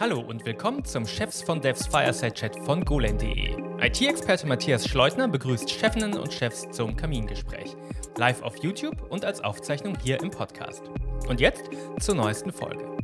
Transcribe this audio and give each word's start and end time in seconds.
Hallo 0.00 0.20
und 0.20 0.46
willkommen 0.46 0.84
zum 0.84 1.06
Chefs 1.06 1.42
von 1.42 1.60
Devs 1.60 1.86
Fireside 1.86 2.32
Chat 2.32 2.56
von 2.64 2.84
golan.de. 2.84 3.54
IT-Experte 3.80 4.46
Matthias 4.46 4.88
Schleutner 4.88 5.28
begrüßt 5.28 5.70
Chefinnen 5.70 6.18
und 6.18 6.32
Chefs 6.32 6.70
zum 6.70 6.96
Kamingespräch. 6.96 7.76
Live 8.16 8.42
auf 8.42 8.56
YouTube 8.62 8.96
und 9.10 9.24
als 9.24 9.44
Aufzeichnung 9.44 9.98
hier 10.02 10.20
im 10.22 10.30
Podcast. 10.30 10.84
Und 11.28 11.40
jetzt 11.40 11.64
zur 12.00 12.14
neuesten 12.14 12.50
Folge. 12.50 12.99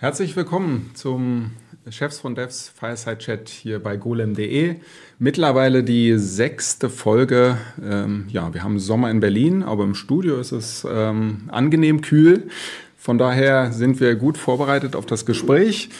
Herzlich 0.00 0.34
willkommen 0.34 0.92
zum 0.94 1.50
Chefs 1.90 2.20
von 2.20 2.34
Devs 2.34 2.72
Fireside 2.74 3.18
Chat 3.18 3.50
hier 3.50 3.82
bei 3.82 3.98
golem.de. 3.98 4.76
Mittlerweile 5.18 5.84
die 5.84 6.16
sechste 6.16 6.88
Folge. 6.88 7.58
Ähm, 7.84 8.24
ja, 8.30 8.54
wir 8.54 8.64
haben 8.64 8.78
Sommer 8.78 9.10
in 9.10 9.20
Berlin, 9.20 9.62
aber 9.62 9.84
im 9.84 9.94
Studio 9.94 10.40
ist 10.40 10.52
es 10.52 10.86
ähm, 10.90 11.50
angenehm 11.52 12.00
kühl. 12.00 12.48
Von 12.96 13.18
daher 13.18 13.72
sind 13.72 14.00
wir 14.00 14.14
gut 14.14 14.38
vorbereitet 14.38 14.96
auf 14.96 15.04
das 15.04 15.26
Gespräch. 15.26 15.90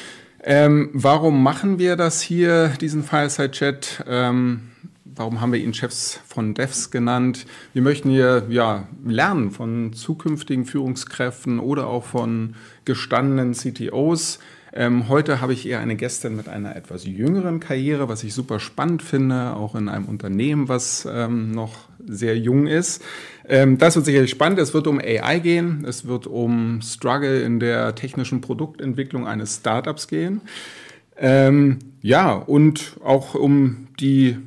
Ähm, 0.43 0.89
warum 0.95 1.43
machen 1.43 1.79
wir 1.79 1.97
das 1.97 2.23
hier, 2.23 2.69
diesen 2.80 3.03
Fireside 3.03 3.51
Chat? 3.51 4.03
Warum 5.20 5.42
haben 5.42 5.52
wir 5.52 5.60
ihn 5.60 5.74
Chefs 5.74 6.19
von 6.27 6.55
Devs 6.55 6.91
genannt? 6.91 7.45
Wir 7.74 7.83
möchten 7.83 8.09
hier 8.09 8.47
ja, 8.48 8.88
lernen 9.05 9.51
von 9.51 9.93
zukünftigen 9.93 10.65
Führungskräften 10.65 11.60
oder 11.60 11.88
auch 11.88 12.05
von 12.05 12.55
gestandenen 12.87 13.52
CTOs 13.52 14.38
ähm, 14.73 15.09
heute 15.09 15.41
habe 15.43 15.52
ich 15.52 15.69
eher 15.69 15.80
eine 15.80 15.96
Gästin 15.96 16.37
mit 16.37 16.48
einer 16.48 16.74
etwas 16.77 17.05
jüngeren 17.05 17.59
Karriere, 17.60 18.09
was 18.09 18.23
ich 18.23 18.33
super 18.33 18.60
spannend 18.60 19.02
finde, 19.02 19.56
auch 19.56 19.74
in 19.74 19.88
einem 19.88 20.06
Unternehmen, 20.06 20.69
was 20.69 21.06
ähm, 21.12 21.51
noch 21.51 21.74
sehr 22.07 22.38
jung 22.38 22.68
ist. 22.68 23.02
Ähm, 23.46 23.79
das 23.79 23.96
wird 23.96 24.07
sicherlich 24.07 24.30
spannend. 24.30 24.60
Es 24.60 24.73
wird 24.73 24.87
um 24.87 25.01
AI 25.01 25.41
gehen. 25.41 25.84
Es 25.87 26.07
wird 26.07 26.29
um 26.29 26.80
Struggle 26.82 27.43
in 27.43 27.59
der 27.59 27.96
technischen 27.96 28.40
Produktentwicklung 28.40 29.27
eines 29.27 29.57
Startups 29.57 30.07
gehen. 30.07 30.40
Ähm, 31.18 31.80
ja, 32.01 32.32
und 32.32 32.96
auch 33.05 33.34
um 33.34 33.88
die, 33.99 34.38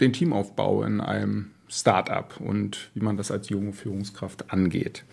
den 0.00 0.12
Teamaufbau 0.12 0.82
in 0.82 1.00
einem 1.00 1.50
Startup 1.70 2.34
und 2.40 2.90
wie 2.94 3.00
man 3.00 3.16
das 3.16 3.30
als 3.30 3.48
junge 3.50 3.72
Führungskraft 3.72 4.50
angeht. 4.52 5.04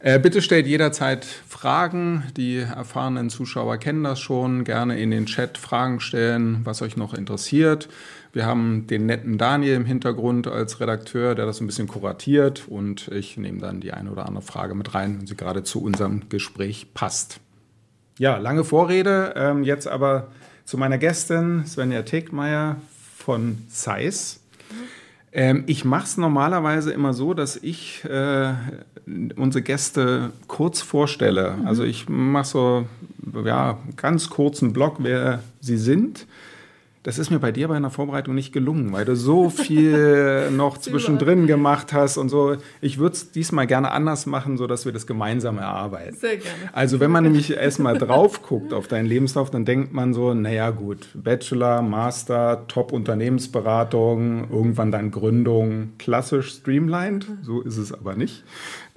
Äh, 0.00 0.18
bitte 0.18 0.40
stellt 0.40 0.66
jederzeit 0.66 1.24
Fragen. 1.24 2.24
Die 2.36 2.56
erfahrenen 2.56 3.30
Zuschauer 3.30 3.76
kennen 3.76 4.04
das 4.04 4.18
schon. 4.18 4.64
Gerne 4.64 4.98
in 4.98 5.10
den 5.10 5.26
Chat 5.26 5.58
Fragen 5.58 6.00
stellen, 6.00 6.60
was 6.64 6.82
euch 6.82 6.96
noch 6.96 7.14
interessiert. 7.14 7.88
Wir 8.32 8.46
haben 8.46 8.86
den 8.86 9.06
netten 9.06 9.38
Daniel 9.38 9.74
im 9.74 9.84
Hintergrund 9.84 10.46
als 10.46 10.80
Redakteur, 10.80 11.34
der 11.34 11.46
das 11.46 11.60
ein 11.60 11.66
bisschen 11.66 11.88
kuratiert 11.88 12.68
und 12.68 13.08
ich 13.08 13.36
nehme 13.36 13.58
dann 13.58 13.80
die 13.80 13.92
eine 13.92 14.10
oder 14.10 14.26
andere 14.26 14.42
Frage 14.42 14.74
mit 14.74 14.94
rein, 14.94 15.18
wenn 15.18 15.26
sie 15.26 15.36
gerade 15.36 15.62
zu 15.62 15.82
unserem 15.82 16.28
Gespräch 16.28 16.88
passt. 16.94 17.40
Ja, 18.18 18.36
lange 18.36 18.64
Vorrede. 18.64 19.34
Ähm, 19.36 19.64
jetzt 19.64 19.88
aber 19.88 20.28
zu 20.64 20.76
meiner 20.76 20.98
Gästin 20.98 21.64
Svenja 21.66 22.02
Tegmeier 22.02 22.76
von 23.28 23.58
Zeiss. 23.68 24.40
Ähm, 25.32 25.64
ich 25.66 25.84
mache 25.84 26.04
es 26.04 26.16
normalerweise 26.16 26.92
immer 26.92 27.12
so, 27.12 27.34
dass 27.34 27.56
ich 27.56 28.02
äh, 28.06 28.54
unsere 29.36 29.60
Gäste 29.60 30.30
kurz 30.46 30.80
vorstelle. 30.80 31.58
Mhm. 31.58 31.66
Also 31.66 31.84
ich 31.84 32.08
mache 32.08 32.46
so 32.46 32.86
ja, 33.44 33.76
ganz 33.96 34.30
kurzen 34.30 34.72
Blog, 34.72 34.96
wer 35.00 35.42
sie 35.60 35.76
sind 35.76 36.26
das 37.02 37.18
ist 37.18 37.30
mir 37.30 37.38
bei 37.38 37.52
dir 37.52 37.68
bei 37.68 37.76
einer 37.76 37.90
Vorbereitung 37.90 38.34
nicht 38.34 38.52
gelungen, 38.52 38.92
weil 38.92 39.04
du 39.04 39.16
so 39.16 39.50
viel 39.50 40.50
noch 40.50 40.78
zwischendrin 40.78 41.46
gemacht 41.46 41.92
hast 41.92 42.16
und 42.16 42.28
so. 42.28 42.56
Ich 42.80 42.98
würde 42.98 43.14
es 43.14 43.30
diesmal 43.30 43.66
gerne 43.66 43.90
anders 43.92 44.26
machen, 44.26 44.56
sodass 44.56 44.84
wir 44.84 44.92
das 44.92 45.06
gemeinsam 45.06 45.58
erarbeiten. 45.58 46.16
Sehr 46.16 46.36
gerne. 46.36 46.54
Also 46.72 47.00
wenn 47.00 47.10
man 47.10 47.24
nämlich 47.24 47.52
erstmal 47.52 47.96
drauf 47.98 48.42
guckt 48.42 48.72
auf 48.72 48.88
deinen 48.88 49.06
Lebenslauf, 49.06 49.50
dann 49.50 49.64
denkt 49.64 49.92
man 49.92 50.12
so, 50.12 50.34
naja 50.34 50.70
gut, 50.70 51.08
Bachelor, 51.14 51.82
Master, 51.82 52.66
Top-Unternehmensberatung, 52.68 54.50
irgendwann 54.50 54.90
dann 54.90 55.10
Gründung, 55.10 55.92
klassisch 55.98 56.52
streamlined. 56.52 57.26
So 57.42 57.60
ist 57.60 57.76
es 57.76 57.92
aber 57.92 58.14
nicht. 58.14 58.44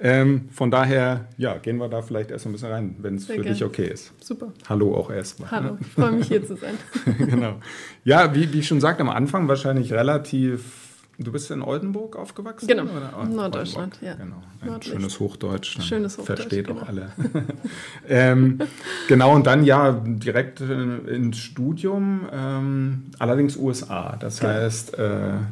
Ähm, 0.04 0.50
von 0.52 0.72
daher, 0.72 1.28
ja, 1.38 1.58
gehen 1.60 1.78
wir 1.78 1.88
da 1.88 2.02
vielleicht 2.02 2.32
erst 2.32 2.48
ein 2.48 2.52
bisschen 2.52 2.72
rein, 2.72 2.96
wenn 3.00 3.16
es 3.16 3.28
für 3.28 3.34
gerne. 3.34 3.50
dich 3.50 3.64
okay 3.64 3.86
ist. 3.86 4.12
Super. 4.20 4.52
Hallo 4.68 4.96
auch 4.96 5.12
erstmal. 5.12 5.52
Hallo, 5.52 5.78
ich 5.80 5.88
freue 5.88 6.14
mich 6.14 6.28
hier 6.28 6.44
zu 6.46 6.56
sein. 6.56 6.74
genau. 7.20 7.60
Ja, 8.04 8.34
wie, 8.34 8.52
wie 8.52 8.60
ich 8.60 8.68
schon 8.68 8.82
sagte, 8.82 9.02
am 9.02 9.10
Anfang 9.10 9.48
wahrscheinlich 9.48 9.94
relativ 9.94 10.81
Du 11.24 11.32
bist 11.32 11.52
in 11.52 11.62
Oldenburg 11.62 12.16
aufgewachsen? 12.16 12.68
Genau, 12.68 12.84
oh, 12.84 13.26
Norddeutschland, 13.26 13.98
ja. 14.02 14.14
Genau, 14.14 14.42
ein 14.62 14.82
schönes 14.82 15.20
Hochdeutsch. 15.20 15.82
Schönes 15.82 16.18
Hochdeutsch, 16.18 16.42
Versteht 16.42 16.68
genau. 16.68 16.82
auch 16.82 16.88
alle. 16.88 17.12
ähm, 18.10 18.60
genau, 19.08 19.36
und 19.36 19.46
dann 19.46 19.64
ja 19.64 19.92
direkt 19.92 20.62
ins 20.62 21.38
Studium, 21.38 22.28
ähm, 22.32 23.04
allerdings 23.20 23.56
USA. 23.58 24.16
Das 24.20 24.40
genau. 24.40 24.54
heißt, 24.54 24.98
äh, 24.98 25.00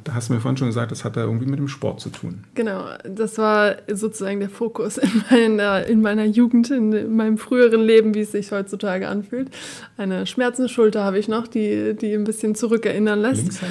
da 0.03 0.13
hast 0.13 0.29
du 0.29 0.33
mir 0.33 0.39
vorhin 0.39 0.57
schon 0.57 0.67
gesagt, 0.67 0.91
das 0.91 1.03
hat 1.03 1.17
da 1.17 1.21
irgendwie 1.21 1.45
mit 1.45 1.59
dem 1.59 1.67
Sport 1.67 1.99
zu 1.99 2.09
tun. 2.09 2.43
Genau, 2.55 2.85
das 3.03 3.37
war 3.37 3.75
sozusagen 3.91 4.39
der 4.39 4.49
Fokus 4.49 4.97
in 4.97 5.23
meiner, 5.29 5.85
in 5.85 6.01
meiner 6.01 6.25
Jugend, 6.25 6.71
in 6.71 7.15
meinem 7.15 7.37
früheren 7.37 7.81
Leben, 7.81 8.15
wie 8.15 8.21
es 8.21 8.31
sich 8.31 8.51
heutzutage 8.51 9.07
anfühlt. 9.07 9.51
Eine 9.97 10.25
Schmerzensschulter 10.25 11.03
habe 11.03 11.19
ich 11.19 11.27
noch, 11.27 11.47
die, 11.47 11.95
die 11.95 12.13
ein 12.13 12.23
bisschen 12.23 12.55
zurückerinnern 12.55 13.19
lässt. 13.19 13.61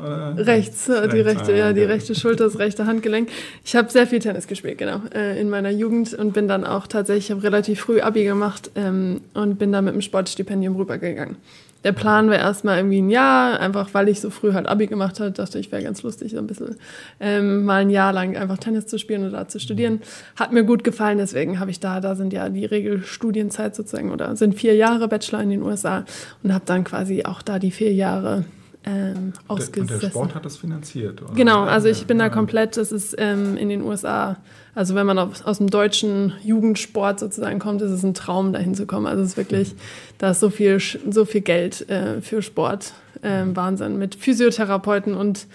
Oder? 0.00 0.34
Rechts, 0.36 0.88
Rechts 0.88 1.14
die 1.14 1.20
rechte 1.20 1.47
rechte, 1.48 1.58
ja, 1.58 1.72
die 1.72 1.82
rechte 1.82 2.14
Schulter, 2.14 2.44
das 2.44 2.58
rechte 2.58 2.86
Handgelenk. 2.86 3.28
Ich 3.64 3.76
habe 3.76 3.90
sehr 3.90 4.06
viel 4.06 4.18
Tennis 4.18 4.46
gespielt, 4.46 4.78
genau, 4.78 5.02
äh, 5.14 5.40
in 5.40 5.50
meiner 5.50 5.70
Jugend 5.70 6.14
und 6.14 6.32
bin 6.32 6.48
dann 6.48 6.64
auch 6.64 6.86
tatsächlich, 6.86 7.26
ich 7.26 7.30
habe 7.30 7.42
relativ 7.42 7.80
früh 7.80 8.00
Abi 8.00 8.24
gemacht 8.24 8.70
ähm, 8.74 9.20
und 9.34 9.58
bin 9.58 9.72
dann 9.72 9.84
mit 9.84 9.92
einem 9.92 10.02
Sportstipendium 10.02 10.76
rübergegangen. 10.76 11.36
Der 11.84 11.92
Plan 11.92 12.28
war 12.28 12.36
erstmal 12.36 12.78
irgendwie 12.78 13.00
ein 13.00 13.08
Jahr, 13.08 13.60
einfach 13.60 13.94
weil 13.94 14.08
ich 14.08 14.20
so 14.20 14.30
früh 14.30 14.52
halt 14.52 14.66
Abi 14.66 14.88
gemacht 14.88 15.20
habe, 15.20 15.30
dachte 15.30 15.60
ich, 15.60 15.70
wäre 15.70 15.82
ganz 15.82 16.02
lustig, 16.02 16.32
so 16.32 16.38
ein 16.38 16.46
bisschen 16.48 16.76
ähm, 17.20 17.64
mal 17.64 17.82
ein 17.82 17.90
Jahr 17.90 18.12
lang 18.12 18.36
einfach 18.36 18.58
Tennis 18.58 18.86
zu 18.86 18.98
spielen 18.98 19.22
oder 19.22 19.38
da 19.38 19.48
zu 19.48 19.60
studieren. 19.60 20.00
Hat 20.34 20.52
mir 20.52 20.64
gut 20.64 20.82
gefallen, 20.82 21.18
deswegen 21.18 21.60
habe 21.60 21.70
ich 21.70 21.78
da, 21.78 22.00
da 22.00 22.16
sind 22.16 22.32
ja 22.32 22.48
die 22.48 22.64
Regelstudienzeit 22.64 23.76
sozusagen 23.76 24.10
oder 24.10 24.34
sind 24.34 24.56
vier 24.56 24.74
Jahre 24.74 25.06
Bachelor 25.06 25.40
in 25.40 25.50
den 25.50 25.62
USA 25.62 26.04
und 26.42 26.52
habe 26.52 26.64
dann 26.66 26.82
quasi 26.82 27.24
auch 27.24 27.42
da 27.42 27.60
die 27.60 27.70
vier 27.70 27.92
Jahre 27.92 28.44
ähm, 28.84 29.32
ausgesessen. 29.48 29.94
Und 29.94 30.02
der 30.02 30.08
Sport 30.08 30.34
hat 30.34 30.44
das 30.44 30.56
finanziert? 30.56 31.22
Oder? 31.22 31.34
Genau, 31.34 31.64
also 31.64 31.88
ich 31.88 32.06
bin 32.06 32.18
da 32.18 32.28
komplett, 32.28 32.76
das 32.76 32.92
ist 32.92 33.14
ähm, 33.18 33.56
in 33.56 33.68
den 33.68 33.82
USA, 33.82 34.36
also 34.74 34.94
wenn 34.94 35.06
man 35.06 35.18
auf, 35.18 35.44
aus 35.46 35.58
dem 35.58 35.68
deutschen 35.68 36.32
Jugendsport 36.42 37.20
sozusagen 37.20 37.58
kommt, 37.58 37.82
ist 37.82 37.90
es 37.90 38.04
ein 38.04 38.14
Traum, 38.14 38.52
dahin 38.52 38.74
zu 38.74 38.86
kommen. 38.86 39.06
Also 39.06 39.22
es 39.22 39.30
ist 39.30 39.36
wirklich, 39.36 39.74
da 40.18 40.30
ist 40.30 40.40
so 40.40 40.50
viel, 40.50 40.80
so 40.80 41.24
viel 41.24 41.40
Geld 41.40 41.88
äh, 41.90 42.20
für 42.20 42.42
Sport, 42.42 42.92
äh, 43.22 43.42
Wahnsinn, 43.46 43.98
mit 43.98 44.14
Physiotherapeuten 44.14 45.14
und 45.14 45.46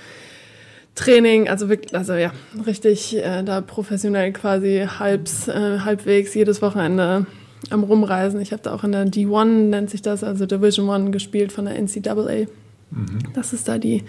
Training, 0.95 1.49
also 1.49 1.69
wirklich, 1.69 1.95
also 1.95 2.13
ja, 2.13 2.31
richtig 2.67 3.17
äh, 3.17 3.41
da 3.41 3.61
professionell 3.61 4.31
quasi 4.31 4.87
halbs, 4.99 5.47
äh, 5.47 5.79
halbwegs 5.79 6.35
jedes 6.35 6.61
Wochenende 6.61 7.25
am 7.71 7.83
Rumreisen. 7.83 8.39
Ich 8.41 8.51
habe 8.51 8.61
da 8.61 8.73
auch 8.73 8.83
in 8.83 8.91
der 8.91 9.07
D1, 9.07 9.69
nennt 9.69 9.89
sich 9.89 10.03
das, 10.03 10.23
also 10.23 10.45
Division 10.45 10.87
One 10.89 11.09
gespielt 11.09 11.51
von 11.51 11.65
der 11.65 11.81
NCAA. 11.81 12.47
Mhm. 12.93 13.33
Das 13.33 13.53
ist 13.53 13.67
da 13.67 13.77
die, 13.77 14.03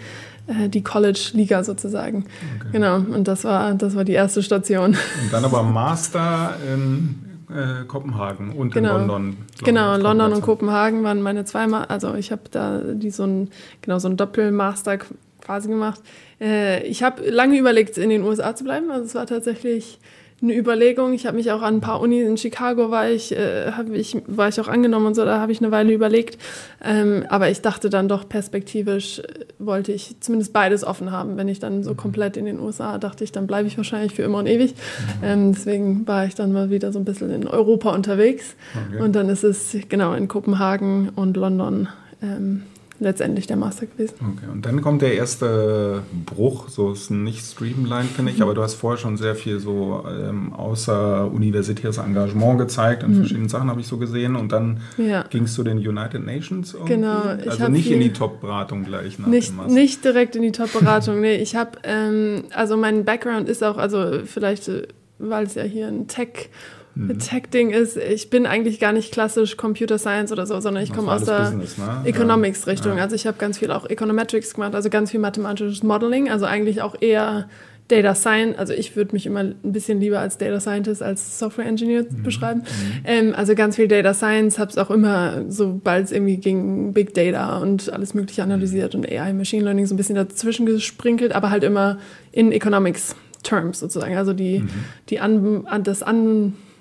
äh, 0.47 0.69
die 0.69 0.83
College-Liga 0.83 1.63
sozusagen. 1.63 2.25
Okay. 2.59 2.69
Genau, 2.73 2.97
und 2.97 3.27
das 3.27 3.43
war, 3.43 3.73
das 3.73 3.95
war 3.95 4.03
die 4.03 4.13
erste 4.13 4.43
Station. 4.43 4.91
Und 5.23 5.31
dann 5.33 5.45
aber 5.45 5.63
Master 5.63 6.55
in 6.73 7.15
äh, 7.49 7.85
Kopenhagen 7.85 8.51
und 8.51 8.73
genau. 8.73 8.97
in 8.97 9.07
London. 9.07 9.37
Genau, 9.63 9.97
London 9.97 10.33
und 10.33 10.41
Kopenhagen 10.41 11.03
waren 11.03 11.21
meine 11.21 11.45
zweimal, 11.45 11.85
also 11.85 12.15
ich 12.15 12.31
habe 12.31 12.43
da 12.51 12.79
die 12.79 13.11
so 13.11 13.23
ein, 13.23 13.49
genau, 13.81 13.99
so 13.99 14.07
ein 14.07 14.17
Doppelmaster 14.17 14.99
quasi 15.41 15.69
gemacht. 15.69 16.01
Äh, 16.41 16.83
ich 16.87 17.03
habe 17.03 17.29
lange 17.29 17.57
überlegt, 17.57 17.97
in 17.97 18.09
den 18.09 18.23
USA 18.23 18.55
zu 18.55 18.63
bleiben. 18.63 18.91
Also 18.91 19.05
es 19.05 19.15
war 19.15 19.25
tatsächlich 19.27 19.99
eine 20.41 20.55
Überlegung. 20.55 21.13
Ich 21.13 21.25
habe 21.25 21.37
mich 21.37 21.51
auch 21.51 21.61
an 21.61 21.75
ein 21.75 21.81
paar 21.81 22.01
Unis 22.01 22.27
in 22.27 22.37
Chicago 22.37 22.91
war 22.91 23.09
ich, 23.09 23.35
äh, 23.35 23.71
ich, 23.93 24.17
war 24.27 24.49
ich 24.49 24.59
auch 24.59 24.67
angenommen 24.67 25.07
und 25.07 25.15
so, 25.15 25.23
da 25.23 25.39
habe 25.39 25.51
ich 25.51 25.61
eine 25.61 25.71
Weile 25.71 25.93
überlegt. 25.93 26.37
Ähm, 26.83 27.25
aber 27.29 27.49
ich 27.49 27.61
dachte 27.61 27.89
dann 27.89 28.07
doch 28.07 28.27
perspektivisch 28.27 29.19
äh, 29.19 29.23
wollte 29.59 29.91
ich 29.93 30.17
zumindest 30.19 30.51
beides 30.51 30.83
offen 30.83 31.11
haben. 31.11 31.37
Wenn 31.37 31.47
ich 31.47 31.59
dann 31.59 31.83
so 31.83 31.91
mhm. 31.91 31.97
komplett 31.97 32.37
in 32.37 32.45
den 32.45 32.59
USA 32.59 32.97
dachte 32.97 33.23
ich, 33.23 33.31
dann 33.31 33.47
bleibe 33.47 33.67
ich 33.67 33.77
wahrscheinlich 33.77 34.13
für 34.13 34.23
immer 34.23 34.39
und 34.39 34.47
ewig. 34.47 34.75
Ähm, 35.23 35.53
deswegen 35.53 36.05
war 36.07 36.25
ich 36.25 36.35
dann 36.35 36.51
mal 36.51 36.69
wieder 36.69 36.91
so 36.91 36.99
ein 36.99 37.05
bisschen 37.05 37.31
in 37.31 37.47
Europa 37.47 37.93
unterwegs. 37.93 38.55
Okay. 38.89 39.01
Und 39.01 39.15
dann 39.15 39.29
ist 39.29 39.43
es 39.43 39.75
genau 39.87 40.13
in 40.13 40.27
Kopenhagen 40.27 41.09
und 41.15 41.37
London. 41.37 41.87
Ähm, 42.21 42.63
letztendlich 42.99 43.47
der 43.47 43.57
Master 43.57 43.85
gewesen. 43.85 44.15
Okay, 44.19 44.51
und 44.51 44.65
dann 44.65 44.81
kommt 44.81 45.01
der 45.01 45.15
erste 45.15 46.03
Bruch, 46.25 46.69
so 46.69 46.91
ist 46.91 47.09
nicht 47.09 47.43
Streamline, 47.45 48.05
finde 48.05 48.31
ich, 48.31 48.37
mhm. 48.37 48.43
aber 48.43 48.53
du 48.53 48.61
hast 48.61 48.75
vorher 48.75 48.97
schon 48.97 49.17
sehr 49.17 49.35
viel 49.35 49.59
so 49.59 50.05
ähm, 50.07 50.53
außeruniversitäres 50.53 51.97
Engagement 51.97 52.59
gezeigt, 52.59 53.03
an 53.03 53.11
mhm. 53.11 53.17
verschiedenen 53.17 53.49
Sachen 53.49 53.69
habe 53.69 53.81
ich 53.81 53.87
so 53.87 53.97
gesehen 53.97 54.35
und 54.35 54.51
dann 54.51 54.81
ja. 54.97 55.23
ging 55.23 55.43
es 55.43 55.53
zu 55.53 55.63
den 55.63 55.77
United 55.77 56.25
Nations 56.25 56.73
irgendwie. 56.73 56.93
Genau. 56.93 57.21
also 57.47 57.67
nicht 57.67 57.91
in 57.91 57.99
die 57.99 58.13
Top-Beratung 58.13 58.85
gleich 58.85 59.19
nach 59.19 59.27
nicht, 59.27 59.49
dem 59.49 59.57
Master. 59.57 59.73
Nicht 59.73 60.05
direkt 60.05 60.35
in 60.35 60.41
die 60.41 60.51
Top-Beratung, 60.51 61.21
nee, 61.21 61.35
ich 61.35 61.55
habe, 61.55 61.79
ähm, 61.83 62.43
also 62.53 62.77
mein 62.77 63.03
Background 63.03 63.49
ist 63.49 63.63
auch, 63.63 63.77
also 63.77 64.21
vielleicht 64.25 64.67
äh, 64.67 64.87
weil 65.17 65.45
es 65.45 65.55
ja 65.55 65.63
hier 65.63 65.87
ein 65.87 66.07
Tech 66.07 66.49
mhm. 66.95 67.19
Tech-Ding 67.19 67.69
ist, 67.71 67.97
ich 67.97 68.29
bin 68.29 68.45
eigentlich 68.45 68.79
gar 68.79 68.93
nicht 68.93 69.11
klassisch 69.11 69.57
Computer 69.57 69.97
Science 69.97 70.31
oder 70.31 70.45
so, 70.45 70.59
sondern 70.59 70.83
ich 70.83 70.93
komme 70.93 71.11
aus 71.11 71.25
der 71.25 71.51
Business, 71.51 71.77
ne? 71.77 72.01
Economics-Richtung. 72.05 72.97
Ja. 72.97 73.03
Also 73.03 73.15
ich 73.15 73.27
habe 73.27 73.37
ganz 73.37 73.59
viel 73.59 73.71
auch 73.71 73.85
Econometrics 73.85 74.53
gemacht, 74.53 74.75
also 74.75 74.89
ganz 74.89 75.11
viel 75.11 75.19
mathematisches 75.19 75.83
Modeling, 75.83 76.29
also 76.29 76.45
eigentlich 76.45 76.81
auch 76.81 76.95
eher 76.99 77.47
Data 77.87 78.15
Science, 78.15 78.57
also 78.57 78.73
ich 78.73 78.95
würde 78.95 79.11
mich 79.13 79.27
immer 79.27 79.41
ein 79.41 79.55
bisschen 79.61 79.99
lieber 79.99 80.19
als 80.19 80.39
Data 80.39 80.59
Scientist 80.59 81.03
als 81.03 81.37
Software 81.37 81.67
Engineer 81.67 82.03
mhm. 82.09 82.23
beschreiben. 82.23 82.61
Mhm. 82.61 83.01
Ähm, 83.03 83.33
also 83.35 83.53
ganz 83.53 83.75
viel 83.75 83.87
Data 83.87 84.13
Science, 84.15 84.57
habe 84.57 84.71
es 84.71 84.77
auch 84.79 84.89
immer, 84.89 85.43
sobald 85.49 86.05
es 86.05 86.11
irgendwie 86.11 86.37
ging, 86.37 86.93
Big 86.93 87.13
Data 87.13 87.59
und 87.59 87.93
alles 87.93 88.15
Mögliche 88.15 88.41
analysiert 88.41 88.95
und 88.95 89.07
AI, 89.07 89.33
Machine 89.33 89.63
Learning 89.63 89.85
so 89.85 89.93
ein 89.93 89.97
bisschen 89.97 90.15
dazwischen 90.15 90.65
gesprinkelt, 90.65 91.33
aber 91.33 91.51
halt 91.51 91.63
immer 91.63 91.99
in 92.31 92.51
Economics 92.51 93.15
Terms 93.43 93.79
sozusagen. 93.79 94.17
Also 94.17 94.33
die, 94.33 94.59
mhm. 94.59 94.69
die 95.09 95.19
an, 95.19 95.83
das 95.83 96.01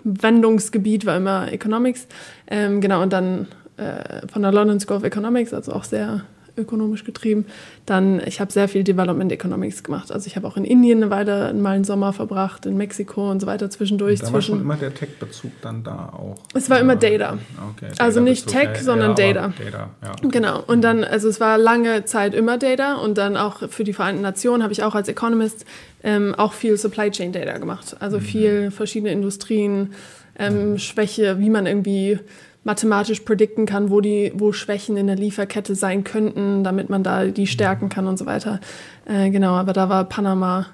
Anwendungsgebiet 0.04 1.06
war 1.06 1.16
immer 1.16 1.52
Economics. 1.52 2.06
Ähm, 2.46 2.80
genau, 2.80 3.02
und 3.02 3.12
dann 3.12 3.48
äh, 3.76 4.26
von 4.28 4.42
der 4.42 4.52
London 4.52 4.80
School 4.80 4.98
of 4.98 5.04
Economics, 5.04 5.52
also 5.52 5.72
auch 5.72 5.84
sehr 5.84 6.24
ökonomisch 6.56 7.04
getrieben. 7.04 7.46
Dann, 7.86 8.20
ich 8.26 8.40
habe 8.40 8.52
sehr 8.52 8.68
viel 8.68 8.84
Development 8.84 9.30
Economics 9.32 9.82
gemacht. 9.82 10.12
Also 10.12 10.26
ich 10.26 10.36
habe 10.36 10.46
auch 10.46 10.56
in 10.56 10.64
Indien 10.64 11.02
eine 11.02 11.10
Weile 11.10 11.52
mal 11.54 11.74
einen 11.74 11.84
Sommer 11.84 12.12
verbracht, 12.12 12.66
in 12.66 12.76
Mexiko 12.76 13.30
und 13.30 13.40
so 13.40 13.46
weiter 13.46 13.70
zwischendurch. 13.70 14.20
da 14.20 14.32
war 14.32 14.42
schon 14.42 14.60
immer 14.60 14.76
der 14.76 14.94
Tech-Bezug 14.94 15.52
dann 15.62 15.82
da 15.82 16.10
auch. 16.12 16.36
Es 16.54 16.70
war 16.70 16.78
immer 16.80 16.96
Data. 16.96 17.38
Okay, 17.76 17.88
Data 17.88 18.04
also 18.04 18.20
nicht 18.20 18.46
Tech, 18.46 18.70
okay. 18.70 18.82
sondern 18.82 19.16
ja, 19.16 19.32
Data. 19.32 19.52
Data. 19.64 19.90
Ja. 20.02 20.28
Genau. 20.28 20.62
Und 20.66 20.82
dann, 20.82 21.04
also 21.04 21.28
es 21.28 21.40
war 21.40 21.58
lange 21.58 22.04
Zeit 22.04 22.34
immer 22.34 22.58
Data 22.58 22.94
und 22.94 23.18
dann 23.18 23.36
auch 23.36 23.68
für 23.68 23.84
die 23.84 23.92
Vereinten 23.92 24.22
Nationen 24.22 24.62
habe 24.62 24.72
ich 24.72 24.82
auch 24.82 24.94
als 24.94 25.08
Economist 25.08 25.64
ähm, 26.02 26.34
auch 26.34 26.52
viel 26.52 26.76
Supply 26.76 27.10
Chain 27.10 27.32
Data 27.32 27.58
gemacht. 27.58 27.96
Also 28.00 28.18
mhm. 28.18 28.22
viel 28.22 28.70
verschiedene 28.70 29.10
Industrien, 29.10 29.94
ähm, 30.38 30.72
mhm. 30.72 30.78
Schwäche, 30.78 31.38
wie 31.38 31.50
man 31.50 31.66
irgendwie 31.66 32.18
mathematisch 32.64 33.20
predikten 33.20 33.66
kann, 33.66 33.90
wo 33.90 34.00
die, 34.00 34.32
wo 34.34 34.52
Schwächen 34.52 34.96
in 34.96 35.06
der 35.06 35.16
Lieferkette 35.16 35.74
sein 35.74 36.02
könnten, 36.02 36.64
damit 36.64 36.90
man 36.90 37.02
da 37.02 37.26
die 37.26 37.46
stärken 37.46 37.90
kann 37.90 38.06
und 38.06 38.18
so 38.18 38.26
weiter. 38.26 38.60
Äh, 39.06 39.30
genau, 39.30 39.52
aber 39.52 39.72
da 39.72 39.88
war 39.88 40.04
Panama 40.04 40.66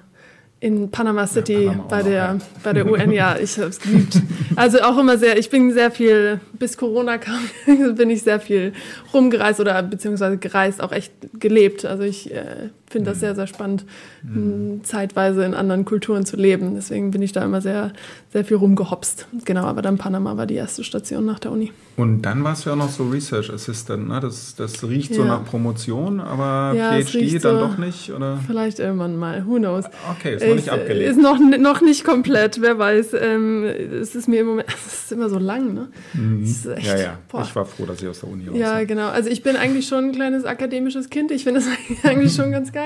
in 0.61 0.91
Panama 0.91 1.25
City 1.25 1.65
ja, 1.65 1.71
Panama 1.71 1.87
bei, 1.89 2.03
der, 2.03 2.37
bei 2.63 2.73
der 2.73 2.85
UN, 2.85 3.11
ja, 3.11 3.35
ich 3.37 3.57
habe 3.57 3.69
es 3.69 3.79
geliebt. 3.79 4.21
Also 4.55 4.81
auch 4.81 4.97
immer 4.97 5.17
sehr, 5.17 5.37
ich 5.37 5.49
bin 5.49 5.73
sehr 5.73 5.91
viel, 5.91 6.39
bis 6.53 6.77
Corona 6.77 7.17
kam, 7.17 7.49
bin 7.95 8.09
ich 8.09 8.21
sehr 8.21 8.39
viel 8.39 8.73
rumgereist 9.13 9.59
oder 9.59 9.81
beziehungsweise 9.81 10.37
gereist, 10.37 10.81
auch 10.81 10.91
echt 10.91 11.13
gelebt. 11.39 11.83
Also 11.83 12.03
ich 12.03 12.31
äh, 12.31 12.69
finde 12.91 13.09
das 13.09 13.17
mhm. 13.17 13.21
sehr, 13.21 13.35
sehr 13.35 13.47
spannend, 13.47 13.85
mhm. 14.23 14.81
zeitweise 14.83 15.43
in 15.43 15.53
anderen 15.53 15.85
Kulturen 15.85 16.25
zu 16.25 16.37
leben. 16.37 16.75
Deswegen 16.75 17.11
bin 17.11 17.21
ich 17.21 17.31
da 17.31 17.43
immer 17.43 17.61
sehr, 17.61 17.93
sehr 18.31 18.45
viel 18.45 18.57
rumgehopst. 18.57 19.27
Genau, 19.45 19.63
aber 19.63 19.81
dann 19.81 19.97
Panama 19.97 20.37
war 20.37 20.45
die 20.45 20.55
erste 20.55 20.83
Station 20.83 21.25
nach 21.25 21.39
der 21.39 21.51
Uni. 21.51 21.71
Und 21.97 22.23
dann 22.23 22.43
warst 22.43 22.65
du 22.65 22.69
ja 22.69 22.75
noch 22.75 22.89
so 22.89 23.07
Research 23.09 23.51
Assistant, 23.51 24.07
ne? 24.07 24.19
Das, 24.19 24.55
das 24.55 24.83
riecht 24.83 25.11
ja. 25.11 25.17
so 25.17 25.23
nach 25.25 25.45
Promotion, 25.45 26.19
aber 26.19 26.75
ja, 26.75 26.93
PhD 26.93 27.43
dann 27.43 27.59
so 27.59 27.67
doch 27.67 27.77
nicht, 27.77 28.11
oder? 28.11 28.39
Vielleicht 28.47 28.79
irgendwann 28.79 29.17
mal, 29.17 29.45
who 29.45 29.57
knows. 29.57 29.85
Okay, 30.17 30.35
ist 30.35 30.47
noch 30.47 30.55
nicht 30.55 30.69
abgelegt. 30.69 31.11
Ist 31.11 31.21
noch, 31.21 31.37
noch 31.39 31.81
nicht 31.81 32.03
komplett, 32.03 32.61
wer 32.61 32.79
weiß. 32.79 33.13
Ähm, 33.19 33.65
es 33.65 34.15
ist 34.15 34.27
mir 34.27 34.41
im 34.41 34.47
Moment, 34.47 34.69
es 34.85 35.03
ist 35.03 35.11
immer 35.11 35.29
so 35.29 35.37
lang, 35.37 35.73
ne? 35.73 35.89
Mhm. 36.13 36.43
Echt, 36.43 36.87
ja, 36.87 36.97
ja. 36.97 37.17
Boah. 37.29 37.43
Ich 37.43 37.55
war 37.55 37.65
froh, 37.65 37.85
dass 37.85 38.01
ich 38.01 38.07
aus 38.07 38.21
der 38.21 38.29
Uni 38.29 38.47
raus 38.47 38.57
Ja, 38.57 38.83
genau. 38.83 39.09
Also 39.09 39.29
ich 39.29 39.43
bin 39.43 39.55
eigentlich 39.55 39.87
schon 39.87 40.05
ein 40.05 40.11
kleines 40.11 40.45
akademisches 40.45 41.09
Kind. 41.09 41.29
Ich 41.31 41.43
finde 41.43 41.61
das 41.61 41.69
eigentlich 42.09 42.33
schon 42.33 42.51
ganz 42.51 42.71
geil, 42.71 42.80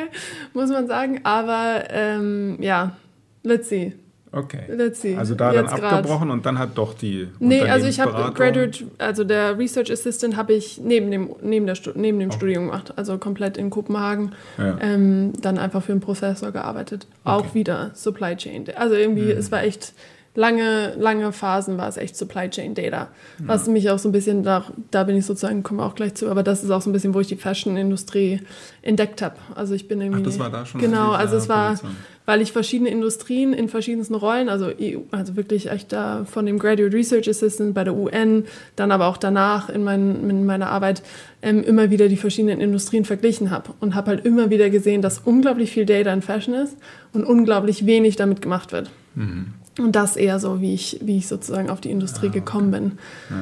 muss 0.54 0.70
man 0.70 0.88
sagen. 0.88 1.22
Aber 1.24 1.84
ähm, 1.90 2.58
ja, 2.60 2.96
let's 3.44 3.70
see. 3.70 3.94
Okay. 4.36 4.64
Let's 4.68 5.00
see. 5.00 5.16
Also 5.16 5.34
da 5.34 5.54
Jetzt 5.54 5.72
dann 5.72 5.82
abgebrochen 5.82 6.28
grad. 6.28 6.38
und 6.38 6.46
dann 6.46 6.60
hat 6.60 6.78
doch 6.78 6.94
die 6.94 7.30
Nee, 7.40 7.62
also 7.62 7.88
ich 7.88 8.02
habe 8.02 8.34
Graduate, 8.34 8.84
also 8.98 9.24
der 9.24 9.58
Research 9.58 9.90
Assistant 9.90 10.36
habe 10.36 10.52
ich 10.52 10.78
neben 10.78 11.10
dem, 11.10 11.30
neben 11.42 11.66
der, 11.66 11.78
neben 11.94 12.20
dem 12.20 12.30
okay. 12.30 12.38
Studium 12.38 12.66
gemacht, 12.66 12.94
also 12.98 13.18
komplett 13.18 13.56
in 13.56 13.70
Kopenhagen. 13.70 14.34
Ja. 14.58 14.78
Ähm, 14.82 15.32
dann 15.40 15.58
einfach 15.58 15.82
für 15.82 15.94
einen 15.94 16.02
Professor 16.02 16.52
gearbeitet. 16.52 17.08
Okay. 17.24 17.34
Auch 17.34 17.56
wieder 17.56 17.92
Supply 17.94 18.36
Chain. 18.36 18.66
Also 18.76 18.96
irgendwie, 18.96 19.34
mhm. 19.34 19.40
es 19.40 19.54
war 19.54 19.64
echt 19.64 19.94
lange, 20.36 20.94
lange 20.98 21.32
Phasen 21.32 21.78
war 21.78 21.88
es 21.88 21.98
echt 21.98 22.16
Supply 22.16 22.50
Chain 22.50 22.76
Data. 22.76 23.08
Was 23.40 23.68
mich 23.68 23.90
auch 23.90 23.98
so 23.98 24.10
ein 24.10 24.12
bisschen, 24.12 24.44
da, 24.44 24.66
da 24.92 25.04
bin 25.04 25.16
ich 25.16 25.26
sozusagen, 25.26 25.64
komme 25.64 25.84
auch 25.84 25.96
gleich 25.96 26.14
zu, 26.16 26.30
aber 26.30 26.44
das 26.44 26.64
ist 26.64 26.70
auch 26.72 26.82
so 26.82 26.90
ein 26.90 26.94
bisschen, 26.94 27.14
wo 27.14 27.22
ich 27.22 27.28
die 27.28 27.38
Fashion-Industrie 27.38 28.42
entdeckt 28.82 29.22
habe. 29.22 29.36
Also 29.56 29.74
ich 29.74 29.88
bin 29.88 30.02
irgendwie. 30.02 30.22
Ach, 30.22 30.26
das 30.26 30.40
war 30.40 30.50
da 30.50 30.66
schon. 30.66 30.82
Genau, 30.82 31.12
also 31.12 31.38
es 31.38 31.50
war, 31.50 31.80
weil 32.26 32.42
ich 32.42 32.52
verschiedene 32.52 32.90
Industrien 32.90 33.54
in 33.54 33.70
verschiedensten 33.70 34.16
Rollen, 34.16 34.50
also 34.50 34.68
EU, 34.68 35.00
also 35.12 35.36
wirklich 35.36 35.72
echt 35.72 35.94
da 35.94 36.26
von 36.26 36.46
dem 36.46 36.60
Graduate 36.60 36.94
Research 36.94 37.30
Assistant 37.30 37.74
bei 37.74 37.84
der 37.84 37.96
UN, 37.96 38.46
dann 38.76 38.92
aber 38.92 39.08
auch 39.08 39.18
danach 39.18 39.70
in, 39.70 39.84
mein, 39.84 40.30
in 40.30 40.46
meiner 40.46 40.70
Arbeit 40.70 41.02
ähm, 41.42 41.64
immer 41.64 41.90
wieder 41.90 42.10
die 42.10 42.18
verschiedenen 42.18 42.60
Industrien 42.60 43.06
verglichen 43.06 43.52
habe 43.52 43.74
und 43.80 43.96
habe 43.96 44.08
halt 44.12 44.26
immer 44.26 44.50
wieder 44.50 44.70
gesehen, 44.70 45.02
dass 45.02 45.20
unglaublich 45.20 45.72
viel 45.72 45.86
Data 45.86 46.12
in 46.12 46.22
Fashion 46.22 46.54
ist 46.56 46.76
und 47.14 47.24
unglaublich 47.24 47.86
wenig 47.86 48.16
damit 48.18 48.42
gemacht 48.42 48.72
wird. 48.72 48.92
Mhm. 49.16 49.54
Und 49.80 49.96
das 49.96 50.16
eher 50.16 50.40
so, 50.40 50.62
wie 50.62 50.74
ich, 50.74 51.00
wie 51.02 51.18
ich 51.18 51.28
sozusagen 51.28 51.70
auf 51.70 51.82
die 51.82 51.92
Industrie 51.92 52.28
ah, 52.28 52.30
okay. 52.30 52.40
gekommen 52.40 52.72
bin. 52.72 52.92
Ja. 53.30 53.36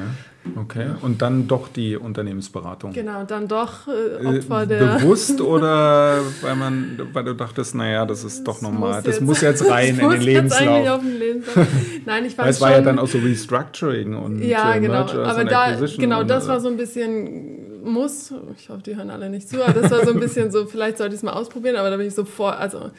Okay, 0.56 0.88
und 1.00 1.22
dann 1.22 1.48
doch 1.48 1.68
die 1.68 1.96
Unternehmensberatung. 1.96 2.92
Genau, 2.92 3.24
dann 3.24 3.48
doch 3.48 3.88
äh, 3.88 4.26
Opfer 4.26 4.62
äh, 4.62 4.66
der. 4.66 4.96
Bewusst 4.96 5.40
oder 5.40 6.20
weil 6.42 6.54
man, 6.54 7.00
weil 7.12 7.24
du 7.24 7.34
dachtest, 7.34 7.74
naja, 7.74 8.04
das 8.04 8.24
ist 8.24 8.38
das 8.38 8.44
doch 8.44 8.60
normal, 8.60 9.02
das 9.02 9.20
muss 9.22 9.40
jetzt 9.40 9.68
rein 9.70 9.98
in 9.98 10.10
den 10.10 10.20
Lebenslauf. 10.20 10.88
Auf 10.88 11.00
den 11.00 11.18
Lebenslauf. 11.18 11.66
Nein, 12.04 12.26
ich 12.26 12.34
fand 12.36 12.50
Es 12.50 12.60
war 12.60 12.72
ja 12.72 12.82
dann 12.82 12.98
auch 12.98 13.06
so 13.06 13.18
Restructuring 13.18 14.14
und 14.14 14.42
ja, 14.42 14.76
genau. 14.78 15.06
Aber 15.08 15.44
da, 15.44 15.76
genau, 15.96 16.24
das 16.24 16.46
war 16.46 16.60
so 16.60 16.68
ein 16.68 16.76
bisschen 16.76 17.82
muss. 17.84 18.32
Ich 18.58 18.68
hoffe, 18.68 18.82
die 18.82 18.96
hören 18.96 19.10
alle 19.10 19.30
nicht 19.30 19.48
zu, 19.48 19.62
aber 19.64 19.80
das 19.80 19.90
war 19.90 20.04
so 20.04 20.12
ein 20.12 20.20
bisschen 20.20 20.50
so, 20.50 20.66
vielleicht 20.66 20.98
sollte 20.98 21.14
ich 21.14 21.20
es 21.20 21.22
mal 21.22 21.32
ausprobieren, 21.32 21.76
aber 21.76 21.90
da 21.90 21.96
bin 21.96 22.06
ich 22.06 22.14
sofort, 22.14 22.58
also 22.58 22.90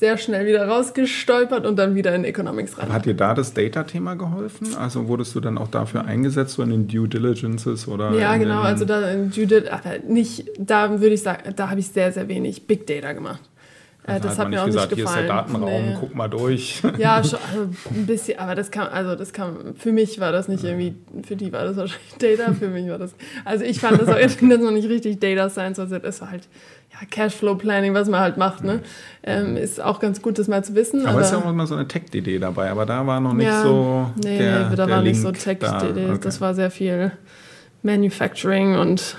sehr 0.00 0.16
schnell 0.16 0.46
wieder 0.46 0.66
rausgestolpert 0.66 1.66
und 1.66 1.78
dann 1.78 1.94
wieder 1.94 2.14
in 2.14 2.24
Economics 2.24 2.78
rein. 2.78 2.90
Hat 2.90 3.04
dir 3.04 3.12
da 3.12 3.34
das 3.34 3.52
Data-Thema 3.52 4.14
geholfen? 4.14 4.74
Also 4.74 5.08
wurdest 5.08 5.34
du 5.34 5.40
dann 5.40 5.58
auch 5.58 5.68
dafür 5.68 6.06
eingesetzt, 6.06 6.54
so 6.54 6.62
in 6.62 6.70
den 6.70 6.88
Due 6.88 7.06
Diligences 7.06 7.86
oder? 7.86 8.12
Ja, 8.12 8.38
genau. 8.38 8.62
Also 8.62 8.86
da 8.86 9.10
in 9.10 9.30
Due 9.30 9.46
Diligence, 9.46 10.00
nicht, 10.08 10.48
da 10.58 10.90
würde 10.90 11.14
ich 11.14 11.22
sagen, 11.22 11.54
da 11.54 11.68
habe 11.68 11.80
ich 11.80 11.88
sehr, 11.88 12.12
sehr 12.12 12.26
wenig 12.28 12.66
Big 12.66 12.86
Data 12.86 13.12
gemacht. 13.12 13.42
Äh, 14.06 14.12
also 14.12 14.28
das 14.28 14.38
hat, 14.38 14.46
hat 14.46 14.50
mir 14.50 14.62
auch 14.62 14.66
gesagt, 14.66 14.90
nicht 14.92 15.04
gefallen. 15.04 15.26
Hier 15.26 15.34
ist 15.34 15.48
der 15.52 15.52
Datenraum, 15.52 15.86
nee. 15.86 15.96
guck 16.00 16.14
mal 16.14 16.28
durch. 16.28 16.82
Ja, 16.96 17.22
schon, 17.24 17.38
also 17.52 17.68
ein 17.90 18.06
bisschen, 18.06 18.38
aber 18.38 18.54
das 18.54 18.70
kam, 18.70 18.88
also 18.90 19.14
das 19.16 19.34
kam, 19.34 19.74
für 19.76 19.92
mich 19.92 20.18
war 20.18 20.32
das 20.32 20.48
nicht 20.48 20.64
irgendwie, 20.64 20.94
für 21.26 21.36
die 21.36 21.52
war 21.52 21.64
das 21.64 21.76
wahrscheinlich 21.76 22.14
Data, 22.18 22.54
für 22.54 22.68
mich 22.68 22.88
war 22.88 22.96
das, 22.98 23.14
also 23.44 23.66
ich 23.66 23.78
fand 23.80 24.00
das 24.00 24.08
auch 24.08 24.18
das 24.18 24.40
noch 24.40 24.70
nicht 24.70 24.88
richtig 24.88 25.20
Data 25.20 25.50
Science, 25.50 25.78
also 25.78 25.96
es 25.96 26.20
war 26.22 26.30
halt 26.30 26.48
Cashflow 27.10 27.54
Planning, 27.54 27.94
was 27.94 28.08
man 28.08 28.20
halt 28.20 28.36
macht, 28.36 28.64
ne? 28.64 28.80
Ähm, 29.22 29.56
ist 29.56 29.80
auch 29.80 30.00
ganz 30.00 30.22
gut, 30.22 30.38
das 30.38 30.48
mal 30.48 30.64
zu 30.64 30.74
wissen. 30.74 31.06
Aber, 31.06 31.20
es 31.20 31.26
ist 31.26 31.32
ja 31.32 31.38
auch 31.38 31.50
immer 31.50 31.66
so 31.66 31.74
eine 31.74 31.86
Tech-Idee 31.86 32.38
dabei, 32.38 32.70
aber 32.70 32.86
da 32.86 33.06
war 33.06 33.20
noch 33.20 33.32
nicht 33.32 33.46
ja, 33.46 33.62
so. 33.62 34.10
Nee, 34.16 34.38
der, 34.38 34.70
nee, 34.70 34.76
da 34.76 34.86
der 34.86 34.96
war 34.96 35.02
Link 35.02 35.16
nicht 35.16 35.22
so 35.22 35.32
Tech-Idee. 35.32 36.10
Okay. 36.10 36.18
Das 36.22 36.40
war 36.40 36.54
sehr 36.54 36.70
viel 36.70 37.12
Manufacturing 37.82 38.76
und 38.76 39.16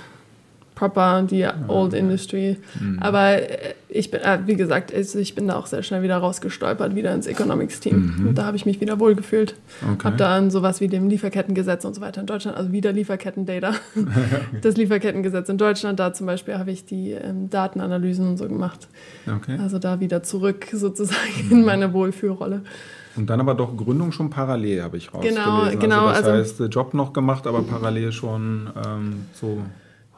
proper 0.74 1.22
die 1.22 1.46
Old 1.68 1.94
Industry. 1.94 2.58
Mhm. 2.80 2.98
Aber 3.00 3.34
äh, 3.34 3.74
ich 3.88 4.10
bin, 4.10 4.20
äh, 4.20 4.40
wie 4.46 4.56
gesagt, 4.56 4.92
ich 4.92 5.34
bin 5.34 5.46
da 5.48 5.56
auch 5.56 5.66
sehr 5.66 5.82
schnell 5.82 6.02
wieder 6.02 6.16
rausgestolpert, 6.16 6.94
wieder 6.94 7.14
ins 7.14 7.26
Economics-Team. 7.26 8.16
Mhm. 8.18 8.28
Und 8.28 8.38
da 8.38 8.46
habe 8.46 8.56
ich 8.56 8.66
mich 8.66 8.80
wieder 8.80 8.98
wohlgefühlt. 8.98 9.54
Okay. 9.82 10.04
Habe 10.04 10.16
da 10.16 10.34
an 10.34 10.50
sowas 10.50 10.80
wie 10.80 10.88
dem 10.88 11.08
Lieferkettengesetz 11.08 11.84
und 11.84 11.94
so 11.94 12.00
weiter 12.00 12.20
in 12.20 12.26
Deutschland, 12.26 12.56
also 12.56 12.72
wieder 12.72 12.92
Lieferketten-Data. 12.92 13.72
Das 14.62 14.76
Lieferkettengesetz 14.76 15.48
in 15.48 15.58
Deutschland, 15.58 15.98
da 15.98 16.12
zum 16.12 16.26
Beispiel 16.26 16.58
habe 16.58 16.70
ich 16.70 16.84
die 16.84 17.12
ähm, 17.12 17.50
Datenanalysen 17.50 18.28
und 18.28 18.36
so 18.36 18.48
gemacht. 18.48 18.88
Okay. 19.26 19.58
Also 19.60 19.78
da 19.78 20.00
wieder 20.00 20.22
zurück 20.22 20.66
sozusagen 20.72 21.46
mhm. 21.48 21.52
in 21.52 21.64
meine 21.64 21.92
Wohlfühlrolle. 21.92 22.62
Und 23.14 23.28
dann 23.28 23.40
aber 23.40 23.54
doch 23.54 23.76
Gründung 23.76 24.10
schon 24.12 24.30
parallel, 24.30 24.82
habe 24.82 24.96
ich 24.96 25.10
genau, 25.10 25.18
rausgelesen. 25.18 25.80
Genau, 25.80 25.96
genau. 25.96 26.06
Also 26.06 26.30
das 26.30 26.50
also, 26.50 26.64
heißt, 26.64 26.74
Job 26.74 26.94
noch 26.94 27.12
gemacht, 27.12 27.46
aber 27.46 27.62
parallel 27.62 28.10
schon 28.12 28.70
ähm, 28.86 29.26
so 29.34 29.58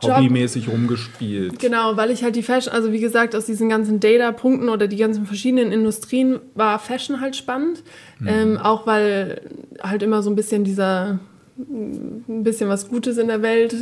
hobbymäßig 0.07 0.69
rumgespielt. 0.69 1.59
Genau, 1.59 1.97
weil 1.97 2.11
ich 2.11 2.23
halt 2.23 2.37
die 2.37 2.43
Fashion, 2.43 2.73
also 2.73 2.93
wie 2.93 3.01
gesagt, 3.01 3.35
aus 3.35 3.47
diesen 3.47 3.69
ganzen 3.69 4.01
Data-Punkten 4.01 4.69
oder 4.69 4.89
die 4.89 4.97
ganzen 4.97 5.27
verschiedenen 5.27 5.73
Industrien 5.73 6.41
war 6.55 6.79
Fashion 6.79 7.21
halt 7.21 7.37
spannend. 7.37 7.83
Mhm. 8.19 8.29
Ähm, 8.29 8.57
auch 8.59 8.87
weil 8.87 9.41
halt 9.83 10.03
immer 10.03 10.23
so 10.23 10.31
ein 10.31 10.37
bisschen 10.37 10.65
dieser 10.65 11.19
ein 11.57 12.43
bisschen 12.43 12.69
was 12.69 12.89
Gutes 12.89 13.17
in 13.17 13.29
der 13.29 13.41
Welt 13.41 13.77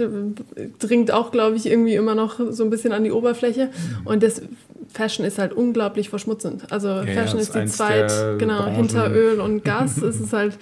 dringt 0.79 1.11
auch, 1.11 1.31
glaube 1.31 1.57
ich, 1.57 1.65
irgendwie 1.67 1.95
immer 1.95 2.15
noch 2.15 2.39
so 2.51 2.65
ein 2.65 2.71
bisschen 2.71 2.93
an 2.93 3.03
die 3.03 3.13
Oberfläche. 3.13 3.67
Mhm. 3.67 4.07
Und 4.07 4.23
das 4.23 4.43
Fashion 4.93 5.25
ist 5.25 5.39
halt 5.39 5.55
unglaublich 5.55 6.11
verschmutzend. 6.11 6.71
Also 6.71 6.89
ja, 6.89 7.05
Fashion 7.05 7.39
ist 7.39 7.55
die 7.55 7.65
Zweit, 7.67 8.13
genau, 8.39 8.67
hinter 8.67 9.11
Öl 9.11 9.41
und 9.41 9.65
Gas 9.65 9.99
ist 9.99 10.21
es 10.21 10.33
halt 10.35 10.59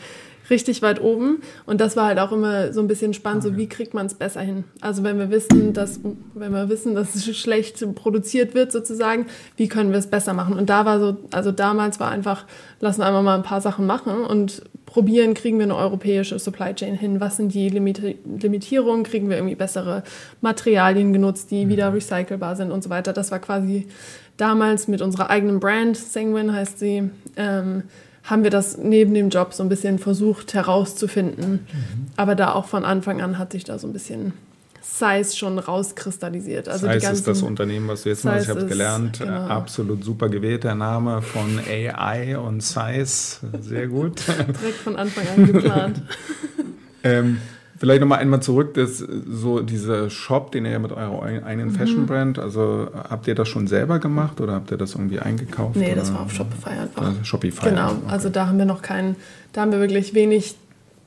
richtig 0.51 0.83
weit 0.83 1.01
oben. 1.01 1.41
Und 1.67 1.81
das 1.81 1.97
war 1.97 2.07
halt 2.07 2.19
auch 2.19 2.33
immer 2.33 2.73
so 2.73 2.81
ein 2.81 2.89
bisschen 2.89 3.15
spannend, 3.15 3.43
so 3.43 3.57
wie 3.57 3.69
kriegt 3.69 3.95
man 3.95 4.07
es 4.07 4.15
besser 4.15 4.41
hin? 4.41 4.65
Also 4.81 5.03
wenn 5.03 5.19
wir 5.19 5.31
wissen, 5.31 5.73
dass, 5.73 6.01
wenn 6.35 6.53
wir 6.53 6.69
wissen, 6.69 6.95
dass 6.95 7.15
es 7.15 7.37
schlecht 7.37 7.95
produziert 7.95 8.55
wird 8.55 8.73
sozusagen, 8.73 9.27
wie 9.57 9.69
können 9.69 9.93
wir 9.93 9.99
es 9.99 10.09
besser 10.09 10.35
machen? 10.35 10.59
Und 10.59 10.69
da 10.69 10.85
war 10.85 11.01
so, 11.01 11.17
also 11.31 11.53
damals 11.53 12.01
war 12.01 12.11
einfach, 12.11 12.45
lassen 12.81 13.03
einfach 13.03 13.23
mal 13.23 13.37
ein 13.37 13.43
paar 13.43 13.61
Sachen 13.61 13.87
machen 13.87 14.25
und 14.25 14.63
probieren, 14.87 15.35
kriegen 15.35 15.59
wir 15.59 15.65
eine 15.65 15.77
europäische 15.77 16.39
Supply 16.39 16.75
Chain 16.75 16.97
hin? 16.97 17.21
Was 17.21 17.37
sind 17.37 17.55
die 17.55 17.69
Limit 17.69 18.03
Limitierungen? 18.25 19.05
Kriegen 19.05 19.31
wir 19.31 19.37
irgendwie 19.37 19.55
bessere 19.55 20.03
Materialien 20.41 21.13
genutzt, 21.13 21.51
die 21.51 21.69
wieder 21.69 21.91
mhm. 21.91 21.95
recycelbar 21.95 22.57
sind 22.57 22.73
und 22.73 22.83
so 22.83 22.91
weiter? 22.91 23.13
Das 23.13 23.31
war 23.31 23.39
quasi 23.39 23.87
damals 24.37 24.89
mit 24.89 25.03
unserer 25.03 25.31
eigenen 25.31 25.61
Brand, 25.61 25.97
Sanguine 25.97 26.53
heißt 26.53 26.79
sie, 26.79 27.11
ähm, 27.37 27.85
haben 28.31 28.45
wir 28.45 28.51
das 28.51 28.79
neben 28.79 29.13
dem 29.13 29.29
Job 29.29 29.53
so 29.53 29.63
ein 29.63 29.69
bisschen 29.69 29.99
versucht 29.99 30.55
herauszufinden. 30.55 31.53
Mhm. 31.53 32.07
Aber 32.17 32.35
da 32.35 32.53
auch 32.53 32.67
von 32.67 32.85
Anfang 32.85 33.21
an 33.21 33.39
hat 33.39 33.53
sich 33.53 33.65
da 33.65 33.79
so 33.79 33.87
ein 33.87 33.93
bisschen 33.93 34.33
Size 34.83 35.37
schon 35.37 35.59
rauskristallisiert. 35.59 36.69
Also 36.69 36.91
Size 36.91 37.13
ist 37.13 37.27
das 37.27 37.43
Unternehmen, 37.43 37.89
was 37.89 38.03
du 38.03 38.09
jetzt 38.11 38.25
machst. 38.25 38.45
Ich 38.45 38.49
habe 38.49 38.67
gelernt, 38.67 39.19
genau. 39.19 39.47
absolut 39.47 40.05
super 40.05 40.29
gewählt, 40.29 40.65
der 40.65 40.75
Name 40.75 41.23
von 41.23 41.59
AI 41.59 42.39
und 42.39 42.63
Size. 42.63 43.39
Sehr 43.61 43.89
gut. 43.89 44.23
Direkt 44.27 44.79
von 44.79 44.97
Anfang 44.97 45.27
an 45.37 45.47
geplant. 45.47 46.03
ähm, 47.03 47.39
Vielleicht 47.81 48.03
nochmal 48.03 48.19
einmal 48.19 48.43
zurück, 48.43 48.75
das, 48.75 48.99
so 48.99 49.61
dieser 49.61 50.11
Shop, 50.11 50.53
den 50.53 50.67
ihr 50.67 50.73
ja 50.73 50.79
mit 50.79 50.93
eurer 50.93 51.23
eigenen 51.23 51.69
mhm. 51.69 51.75
Fashion 51.75 52.05
Brand, 52.05 52.39
also 52.39 52.89
habt 52.93 53.27
ihr 53.27 53.35
das 53.35 53.49
schon 53.49 53.69
selber 53.69 53.99
gemacht 53.99 54.39
oder 54.43 54.53
habt 54.53 54.71
ihr 54.71 54.77
das 54.77 54.95
irgendwie 54.97 55.19
eingekauft? 55.19 55.77
Nee, 55.77 55.87
oder? 55.87 55.95
das 55.95 56.13
war 56.13 56.21
auf 56.21 56.31
Shopify 56.31 56.79
einfach. 56.79 57.07
Also 57.07 57.25
Shopify. 57.25 57.71
Genau, 57.71 57.93
okay. 57.93 58.01
also 58.09 58.29
da 58.29 58.49
haben 58.49 58.59
wir 58.59 58.67
noch 58.67 58.83
keinen, 58.83 59.17
da 59.55 59.63
haben 59.63 59.73
wir 59.73 59.81
wirklich 59.81 60.13
wenig, 60.13 60.57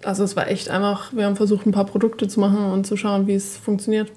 also 0.03 0.23
es 0.23 0.35
war 0.35 0.47
echt 0.47 0.69
einfach, 0.69 1.13
wir 1.13 1.27
haben 1.27 1.35
versucht, 1.35 1.67
ein 1.67 1.73
paar 1.73 1.85
Produkte 1.85 2.27
zu 2.27 2.39
machen 2.39 2.65
und 2.71 2.87
zu 2.87 2.97
schauen, 2.97 3.27
wie 3.27 3.35
es 3.35 3.55
funktioniert. 3.55 4.11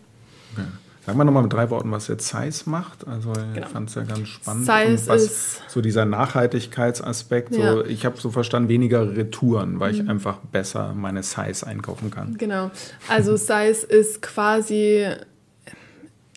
Okay. 1.07 1.13
Sag 1.13 1.17
mal 1.19 1.25
nochmal 1.25 1.45
mit 1.45 1.53
drei 1.53 1.71
Worten, 1.71 1.93
was 1.93 2.09
jetzt 2.09 2.27
Size 2.27 2.69
macht. 2.69 3.07
Also 3.07 3.33
genau. 3.33 3.65
ich 3.65 3.73
fand 3.73 3.89
es 3.89 3.95
ja 3.95 4.03
ganz 4.03 4.27
spannend. 4.27 4.67
Size 4.67 5.07
was, 5.07 5.23
ist 5.23 5.63
so 5.69 5.81
dieser 5.81 6.05
Nachhaltigkeitsaspekt. 6.05 7.55
So, 7.55 7.61
ja. 7.61 7.85
Ich 7.85 8.05
habe 8.05 8.19
so 8.19 8.31
verstanden, 8.31 8.69
weniger 8.69 9.17
Retouren, 9.17 9.79
weil 9.79 9.93
mhm. 9.93 10.01
ich 10.01 10.09
einfach 10.11 10.39
besser 10.39 10.95
meine 10.95 11.23
Size 11.23 11.65
einkaufen 11.65 12.11
kann. 12.11 12.37
Genau. 12.39 12.73
Also 13.09 13.37
Size 13.37 13.87
ist 13.87 14.21
quasi 14.21 15.07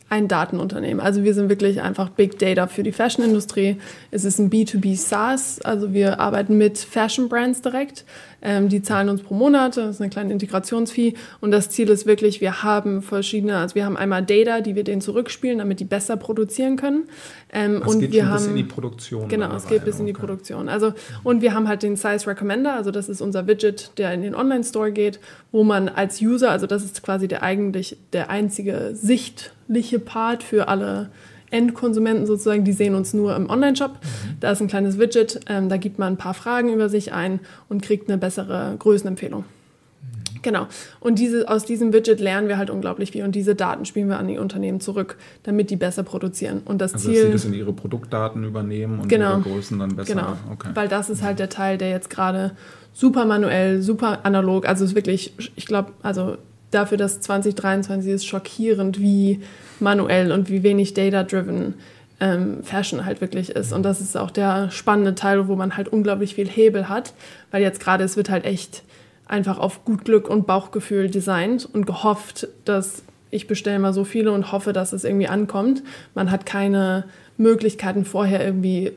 ein 0.09 0.27
Datenunternehmen. 0.27 0.99
Also 0.99 1.23
wir 1.23 1.33
sind 1.33 1.49
wirklich 1.49 1.81
einfach 1.81 2.09
Big 2.09 2.37
Data 2.37 2.67
für 2.67 2.83
die 2.83 2.91
Fashion-Industrie. 2.91 3.77
Es 4.11 4.23
ist 4.23 4.39
ein 4.39 4.49
B2B 4.49 4.97
SaaS, 4.97 5.61
also 5.61 5.93
wir 5.93 6.19
arbeiten 6.19 6.57
mit 6.57 6.77
Fashion-Brands 6.77 7.61
direkt. 7.61 8.05
Ähm, 8.41 8.69
die 8.69 8.81
zahlen 8.81 9.09
uns 9.09 9.21
pro 9.21 9.33
Monat, 9.33 9.77
das 9.77 9.95
ist 9.95 10.01
eine 10.01 10.09
kleine 10.09 10.33
Integrationsfee. 10.33 11.13
Und 11.41 11.51
das 11.51 11.69
Ziel 11.69 11.89
ist 11.89 12.05
wirklich, 12.05 12.41
wir 12.41 12.63
haben 12.63 13.01
verschiedene, 13.01 13.57
also 13.57 13.75
wir 13.75 13.85
haben 13.85 13.97
einmal 13.97 14.23
Data, 14.23 14.61
die 14.61 14.75
wir 14.75 14.83
denen 14.83 15.01
zurückspielen, 15.01 15.59
damit 15.59 15.79
die 15.79 15.85
besser 15.85 16.17
produzieren 16.17 16.75
können. 16.75 17.09
Ähm, 17.51 17.79
das 17.79 17.93
und 17.93 17.99
geht 18.01 18.11
wir 18.11 18.27
haben, 18.27 18.35
bis 18.35 18.47
in 18.47 18.55
die 18.55 18.63
Produktion. 18.63 19.27
Genau, 19.27 19.55
es 19.55 19.67
geht 19.67 19.85
bis 19.85 19.95
okay. 19.95 20.01
in 20.01 20.07
die 20.07 20.13
Produktion. 20.13 20.69
Also, 20.69 20.93
und 21.23 21.41
wir 21.41 21.53
haben 21.53 21.67
halt 21.67 21.83
den 21.83 21.95
Size 21.95 22.27
Recommender, 22.27 22.73
also 22.73 22.91
das 22.91 23.09
ist 23.09 23.21
unser 23.21 23.47
Widget, 23.47 23.91
der 23.97 24.13
in 24.13 24.21
den 24.21 24.35
Online-Store 24.35 24.91
geht, 24.91 25.19
wo 25.51 25.63
man 25.63 25.89
als 25.89 26.21
User, 26.21 26.51
also 26.51 26.67
das 26.67 26.83
ist 26.83 27.01
quasi 27.03 27.27
der 27.27 27.43
eigentlich 27.43 27.97
der 28.13 28.29
einzige 28.29 28.91
Sicht 28.93 29.29
sichtliche 29.69 29.99
Part 29.99 30.43
für 30.43 30.67
alle 30.67 31.09
Endkonsumenten 31.51 32.25
sozusagen, 32.25 32.63
die 32.63 32.73
sehen 32.73 32.95
uns 32.95 33.13
nur 33.13 33.35
im 33.35 33.49
Online-Shop. 33.49 33.91
Mhm. 33.91 34.37
Da 34.39 34.51
ist 34.51 34.61
ein 34.61 34.67
kleines 34.67 34.99
Widget, 34.99 35.39
ähm, 35.47 35.69
da 35.69 35.77
gibt 35.77 35.99
man 35.99 36.13
ein 36.13 36.17
paar 36.17 36.33
Fragen 36.33 36.73
über 36.73 36.89
sich 36.89 37.13
ein 37.13 37.39
und 37.67 37.81
kriegt 37.81 38.09
eine 38.09 38.17
bessere 38.17 38.75
Größenempfehlung. 38.77 39.41
Mhm. 39.41 40.41
Genau. 40.41 40.67
Und 40.99 41.19
diese, 41.19 41.49
aus 41.49 41.65
diesem 41.65 41.91
Widget 41.93 42.19
lernen 42.19 42.47
wir 42.47 42.57
halt 42.57 42.69
unglaublich 42.69 43.11
viel 43.11 43.23
und 43.23 43.33
diese 43.33 43.55
Daten 43.55 43.85
spielen 43.85 44.09
wir 44.09 44.19
an 44.19 44.27
die 44.27 44.37
Unternehmen 44.37 44.79
zurück, 44.79 45.17
damit 45.43 45.69
die 45.69 45.75
besser 45.75 46.03
produzieren. 46.03 46.61
Und 46.65 46.81
das 46.81 46.93
also, 46.93 47.09
Ziel, 47.09 47.15
dass 47.15 47.25
sie 47.25 47.31
das 47.33 47.45
in 47.45 47.53
ihre 47.53 47.73
Produktdaten 47.73 48.43
übernehmen 48.43 48.99
und 48.99 49.09
genau, 49.09 49.37
ihre 49.37 49.41
Größen 49.41 49.79
dann 49.79 49.95
besser. 49.95 50.13
Genau. 50.13 50.33
Okay. 50.51 50.69
Weil 50.73 50.87
das 50.87 51.09
ist 51.09 51.23
halt 51.23 51.39
der 51.39 51.49
Teil, 51.49 51.77
der 51.77 51.89
jetzt 51.89 52.09
gerade 52.09 52.51
super 52.93 53.25
manuell, 53.25 53.81
super 53.81 54.19
analog, 54.23 54.67
also 54.67 54.85
ist 54.85 54.95
wirklich, 54.95 55.33
ich 55.55 55.65
glaube, 55.65 55.91
also 56.01 56.37
dafür, 56.71 56.97
dass 56.97 57.21
2023 57.21 58.11
ist 58.11 58.25
schockierend, 58.25 58.99
wie 58.99 59.41
manuell 59.79 60.31
und 60.31 60.49
wie 60.49 60.63
wenig 60.63 60.93
data-driven 60.93 61.75
ähm, 62.19 62.63
Fashion 62.63 63.05
halt 63.05 63.21
wirklich 63.21 63.51
ist. 63.51 63.71
Und 63.73 63.83
das 63.83 64.01
ist 64.01 64.17
auch 64.17 64.31
der 64.31 64.71
spannende 64.71 65.15
Teil, 65.15 65.47
wo 65.47 65.55
man 65.55 65.77
halt 65.77 65.87
unglaublich 65.87 66.35
viel 66.35 66.47
Hebel 66.47 66.89
hat, 66.89 67.13
weil 67.51 67.61
jetzt 67.61 67.79
gerade 67.79 68.03
es 68.03 68.17
wird 68.17 68.29
halt 68.29 68.45
echt 68.45 68.83
einfach 69.25 69.59
auf 69.59 69.85
gut 69.85 70.05
Glück 70.05 70.29
und 70.29 70.47
Bauchgefühl 70.47 71.09
designt 71.09 71.67
und 71.71 71.85
gehofft, 71.85 72.47
dass 72.65 73.03
ich 73.31 73.47
bestelle 73.47 73.79
mal 73.79 73.93
so 73.93 74.03
viele 74.03 74.31
und 74.31 74.51
hoffe, 74.51 74.73
dass 74.73 74.91
es 74.91 75.03
irgendwie 75.03 75.27
ankommt. 75.27 75.83
Man 76.15 76.31
hat 76.31 76.45
keine 76.45 77.05
Möglichkeiten 77.37 78.05
vorher 78.05 78.43
irgendwie 78.43 78.93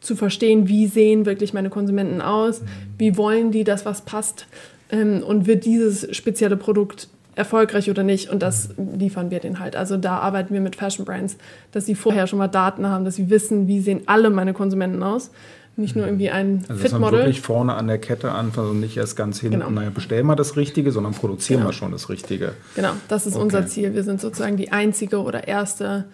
zu 0.00 0.16
verstehen, 0.16 0.68
wie 0.68 0.86
sehen 0.86 1.26
wirklich 1.26 1.52
meine 1.54 1.70
Konsumenten 1.70 2.20
aus, 2.20 2.62
wie 2.98 3.16
wollen 3.16 3.52
die, 3.52 3.64
dass 3.64 3.84
was 3.84 4.02
passt 4.02 4.46
ähm, 4.94 5.22
und 5.22 5.46
wird 5.46 5.64
dieses 5.64 6.14
spezielle 6.16 6.56
Produkt 6.56 7.08
erfolgreich 7.34 7.90
oder 7.90 8.04
nicht. 8.04 8.30
Und 8.30 8.42
das 8.42 8.70
liefern 8.76 9.30
wir 9.30 9.40
denen 9.40 9.58
halt. 9.58 9.74
Also 9.76 9.96
da 9.96 10.18
arbeiten 10.18 10.54
wir 10.54 10.60
mit 10.60 10.76
Fashion 10.76 11.04
Brands, 11.04 11.36
dass 11.72 11.84
sie 11.84 11.94
vorher 11.94 12.26
schon 12.26 12.38
mal 12.38 12.48
Daten 12.48 12.86
haben, 12.86 13.04
dass 13.04 13.16
sie 13.16 13.28
wissen, 13.28 13.66
wie 13.66 13.80
sehen 13.80 14.02
alle 14.06 14.30
meine 14.30 14.52
Konsumenten 14.54 15.02
aus. 15.02 15.30
Nicht 15.76 15.96
nur 15.96 16.06
irgendwie 16.06 16.30
ein 16.30 16.64
also 16.68 16.80
Fitmodel. 16.80 17.18
wirklich 17.18 17.40
vorne 17.40 17.74
an 17.74 17.88
der 17.88 17.98
Kette 17.98 18.30
anfangen 18.30 18.70
und 18.70 18.80
nicht 18.80 18.96
erst 18.96 19.16
ganz 19.16 19.40
hinten, 19.40 19.58
genau. 19.58 19.70
naja, 19.70 19.90
bestellen 19.90 20.24
wir 20.26 20.36
das 20.36 20.56
Richtige, 20.56 20.92
sondern 20.92 21.14
produzieren 21.14 21.60
genau. 21.60 21.70
wir 21.70 21.72
schon 21.72 21.90
das 21.90 22.08
Richtige. 22.08 22.52
Genau, 22.76 22.92
das 23.08 23.26
ist 23.26 23.34
okay. 23.34 23.42
unser 23.42 23.66
Ziel. 23.66 23.92
Wir 23.92 24.04
sind 24.04 24.20
sozusagen 24.20 24.56
die 24.56 24.70
einzige 24.70 25.20
oder 25.20 25.48
erste 25.48 26.04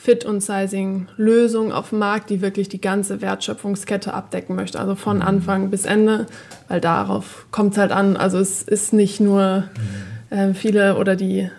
Fit- 0.00 0.24
und 0.24 0.40
Sizing-Lösung 0.40 1.72
auf 1.72 1.90
dem 1.90 1.98
Markt, 1.98 2.30
die 2.30 2.40
wirklich 2.40 2.68
die 2.68 2.80
ganze 2.80 3.20
Wertschöpfungskette 3.20 4.14
abdecken 4.14 4.54
möchte. 4.54 4.78
Also 4.78 4.94
von 4.94 5.16
mhm. 5.16 5.22
Anfang 5.22 5.70
bis 5.70 5.84
Ende, 5.84 6.26
weil 6.68 6.80
darauf 6.80 7.46
kommt 7.50 7.72
es 7.72 7.78
halt 7.78 7.90
an. 7.90 8.16
Also 8.16 8.38
es 8.38 8.62
ist 8.62 8.92
nicht 8.92 9.20
nur... 9.20 9.64
Äh, 10.30 10.54
viele 10.54 10.96
oder 10.96 11.16
die, 11.16 11.50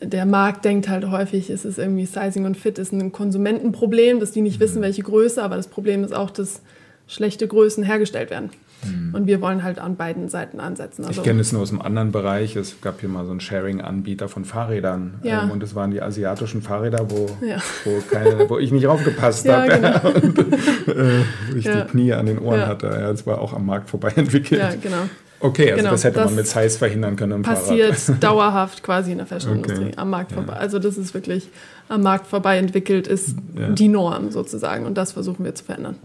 der 0.00 0.26
Markt 0.26 0.64
denkt 0.64 0.88
halt 0.88 1.10
häufig, 1.10 1.50
es 1.50 1.64
ist 1.64 1.78
irgendwie 1.78 2.06
Sizing 2.06 2.44
und 2.44 2.56
Fit 2.56 2.78
ist 2.78 2.92
ein 2.92 3.12
Konsumentenproblem, 3.12 4.20
dass 4.20 4.32
die 4.32 4.42
nicht 4.42 4.60
wissen, 4.60 4.78
mhm. 4.78 4.84
welche 4.84 5.02
Größe, 5.02 5.42
aber 5.42 5.56
das 5.56 5.68
Problem 5.68 6.04
ist 6.04 6.14
auch, 6.14 6.30
dass 6.30 6.60
schlechte 7.06 7.46
Größen 7.46 7.84
hergestellt 7.84 8.30
werden. 8.30 8.50
Mhm. 8.84 9.14
Und 9.14 9.26
wir 9.26 9.40
wollen 9.40 9.62
halt 9.62 9.78
an 9.78 9.96
beiden 9.96 10.28
Seiten 10.28 10.60
ansetzen. 10.60 11.04
Also 11.04 11.20
ich 11.20 11.24
kenne 11.24 11.40
es 11.40 11.52
nur 11.52 11.62
aus 11.62 11.70
einem 11.70 11.82
anderen 11.82 12.12
Bereich. 12.12 12.56
Es 12.56 12.80
gab 12.80 13.00
hier 13.00 13.08
mal 13.08 13.24
so 13.24 13.30
einen 13.30 13.40
Sharing-Anbieter 13.40 14.28
von 14.28 14.44
Fahrrädern. 14.44 15.14
Ja. 15.22 15.44
Ähm, 15.44 15.50
und 15.50 15.62
es 15.62 15.74
waren 15.74 15.90
die 15.90 16.02
asiatischen 16.02 16.62
Fahrräder, 16.62 17.10
wo, 17.10 17.28
ja. 17.44 17.58
wo, 17.84 18.02
keine, 18.10 18.48
wo 18.48 18.58
ich 18.58 18.72
nicht 18.72 18.86
aufgepasst 18.88 19.44
ja, 19.44 19.62
habe. 19.62 19.68
Genau. 19.68 20.08
und, 20.14 20.38
äh, 20.38 21.24
wo 21.50 21.56
ich 21.56 21.64
die 21.64 21.84
Knie 21.90 22.12
an 22.12 22.26
den 22.26 22.38
Ohren 22.38 22.66
hatte. 22.66 22.86
Ja, 22.86 23.10
das 23.10 23.26
war 23.26 23.40
auch 23.40 23.52
am 23.52 23.66
Markt 23.66 23.90
vorbei 23.90 24.12
entwickelt. 24.16 24.60
Ja, 24.60 24.72
genau. 24.80 25.08
Okay, 25.42 25.72
also 25.72 25.76
genau, 25.78 25.90
das 25.90 26.04
hätte 26.04 26.20
das 26.20 26.26
man 26.26 26.36
mit 26.36 26.46
Size 26.46 26.78
verhindern 26.78 27.16
können 27.16 27.42
passiert 27.42 27.96
Fahrrad. 27.96 28.22
dauerhaft 28.22 28.82
quasi 28.84 29.10
in 29.10 29.18
der 29.18 29.26
Fashionindustrie 29.26 29.86
okay. 29.86 29.96
am 29.96 30.10
Markt 30.10 30.32
vorbei. 30.32 30.52
Ja. 30.52 30.60
Also 30.60 30.78
das 30.78 30.96
ist 30.96 31.14
wirklich 31.14 31.48
am 31.88 32.02
Markt 32.02 32.28
vorbei 32.28 32.58
entwickelt, 32.58 33.08
ist 33.08 33.34
ja. 33.58 33.68
die 33.70 33.88
Norm 33.88 34.30
sozusagen 34.30 34.86
und 34.86 34.96
das 34.96 35.12
versuchen 35.12 35.44
wir 35.44 35.54
zu 35.54 35.64
verändern. 35.64 35.96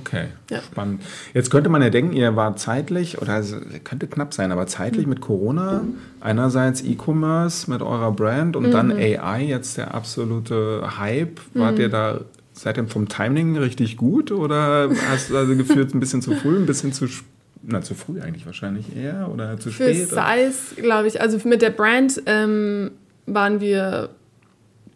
Okay, 0.00 0.26
ja. 0.50 0.62
spannend. 0.62 1.02
Jetzt 1.32 1.50
könnte 1.50 1.70
man 1.70 1.82
ja 1.82 1.90
denken, 1.90 2.12
ihr 2.12 2.36
war 2.36 2.56
zeitlich, 2.56 3.20
oder 3.20 3.38
es 3.38 3.54
könnte 3.84 4.06
knapp 4.06 4.34
sein, 4.34 4.52
aber 4.52 4.66
zeitlich 4.66 5.06
mhm. 5.06 5.10
mit 5.10 5.20
Corona, 5.20 5.82
mhm. 5.82 5.94
einerseits 6.20 6.82
E-Commerce 6.82 7.70
mit 7.70 7.82
eurer 7.82 8.12
Brand 8.12 8.56
und 8.56 8.68
mhm. 8.68 8.72
dann 8.72 8.92
AI, 8.92 9.44
jetzt 9.44 9.76
der 9.76 9.94
absolute 9.94 10.98
Hype. 10.98 11.40
Wart 11.54 11.78
ihr 11.78 11.88
mhm. 11.88 11.92
da 11.92 12.20
Seid 12.56 12.76
ihr 12.76 12.86
vom 12.86 13.08
Timing 13.08 13.58
richtig 13.58 13.96
gut 13.96 14.30
oder 14.30 14.88
hast 15.10 15.30
du 15.30 15.36
also 15.36 15.56
gefühlt 15.56 15.92
ein 15.92 15.98
bisschen 15.98 16.22
zu 16.22 16.36
früh, 16.36 16.56
ein 16.56 16.66
bisschen 16.66 16.92
zu 16.92 17.08
spät? 17.08 17.26
na, 17.66 17.82
zu 17.82 17.94
früh 17.94 18.20
eigentlich 18.20 18.46
wahrscheinlich 18.46 18.94
eher 18.96 19.30
oder 19.32 19.58
zu 19.58 19.70
Für 19.70 19.92
spät? 19.92 20.08
Für 20.08 20.14
Size, 20.14 20.82
glaube 20.82 21.08
ich, 21.08 21.20
also 21.20 21.38
mit 21.48 21.62
der 21.62 21.70
Brand 21.70 22.22
ähm, 22.26 22.90
waren 23.26 23.60
wir 23.60 24.10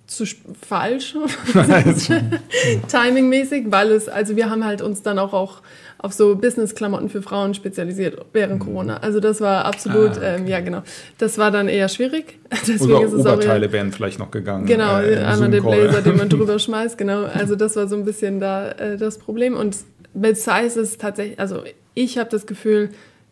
zu 0.09 0.25
falsch, 0.67 1.15
timingmäßig, 2.88 3.67
weil 3.69 3.93
es, 3.93 4.09
also 4.09 4.37
wir 4.37 4.49
haben 4.50 4.65
halt 4.65 4.81
uns 4.81 5.03
dann 5.03 5.19
auch, 5.19 5.35
auch 5.35 5.61
auf 5.99 6.15
so 6.15 6.35
Business-Klamotten 6.35 7.11
für 7.11 7.21
Frauen 7.21 7.53
spezialisiert 7.53 8.19
während 8.33 8.55
mhm. 8.55 8.65
Corona. 8.65 8.97
Also 8.99 9.21
das 9.21 9.41
war 9.43 9.67
absolut, 9.67 10.12
ah, 10.12 10.17
okay. 10.17 10.37
ähm, 10.37 10.47
ja 10.47 10.61
genau, 10.61 10.83
das 11.19 11.37
war 11.37 11.50
dann 11.50 11.69
eher 11.69 11.88
schwierig. 11.88 12.38
Deswegen 12.67 12.91
Oder 12.91 13.05
ist 13.05 13.12
es 13.12 13.21
Oberteile 13.21 13.69
auch 13.69 13.73
wären 13.73 13.93
vielleicht 13.93 14.19
noch 14.19 14.31
gegangen. 14.31 14.65
Genau, 14.65 14.99
äh, 14.99 15.19
einmal 15.19 15.50
der 15.50 15.61
Blazer, 15.61 16.00
den 16.00 16.17
man 16.17 16.29
drüber 16.31 16.59
schmeißt, 16.59 16.97
genau. 16.97 17.25
Also 17.25 17.55
das 17.55 17.77
war 17.77 17.87
so 17.87 17.97
ein 17.97 18.07
bisschen 18.07 18.41
da 18.41 18.71
äh, 18.71 18.97
das 18.97 19.19
Problem. 19.19 19.57
Und 19.57 19.77
mit 20.15 20.38
Size 20.38 20.81
ist 20.81 21.03
tatsächlich, 21.03 21.38
also 21.38 21.65
ich 21.93 22.17
habe 22.17 22.31
das 22.31 22.47
Gefühl, 22.47 22.91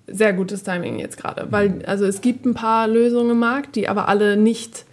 sehr 0.09 0.35
gutes 0.35 0.62
Timing 0.62 0.99
jetzt 0.99 1.16
gerade, 1.16 1.47
weil 1.50 1.83
also 1.87 2.04
es 2.04 2.21
gibt 2.21 2.45
ein 2.45 2.54
paar 2.54 2.87
Lösungen 2.87 3.30
im 3.30 3.38
Markt, 3.38 3.76
die 3.76 3.88
aber 3.88 4.09
alle 4.09 4.37
nicht 4.37 4.85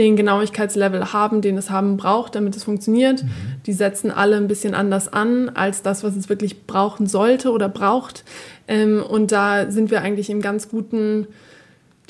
den 0.00 0.16
Genauigkeitslevel 0.16 1.12
haben, 1.12 1.42
den 1.42 1.56
es 1.58 1.70
haben 1.70 1.96
braucht, 1.96 2.34
damit 2.34 2.56
es 2.56 2.64
funktioniert. 2.64 3.22
Mhm. 3.22 3.30
Die 3.66 3.72
setzen 3.72 4.10
alle 4.10 4.36
ein 4.36 4.48
bisschen 4.48 4.74
anders 4.74 5.12
an 5.12 5.50
als 5.50 5.82
das, 5.82 6.02
was 6.02 6.16
es 6.16 6.28
wirklich 6.28 6.66
brauchen 6.66 7.06
sollte 7.06 7.50
oder 7.50 7.68
braucht. 7.68 8.24
Ähm, 8.68 9.02
und 9.02 9.32
da 9.32 9.70
sind 9.70 9.90
wir 9.90 10.02
eigentlich 10.02 10.30
im 10.30 10.40
ganz 10.40 10.68
guten 10.68 11.26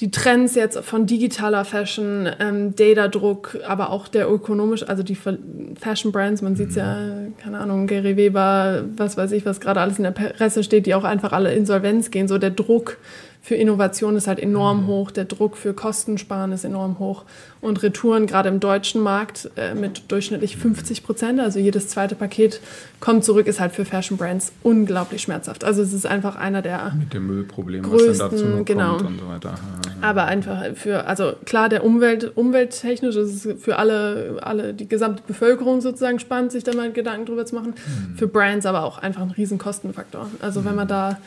die 0.01 0.11
Trends 0.11 0.55
jetzt 0.55 0.79
von 0.79 1.07
digitaler 1.07 1.67
Fashion, 1.67 2.27
ähm, 2.41 2.75
Data-Druck, 2.75 3.59
aber 3.67 3.91
auch 3.91 4.09
der 4.09 4.31
ökonomisch, 4.31 4.89
also 4.89 5.03
die 5.03 5.15
Fashion-Brands, 5.15 6.41
man 6.41 6.57
sieht 6.57 6.71
es 6.71 6.77
ja, 6.77 6.97
keine 7.43 7.59
Ahnung, 7.59 7.87
Gary 7.87 8.17
Weber, 8.17 8.85
was 8.97 9.19
weiß 9.19 9.33
ich, 9.33 9.45
was 9.45 9.61
gerade 9.61 9.81
alles 9.81 9.99
in 9.99 10.05
der 10.05 10.13
Presse 10.13 10.65
steht, 10.65 10.87
die 10.87 10.95
auch 10.95 11.05
einfach 11.05 11.33
alle 11.33 11.53
Insolvenz 11.53 12.11
gehen, 12.11 12.29
so 12.29 12.39
der 12.39 12.51
Druck 12.51 12.97
für 13.43 13.55
Innovation 13.55 14.17
ist 14.17 14.27
halt 14.27 14.39
enorm 14.39 14.83
mhm. 14.83 14.87
hoch, 14.87 15.11
der 15.11 15.27
Druck 15.27 15.57
für 15.57 15.75
Kostensparen 15.75 16.53
ist 16.53 16.65
enorm 16.65 16.99
hoch. 16.99 17.25
Und 17.61 17.83
Retouren, 17.83 18.27
gerade 18.27 18.49
im 18.49 18.59
deutschen 18.59 19.03
Markt, 19.03 19.51
äh, 19.57 19.75
mit 19.75 20.11
durchschnittlich 20.11 20.57
50 20.57 21.05
Prozent, 21.05 21.41
also 21.41 21.59
jedes 21.59 21.89
zweite 21.89 22.15
Paket 22.15 22.61
kommt 23.01 23.25
zurück, 23.25 23.47
ist 23.47 23.61
halt 23.61 23.73
für 23.73 23.85
Fashion 23.85 24.17
Brands 24.17 24.53
unglaublich 24.63 25.23
schmerzhaft. 25.23 25.65
Also 25.65 25.83
es 25.83 25.93
ist 25.93 26.07
einfach 26.07 26.37
einer 26.37 26.63
der 26.63 26.93
mit 26.99 27.13
dem 27.13 27.27
Müllproblem, 27.27 27.83
größten, 27.83 28.11
was 28.11 28.19
dann 28.19 28.31
dazu 28.31 28.45
noch 28.45 28.65
genau. 28.65 28.97
kommt 28.97 29.11
und 29.11 29.21
so 29.21 29.29
weiter. 29.29 29.55
Aber 30.03 30.25
einfach 30.25 30.65
für, 30.75 31.07
also 31.07 31.35
klar, 31.45 31.69
der 31.69 31.85
Umwelt, 31.85 32.37
umwelttechnisch 32.37 33.17
ist 33.17 33.45
es 33.45 33.63
für 33.63 33.77
alle, 33.77 34.39
alle, 34.41 34.73
die 34.73 34.89
gesamte 34.89 35.23
Bevölkerung 35.27 35.81
sozusagen 35.81 36.19
spannend, 36.19 36.53
sich 36.53 36.65
da 36.65 36.75
mal 36.75 36.91
Gedanken 36.93 37.27
drüber 37.27 37.45
zu 37.45 37.55
machen. 37.55 37.75
Mhm. 37.75 38.17
Für 38.17 38.27
Brands 38.27 38.67
aber 38.67 38.85
auch 38.85 38.99
einfach 38.99 39.23
ein 39.23 39.31
riesen 39.31 39.59
Kostenfaktor. 39.59 40.29
Also 40.41 40.65
wenn 40.65 40.75
man 40.75 40.87
mhm. 40.87 40.91
da, 40.91 41.19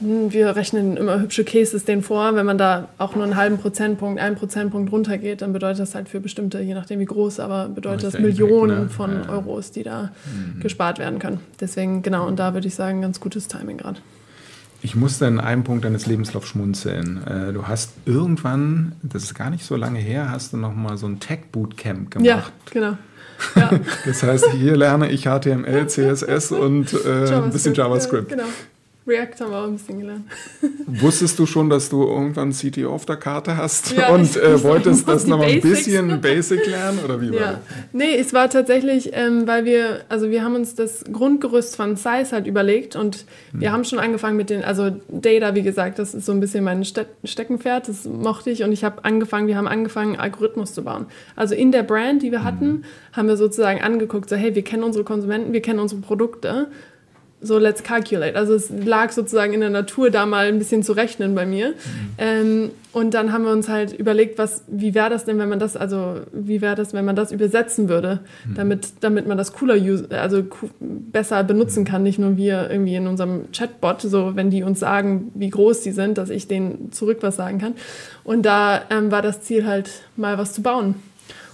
okay. 0.00 0.26
wir 0.30 0.56
rechnen 0.56 0.96
immer 0.96 1.20
hübsche 1.20 1.44
Cases 1.44 1.84
denen 1.84 2.02
vor, 2.02 2.34
wenn 2.34 2.46
man 2.46 2.58
da 2.58 2.88
auch 2.98 3.14
nur 3.14 3.24
einen 3.24 3.36
halben 3.36 3.58
Prozentpunkt, 3.58 4.20
einen 4.20 4.36
Prozentpunkt 4.36 4.90
runtergeht, 4.92 5.42
dann 5.42 5.52
bedeutet 5.60 5.80
das 5.80 5.94
halt 5.94 6.08
für 6.08 6.20
bestimmte, 6.20 6.60
je 6.60 6.72
nachdem 6.72 7.00
wie 7.00 7.04
groß, 7.04 7.38
aber 7.38 7.68
bedeutet 7.68 8.14
das 8.14 8.18
Millionen 8.18 8.82
Impact, 8.82 8.90
ne? 8.90 8.96
von 8.96 9.12
ja. 9.24 9.28
Euros, 9.28 9.70
die 9.72 9.82
da 9.82 10.10
mhm. 10.24 10.60
gespart 10.60 10.98
werden 10.98 11.18
können. 11.18 11.40
Deswegen, 11.60 12.00
genau, 12.00 12.26
und 12.26 12.38
da 12.38 12.54
würde 12.54 12.66
ich 12.66 12.74
sagen, 12.74 13.02
ganz 13.02 13.20
gutes 13.20 13.46
Timing 13.46 13.76
gerade. 13.76 14.00
Ich 14.80 14.96
musste 14.96 15.26
in 15.26 15.38
einem 15.38 15.62
Punkt 15.62 15.84
deines 15.84 16.06
Lebenslaufs 16.06 16.48
schmunzeln. 16.48 17.22
Äh, 17.26 17.52
du 17.52 17.68
hast 17.68 17.92
irgendwann, 18.06 18.92
das 19.02 19.24
ist 19.24 19.34
gar 19.34 19.50
nicht 19.50 19.66
so 19.66 19.76
lange 19.76 19.98
her, 19.98 20.30
hast 20.30 20.54
du 20.54 20.56
noch 20.56 20.74
mal 20.74 20.96
so 20.96 21.06
ein 21.06 21.20
Tech-Bootcamp 21.20 22.10
gemacht. 22.10 22.26
Ja, 22.26 22.44
genau. 22.72 22.96
Ja. 23.54 23.70
das 24.06 24.22
heißt, 24.22 24.52
hier 24.52 24.78
lerne 24.78 25.10
ich 25.10 25.24
HTML, 25.24 25.86
CSS 25.86 26.52
und 26.52 26.94
äh, 27.04 27.34
ein 27.34 27.50
bisschen 27.50 27.74
JavaScript. 27.74 28.30
Ja, 28.30 28.36
genau. 28.38 28.48
React 29.10 29.40
haben 29.40 29.50
wir 29.50 29.58
auch 29.58 29.66
ein 29.66 29.72
bisschen 29.72 30.00
gelernt. 30.00 30.24
Wusstest 30.86 31.38
du 31.38 31.46
schon, 31.46 31.68
dass 31.68 31.88
du 31.88 32.02
irgendwann 32.02 32.52
CTO 32.52 32.92
auf 32.92 33.04
der 33.04 33.16
Karte 33.16 33.56
hast 33.56 33.92
ja, 33.92 34.08
und 34.08 34.36
äh, 34.36 34.62
wolltest 34.62 35.08
das 35.08 35.26
noch 35.26 35.38
mal 35.38 35.48
ein 35.48 35.60
bisschen 35.60 36.20
Basic 36.20 36.66
lernen 36.66 37.00
oder 37.04 37.20
wie 37.20 37.32
war 37.32 37.40
ja. 37.40 37.52
das? 37.52 37.60
Nee, 37.92 38.16
es 38.16 38.32
war 38.32 38.48
tatsächlich, 38.48 39.10
ähm, 39.12 39.46
weil 39.46 39.64
wir, 39.64 40.02
also 40.08 40.30
wir 40.30 40.44
haben 40.44 40.54
uns 40.54 40.74
das 40.74 41.04
Grundgerüst 41.04 41.76
von 41.76 41.96
Size 41.96 42.28
halt 42.30 42.46
überlegt 42.46 42.96
und 42.96 43.24
hm. 43.52 43.60
wir 43.60 43.72
haben 43.72 43.84
schon 43.84 43.98
angefangen 43.98 44.36
mit 44.36 44.50
den, 44.50 44.64
also 44.64 44.90
Data, 45.08 45.54
wie 45.54 45.62
gesagt, 45.62 45.98
das 45.98 46.14
ist 46.14 46.26
so 46.26 46.32
ein 46.32 46.40
bisschen 46.40 46.64
mein 46.64 46.84
Ste 46.84 47.06
Steckenpferd, 47.24 47.88
das 47.88 48.04
mochte 48.04 48.50
ich 48.50 48.62
und 48.62 48.72
ich 48.72 48.84
habe 48.84 49.04
angefangen, 49.04 49.48
wir 49.48 49.56
haben 49.56 49.68
angefangen, 49.68 50.16
Algorithmus 50.16 50.72
zu 50.72 50.82
bauen. 50.82 51.06
Also 51.36 51.54
in 51.54 51.72
der 51.72 51.82
Brand, 51.82 52.22
die 52.22 52.30
wir 52.30 52.44
hatten, 52.44 52.66
hm. 52.66 52.84
haben 53.12 53.28
wir 53.28 53.36
sozusagen 53.36 53.80
angeguckt, 53.80 54.28
so 54.28 54.36
hey, 54.36 54.54
wir 54.54 54.62
kennen 54.62 54.84
unsere 54.84 55.04
Konsumenten, 55.04 55.52
wir 55.52 55.62
kennen 55.62 55.80
unsere 55.80 56.00
Produkte 56.00 56.68
so 57.42 57.58
let's 57.58 57.82
calculate. 57.82 58.36
Also 58.36 58.54
es 58.54 58.70
lag 58.70 59.12
sozusagen 59.12 59.52
in 59.54 59.60
der 59.60 59.70
Natur, 59.70 60.10
da 60.10 60.26
mal 60.26 60.46
ein 60.46 60.58
bisschen 60.58 60.82
zu 60.82 60.92
rechnen 60.92 61.34
bei 61.34 61.46
mir. 61.46 61.70
Mhm. 61.70 61.74
Ähm, 62.18 62.70
und 62.92 63.14
dann 63.14 63.32
haben 63.32 63.44
wir 63.44 63.52
uns 63.52 63.68
halt 63.68 63.92
überlegt, 63.92 64.36
was, 64.36 64.64
wie 64.66 64.94
wäre 64.94 65.10
das 65.10 65.24
denn, 65.24 65.38
wenn 65.38 65.48
man 65.48 65.58
das, 65.58 65.76
also 65.76 66.20
wie 66.32 66.60
wäre 66.60 66.74
das, 66.74 66.92
wenn 66.92 67.04
man 67.04 67.14
das 67.16 67.30
übersetzen 67.30 67.88
würde, 67.88 68.20
mhm. 68.44 68.54
damit, 68.54 68.88
damit 69.00 69.26
man 69.28 69.38
das 69.38 69.52
cooler, 69.52 69.76
also 70.10 70.42
besser 70.80 71.44
benutzen 71.44 71.84
kann, 71.84 72.02
nicht 72.02 72.18
nur 72.18 72.36
wir 72.36 72.68
irgendwie 72.68 72.96
in 72.96 73.06
unserem 73.06 73.50
Chatbot, 73.52 74.02
so 74.02 74.34
wenn 74.34 74.50
die 74.50 74.62
uns 74.62 74.80
sagen, 74.80 75.30
wie 75.34 75.50
groß 75.50 75.82
die 75.82 75.92
sind, 75.92 76.18
dass 76.18 76.30
ich 76.30 76.48
denen 76.48 76.90
zurück 76.92 77.18
was 77.20 77.36
sagen 77.36 77.58
kann. 77.58 77.74
Und 78.24 78.42
da 78.44 78.82
ähm, 78.90 79.10
war 79.10 79.22
das 79.22 79.40
Ziel 79.42 79.66
halt 79.66 79.90
mal 80.16 80.36
was 80.36 80.52
zu 80.52 80.62
bauen. 80.62 80.96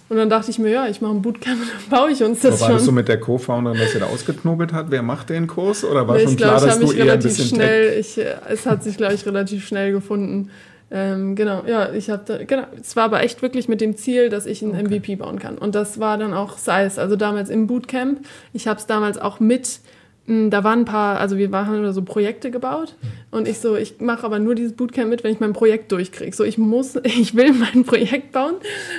Und 0.09 0.17
dann 0.17 0.31
dachte 0.31 0.51
ich 0.51 0.59
mir, 0.59 0.71
ja, 0.71 0.87
ich 0.87 1.01
mache 1.01 1.13
ein 1.13 1.23
Bootcamp 1.23 1.61
und 1.61 1.69
dann 1.69 1.99
baue 1.99 2.13
ich 2.13 2.23
uns 2.23 2.41
das 2.41 2.55
Aber 2.55 2.61
war 2.61 2.69
schon. 2.69 2.77
das 2.77 2.85
so 2.85 2.93
mit 2.93 3.09
der 3.09 3.19
Co-Founderin, 3.19 3.79
dass 3.79 3.93
ihr 3.93 4.01
da 4.01 4.07
ausgeknobelt 4.07 4.73
hat? 4.73 4.91
Wer 4.91 5.03
macht 5.03 5.31
den 5.31 5.49
Kurs? 5.49 5.85
Oder 5.85 6.07
war 6.07 6.17
nee, 6.17 6.25
schon 6.25 6.37
klar, 6.37 6.59
glaub, 6.59 6.69
dass 6.69 6.79
du 6.79 6.93
eher 6.93 7.13
ein 7.13 7.19
bisschen 7.19 7.47
schnell, 7.47 7.99
ich, 7.99 8.21
Es 8.49 8.67
hat 8.67 8.85
sich, 8.85 8.97
glaube 8.97 9.15
ich, 9.15 9.27
relativ 9.27 9.67
schnell 9.67 9.93
gefunden. 9.93 10.51
Ähm, 10.89 11.35
genau, 11.35 11.65
ja, 11.67 11.93
ich 11.93 12.11
habe 12.11 12.45
genau, 12.47 12.63
es 12.81 12.95
war 12.95 13.05
aber 13.05 13.25
echt 13.25 13.42
wirklich 13.42 13.69
mit 13.69 13.81
dem 13.81 13.97
Ziel, 13.97 14.29
dass 14.29 14.47
ich 14.47 14.62
ein 14.62 14.71
okay. 14.71 14.85
MVP 14.85 15.16
bauen 15.16 15.40
kann. 15.40 15.59
Und 15.59 15.75
das 15.75 15.99
war 15.99 16.16
dann 16.16 16.33
auch 16.33 16.57
SIZE, 16.59 17.01
also 17.01 17.16
damals 17.16 17.51
im 17.51 17.66
Bootcamp. 17.66 18.21
Ich 18.53 18.69
habe 18.69 18.79
es 18.79 18.87
damals 18.87 19.19
auch 19.19 19.40
mit 19.40 19.81
da 20.27 20.65
waren 20.65 20.81
ein 20.81 20.85
paar, 20.85 21.21
also 21.21 21.37
wir 21.39 21.51
haben 21.53 21.93
so 21.93 22.03
Projekte 22.03 22.51
gebaut 22.51 22.97
und 23.31 23.47
ich 23.47 23.59
so, 23.59 23.77
ich 23.77 24.01
mache 24.01 24.27
aber 24.27 24.41
nur 24.41 24.57
dieses 24.57 24.73
Bootcamp 24.73 25.09
mit, 25.09 25.23
wenn 25.23 25.33
ich 25.33 25.39
mein 25.39 25.53
Projekt 25.53 25.93
durchkriege. 25.93 26.35
So, 26.35 26.43
ich 26.43 26.59
muss, 26.59 26.97
ich 27.05 27.37
will 27.37 27.53
mein 27.53 27.85
Projekt 27.85 28.33
bauen 28.33 28.55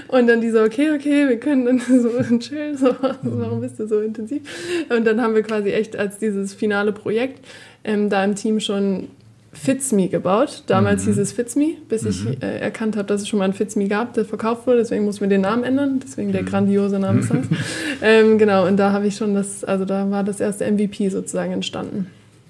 und 0.07 0.27
dann 0.27 0.39
die 0.39 0.51
so, 0.51 0.61
okay, 0.61 0.91
okay, 0.91 1.27
wir 1.27 1.39
können 1.39 1.65
dann 1.65 1.79
so 2.01 2.09
chill, 2.39 2.77
so, 2.77 2.95
warum 3.23 3.59
bist 3.59 3.77
du 3.79 3.87
so 3.87 3.99
intensiv? 3.99 4.41
Und 4.89 5.05
dann 5.05 5.21
haben 5.21 5.35
wir 5.35 5.43
quasi 5.43 5.71
echt 5.71 5.97
als 5.97 6.17
dieses 6.17 6.53
finale 6.53 6.93
Projekt 6.93 7.45
ähm, 7.83 8.09
da 8.09 8.23
im 8.23 8.35
Team 8.35 8.59
schon 8.61 9.09
FitzMe 9.53 10.07
gebaut. 10.07 10.63
Damals 10.67 11.03
mhm. 11.03 11.09
hieß 11.09 11.17
es 11.19 11.31
FitzMe, 11.31 11.75
bis 11.89 12.03
mhm. 12.03 12.09
ich 12.09 12.43
äh, 12.43 12.59
erkannt 12.59 12.95
habe, 12.95 13.07
dass 13.07 13.21
es 13.21 13.27
schon 13.27 13.39
mal 13.39 13.45
ein 13.45 13.53
FitzMe 13.53 13.87
gab, 13.87 14.13
der 14.13 14.25
verkauft 14.25 14.67
wurde. 14.67 14.79
Deswegen 14.79 15.05
mussten 15.05 15.21
wir 15.21 15.29
den 15.29 15.41
Namen 15.41 15.63
ändern. 15.63 15.99
Deswegen 16.03 16.31
der 16.31 16.43
mhm. 16.43 16.47
grandiose 16.47 16.99
Name 16.99 17.19
ist 17.19 17.29
das. 17.31 17.45
ähm, 18.01 18.37
genau, 18.37 18.67
und 18.67 18.77
da 18.77 18.91
habe 18.91 19.07
ich 19.07 19.15
schon 19.15 19.33
das, 19.33 19.63
also 19.63 19.85
da 19.85 20.09
war 20.11 20.23
das 20.23 20.39
erste 20.39 20.69
MVP 20.69 21.09
sozusagen 21.09 21.51
entstanden. 21.53 22.07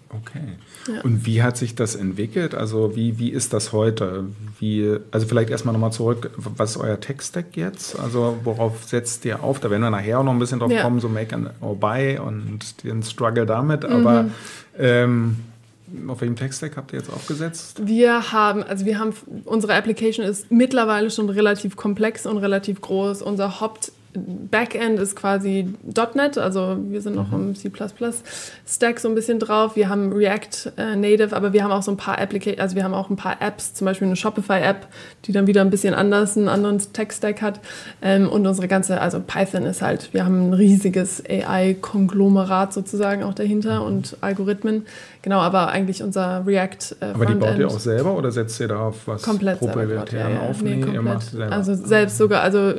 Okay. 0.10 0.40
Ja. 0.88 1.02
Und 1.02 1.26
wie 1.26 1.44
hat 1.44 1.58
sich 1.58 1.76
das 1.76 1.96
entwickelt? 1.96 2.56
Also 2.56 2.96
wie, 2.96 3.20
wie 3.20 3.30
ist 3.30 3.54
das 3.54 3.74
heute? 3.74 4.26
Wie, 4.60 4.98
also 5.12 5.28
vielleicht 5.28 5.50
erstmal 5.50 5.74
nochmal 5.74 5.92
zurück, 5.92 6.32
was 6.38 6.72
ist 6.72 6.78
euer 6.78 7.00
Tech-Stack 7.00 7.58
jetzt? 7.58 8.00
Also 8.00 8.38
worauf 8.44 8.86
setzt 8.86 9.26
ihr 9.26 9.44
auf? 9.44 9.60
Da 9.60 9.70
werden 9.70 9.82
wir 9.82 9.90
nachher 9.90 10.20
auch 10.20 10.24
noch 10.24 10.32
ein 10.32 10.40
bisschen 10.40 10.60
drauf 10.60 10.72
ja. 10.72 10.82
kommen, 10.82 11.00
so 11.00 11.10
Make 11.10 11.36
and 11.36 11.50
or 11.62 11.76
Buy 11.76 12.20
und 12.20 12.84
den 12.84 13.04
Struggle 13.04 13.46
damit. 13.46 13.84
Aber 13.84 14.24
mhm. 14.24 14.32
ähm, 14.80 15.36
auf 16.08 16.22
welchem 16.22 16.36
Tech-Stack 16.36 16.76
habt 16.76 16.94
ihr 16.94 17.00
jetzt 17.00 17.12
aufgesetzt? 17.12 17.82
Wir 17.86 18.32
haben, 18.32 18.64
also 18.64 18.86
wir 18.86 19.00
haben, 19.00 19.14
unsere 19.46 19.74
Application 19.76 20.26
ist 20.26 20.52
mittlerweile 20.52 21.10
schon 21.10 21.30
relativ 21.30 21.76
komplex 21.76 22.26
und 22.26 22.38
relativ 22.38 22.82
groß. 22.82 23.22
Unser 23.22 23.62
Haupt 23.62 23.92
Backend 24.52 25.00
ist 25.00 25.16
quasi 25.16 25.74
.NET, 26.16 26.38
also 26.38 26.78
wir 26.90 27.02
sind 27.02 27.16
noch 27.16 27.32
mhm. 27.32 27.50
im 27.50 27.56
C++ 27.56 27.72
Stack 28.68 29.00
so 29.00 29.10
ein 29.10 29.16
bisschen 29.16 29.40
drauf. 29.40 29.76
Wir 29.76 29.90
haben 29.90 30.12
React 30.12 30.74
äh, 30.78 30.96
Native, 30.96 31.36
aber 31.36 31.54
wir 31.54 31.64
haben 31.64 31.72
auch 31.72 31.84
so 31.84 31.92
ein 31.92 31.98
paar 31.98 32.20
Applications, 32.20 32.62
also 32.62 32.76
wir 32.76 32.84
haben 32.84 32.94
auch 32.94 33.10
ein 33.10 33.16
paar 33.16 33.42
Apps, 33.42 33.74
zum 33.74 33.86
Beispiel 33.86 34.08
eine 34.08 34.16
Shopify 34.16 34.62
App, 34.62 34.88
die 35.26 35.32
dann 35.32 35.48
wieder 35.48 35.62
ein 35.62 35.70
bisschen 35.70 35.94
anders, 35.94 36.38
einen 36.38 36.50
anderen 36.50 36.80
Tech 36.94 37.12
Stack 37.12 37.42
hat. 37.42 37.60
Ähm, 38.02 38.30
und 38.30 38.46
unsere 38.46 38.68
ganze, 38.68 39.00
also 39.02 39.20
Python 39.20 39.64
ist 39.64 39.82
halt, 39.82 40.14
wir 40.14 40.26
haben 40.26 40.50
ein 40.50 40.54
riesiges 40.54 41.24
AI-Konglomerat 41.28 42.74
sozusagen 42.74 43.24
auch 43.24 43.34
dahinter 43.34 43.82
mhm. 43.82 43.86
und 43.86 44.18
Algorithmen. 44.22 44.86
Genau, 45.22 45.40
aber 45.40 45.70
eigentlich 45.70 46.04
unser 46.04 46.46
React 46.46 46.96
äh, 47.02 47.06
Aber 47.14 47.26
die 47.26 47.34
baut 47.34 47.58
ihr 47.58 47.68
auch 47.68 47.80
selber 47.80 48.16
oder 48.16 48.32
setzt 48.32 48.60
ihr 48.60 48.68
da 48.68 48.80
auf 48.80 49.08
was 49.08 49.24
komplett 49.24 49.60
proprietär 49.60 50.30
ja, 50.30 50.40
auf? 50.42 50.62
Nee, 50.62 50.76
nee, 50.76 50.96
komplett. 50.96 51.52
Also 51.52 51.76
selbst 51.76 52.18
sogar, 52.18 52.42
also 52.42 52.74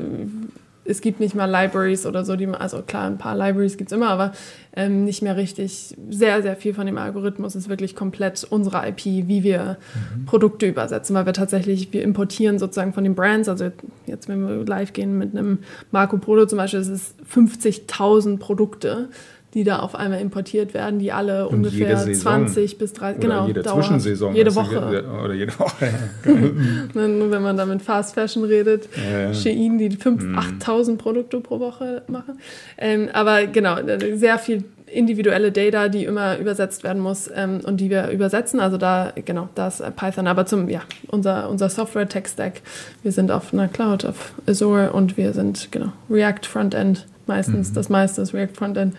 es 0.89 1.03
gibt 1.03 1.21
nicht 1.21 1.35
mal 1.35 1.45
Libraries 1.45 2.07
oder 2.07 2.25
so, 2.25 2.35
die 2.35 2.47
man, 2.47 2.61
also 2.61 2.83
klar, 2.83 3.07
ein 3.07 3.19
paar 3.19 3.37
Libraries 3.37 3.77
gibt 3.77 3.93
es 3.93 3.97
immer, 3.97 4.09
aber 4.09 4.33
ähm, 4.75 5.05
nicht 5.05 5.23
mehr 5.23 5.37
richtig. 5.37 5.95
Sehr, 6.09 6.43
sehr 6.43 6.57
viel 6.57 6.73
von 6.73 6.87
dem 6.87 6.97
Algorithmus 6.97 7.55
ist 7.55 7.69
wirklich 7.69 7.95
komplett 7.95 8.47
unsere 8.49 8.89
IP, 8.89 9.05
wie 9.05 9.43
wir 9.43 9.77
mhm. 10.17 10.25
Produkte 10.25 10.67
übersetzen, 10.67 11.15
weil 11.15 11.27
wir 11.27 11.35
tatsächlich, 11.35 11.93
wir 11.93 12.03
importieren 12.03 12.59
sozusagen 12.59 12.95
von 12.95 13.05
den 13.05 13.15
Brands, 13.15 13.49
also 13.49 13.71
jetzt, 14.07 14.29
wenn 14.29 14.49
wir 14.49 14.65
live 14.65 14.93
gehen 14.95 15.19
mit 15.19 15.37
einem 15.37 15.59
Marco 15.91 16.17
Polo 16.17 16.47
zum 16.47 16.57
Beispiel, 16.57 16.81
das 16.81 16.89
ist 16.89 17.15
50.000 17.33 18.39
Produkte 18.39 19.11
die 19.55 19.65
da 19.65 19.79
auf 19.79 19.95
einmal 19.95 20.21
importiert 20.21 20.75
werden, 20.75 20.99
die 20.99 21.11
alle 21.11 21.49
Und 21.49 21.57
ungefähr 21.57 21.97
20 21.97 22.77
bis 22.77 22.93
30, 22.93 23.21
genau, 23.21 23.47
jede 23.47 23.63
dauerhaft. 23.63 23.87
Zwischensaison. 23.87 24.35
Jede 24.35 24.55
Woche. 24.55 25.05
oder 25.25 25.33
jede 25.35 25.59
Woche. 25.59 25.89
Wenn 26.95 27.43
man 27.43 27.57
da 27.57 27.65
mit 27.65 27.81
Fast 27.81 28.15
Fashion 28.15 28.45
redet, 28.45 28.89
ja, 29.11 29.33
Shein, 29.33 29.79
die 29.79 29.91
5.000, 29.91 30.23
mhm. 30.23 30.39
8.000 30.39 30.97
Produkte 30.99 31.41
pro 31.41 31.61
Woche 31.61 32.03
machen. 32.09 32.39
Ähm, 32.77 33.09
aber 33.13 33.47
genau, 33.47 33.77
sehr 34.15 34.39
viel 34.39 34.65
individuelle 34.93 35.53
Data, 35.53 35.89
die 35.89 36.05
immer 36.05 36.39
übersetzt 36.39 36.85
werden 36.85 37.03
muss 37.03 37.31
ähm, 37.35 37.61
und 37.65 37.79
die 37.79 37.91
wir 37.91 38.09
übersetzen. 38.11 38.61
Also 38.61 38.77
da, 38.77 39.13
genau, 39.25 39.49
da 39.55 39.69
ist 39.69 39.83
Python. 39.97 40.27
Aber 40.27 40.47
zum, 40.47 40.69
ja, 40.69 40.81
unser, 41.09 41.49
unser 41.49 41.69
Software-Tech-Stack, 41.69 42.63
wir 43.03 43.13
sind 43.13 43.31
auf 43.31 43.53
einer 43.53 43.69
Cloud, 43.69 44.05
auf 44.05 44.35
Azure 44.47 44.93
und 44.93 45.17
wir 45.17 45.33
sind, 45.33 45.69
genau, 45.71 45.93
React 46.11 46.47
Frontend 46.47 47.07
meistens. 47.29 47.71
Mhm. 47.71 47.75
Das 47.75 47.89
meiste 47.89 48.23
ist 48.23 48.35
React 48.35 48.55
Frontend 48.55 48.97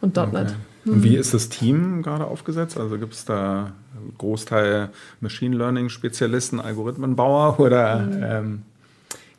und 0.00 0.16
.NET. 0.16 0.28
Okay. 0.32 0.54
Und 0.84 1.02
wie 1.04 1.16
ist 1.16 1.32
das 1.32 1.48
Team 1.48 2.02
gerade 2.02 2.26
aufgesetzt? 2.26 2.78
Also 2.78 2.98
gibt 2.98 3.14
es 3.14 3.24
da 3.24 3.72
Großteil 4.18 4.90
Machine 5.20 5.56
Learning 5.56 5.88
Spezialisten, 5.88 6.60
Algorithmenbauer 6.60 7.60
oder? 7.60 7.98
Mhm. 7.98 8.22
Ähm 8.22 8.62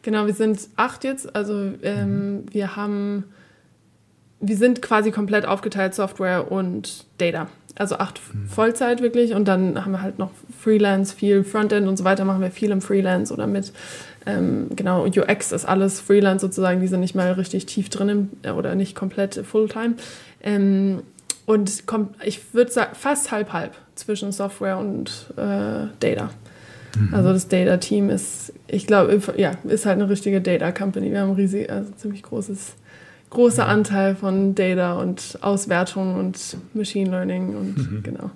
Genau, 0.04 0.26
wir 0.26 0.34
sind 0.34 0.60
acht 0.76 1.04
jetzt. 1.06 1.34
Also 1.36 1.72
ähm, 1.82 2.36
mhm. 2.36 2.46
wir 2.52 2.76
haben, 2.76 3.24
wir 4.42 4.58
sind 4.58 4.82
quasi 4.82 5.12
komplett 5.12 5.46
aufgeteilt 5.46 5.96
Software 5.96 6.52
und 6.52 7.06
Data. 7.18 7.48
Also 7.76 7.96
acht 7.96 8.22
mhm. 8.34 8.48
Vollzeit 8.48 9.02
wirklich 9.02 9.34
und 9.34 9.48
dann 9.48 9.84
haben 9.84 9.94
wir 9.94 10.02
halt 10.02 10.20
noch 10.20 10.32
Freelance, 10.60 11.16
viel 11.16 11.44
Frontend 11.44 11.88
und 11.88 11.98
so 11.98 12.04
weiter 12.04 12.24
machen 12.26 12.42
wir 12.42 12.52
viel 12.52 12.70
im 12.70 12.82
Freelance 12.82 13.34
oder 13.34 13.48
mit 13.48 13.74
ähm, 14.26 14.68
genau, 14.76 15.06
UX 15.06 15.52
ist 15.52 15.66
alles 15.66 16.00
Freelance 16.00 16.46
sozusagen, 16.46 16.82
die 16.82 16.88
sind 16.88 17.02
nicht 17.02 17.16
mal 17.16 17.32
richtig 17.34 17.66
tief 17.66 17.90
drin 17.90 18.30
äh, 18.44 18.52
oder 18.52 18.76
nicht 18.76 18.96
komplett 18.96 19.36
Fulltime. 19.46 19.96
Ähm, 20.42 21.04
und 21.46 21.88
kommt, 21.88 22.16
ich 22.24 22.54
würde 22.54 22.72
sagen, 22.72 22.96
fast 22.96 23.32
halb-halb 23.32 23.76
zwischen 23.96 24.32
Software 24.32 24.78
und 24.78 25.28
äh, 25.36 25.88
Data. 26.00 26.30
Mhm. 26.98 27.14
Also 27.14 27.34
das 27.34 27.48
Data-Team 27.48 28.10
ist, 28.10 28.54
ich 28.68 28.88
glaube, 28.88 29.20
ja, 29.38 29.52
ist 29.66 29.86
halt 29.86 30.00
eine 30.00 30.10
richtige 30.10 30.42
Data-Company. 30.42 31.12
Wir 31.12 31.22
haben 31.22 31.32
ein 31.32 31.36
riesig, 31.36 31.70
also 31.70 31.92
ziemlich 31.94 32.24
großes, 32.24 32.76
großer 33.30 33.68
Anteil 33.68 34.16
von 34.16 34.56
Data 34.56 34.94
und 34.94 35.38
Auswertung 35.42 36.16
und 36.16 36.58
Machine 36.74 37.10
Learning 37.10 37.56
und 37.56 37.78
mhm. 37.78 38.04
genau. 38.04 38.32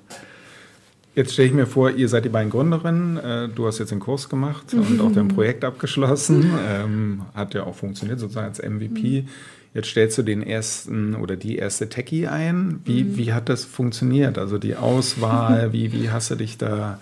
Jetzt 1.17 1.34
stelle 1.34 1.47
ich 1.47 1.53
mir 1.56 1.65
vor, 1.65 1.89
ihr 1.89 2.08
seid 2.10 2.25
die 2.25 2.30
beiden 2.30 2.51
Gründerinnen. 2.51 3.17
Äh, 3.17 3.49
du 3.49 3.65
hast 3.65 3.80
jetzt 3.80 3.89
den 3.89 3.99
Kurs 3.99 4.30
gemacht 4.30 4.71
und 4.75 5.01
auch 5.01 5.12
dein 5.12 5.27
Projekt 5.36 5.65
abgeschlossen. 5.65 6.53
Ähm, 6.69 7.23
hat 7.34 7.56
ja 7.56 7.63
auch 7.63 7.73
funktioniert, 7.73 8.19
sozusagen 8.19 8.45
als 8.45 8.62
MVP. 8.62 9.25
Jetzt 9.73 9.88
stellst 9.88 10.19
du 10.19 10.21
den 10.21 10.43
ersten 10.43 11.15
oder 11.15 11.36
die 11.36 11.56
erste 11.56 11.89
Techie 11.89 12.27
ein. 12.27 12.82
Wie, 12.86 13.03
mhm. 13.03 13.17
wie 13.17 13.34
hat 13.34 13.49
das 13.49 13.65
funktioniert? 13.65 14.38
Also 14.38 14.60
die 14.60 14.75
Auswahl, 14.75 15.73
wie, 15.73 15.91
wie 15.91 16.12
hast 16.12 16.30
du 16.30 16.36
dich 16.36 16.60
da 16.60 17.01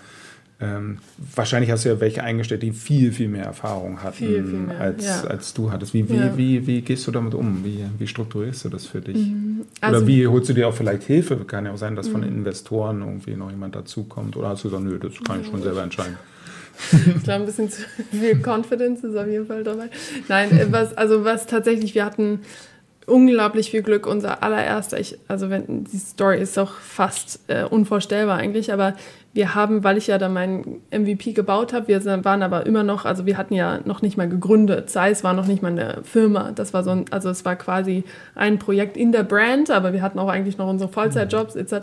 ähm, 0.58 0.98
wahrscheinlich 1.34 1.70
hast 1.70 1.84
du 1.84 1.90
ja 1.90 2.00
welche 2.00 2.22
eingestellt, 2.22 2.62
die 2.62 2.72
viel, 2.72 3.12
viel 3.12 3.28
mehr 3.28 3.44
Erfahrung 3.44 4.02
hatten, 4.02 4.16
viel, 4.16 4.42
viel 4.42 4.58
mehr, 4.58 4.80
als, 4.80 5.04
ja. 5.04 5.24
als 5.24 5.52
du 5.52 5.70
hattest. 5.70 5.92
Wie, 5.92 6.08
wie, 6.08 6.16
ja. 6.16 6.36
wie, 6.36 6.66
wie 6.66 6.80
gehst 6.80 7.06
du 7.06 7.10
damit 7.10 7.34
um? 7.34 7.62
Wie, 7.62 7.84
wie 7.98 8.06
strukturierst 8.06 8.64
du 8.64 8.68
das 8.70 8.86
für 8.86 9.02
dich? 9.02 9.18
Mhm. 9.18 9.66
Also, 9.82 9.98
oder 9.98 10.06
wie 10.06 10.26
holst 10.26 10.48
du 10.48 10.54
dir 10.54 10.68
auch 10.68 10.74
vielleicht 10.74 11.02
Hilfe? 11.02 11.36
Kann 11.44 11.66
ja 11.66 11.72
auch 11.72 11.76
sein, 11.76 11.94
dass 11.94 12.08
von 12.08 12.22
mhm. 12.22 12.28
Investoren 12.28 13.02
irgendwie 13.02 13.36
noch 13.36 13.50
jemand 13.50 13.76
dazukommt. 13.76 14.34
Oder 14.36 14.48
hast 14.48 14.64
du 14.64 14.70
gesagt, 14.70 14.84
nö, 14.84 14.98
das 14.98 15.12
kann 15.24 15.42
ich 15.42 15.46
schon 15.46 15.62
selber 15.62 15.82
entscheiden? 15.82 16.16
ich 16.92 17.22
glaube, 17.22 17.42
ein 17.42 17.46
bisschen 17.46 17.70
zu 17.70 17.82
viel 18.10 18.40
Confidence 18.42 19.04
ist 19.04 19.16
auf 19.16 19.26
jeden 19.26 19.46
Fall 19.46 19.62
dabei. 19.62 19.90
Nein, 20.28 20.58
äh, 20.58 20.66
was, 20.70 20.96
also 20.96 21.24
was 21.24 21.46
tatsächlich, 21.46 21.94
wir 21.94 22.04
hatten 22.04 22.40
unglaublich 23.06 23.70
viel 23.70 23.82
Glück. 23.82 24.06
Unser 24.06 24.42
allererster, 24.42 24.98
ich, 24.98 25.18
also 25.28 25.50
wenn 25.50 25.84
die 25.84 25.98
Story 25.98 26.40
ist 26.40 26.56
doch 26.56 26.74
fast 26.78 27.40
äh, 27.48 27.64
unvorstellbar 27.64 28.38
eigentlich, 28.38 28.72
aber 28.72 28.94
wir 29.36 29.54
haben, 29.54 29.84
weil 29.84 29.98
ich 29.98 30.06
ja 30.06 30.16
da 30.16 30.30
meinen 30.30 30.80
MVP 30.90 31.32
gebaut 31.32 31.74
habe, 31.74 31.88
wir 31.88 32.04
waren 32.24 32.42
aber 32.42 32.64
immer 32.64 32.82
noch, 32.82 33.04
also 33.04 33.26
wir 33.26 33.36
hatten 33.36 33.54
ja 33.54 33.80
noch 33.84 34.00
nicht 34.00 34.16
mal 34.16 34.28
gegründet. 34.28 34.88
Sei 34.88 35.10
es 35.10 35.22
war 35.22 35.34
noch 35.34 35.46
nicht 35.46 35.62
mal 35.62 35.72
eine 35.72 36.02
Firma. 36.02 36.52
Das 36.52 36.72
war 36.72 36.82
so 36.82 36.90
ein, 36.90 37.04
also 37.10 37.28
es 37.28 37.44
war 37.44 37.54
quasi 37.54 38.04
ein 38.34 38.58
Projekt 38.58 38.96
in 38.96 39.12
der 39.12 39.24
Brand, 39.24 39.70
aber 39.70 39.92
wir 39.92 40.00
hatten 40.00 40.18
auch 40.18 40.28
eigentlich 40.28 40.56
noch 40.56 40.68
unsere 40.68 40.90
Vollzeitjobs 40.90 41.54
etc. 41.54 41.74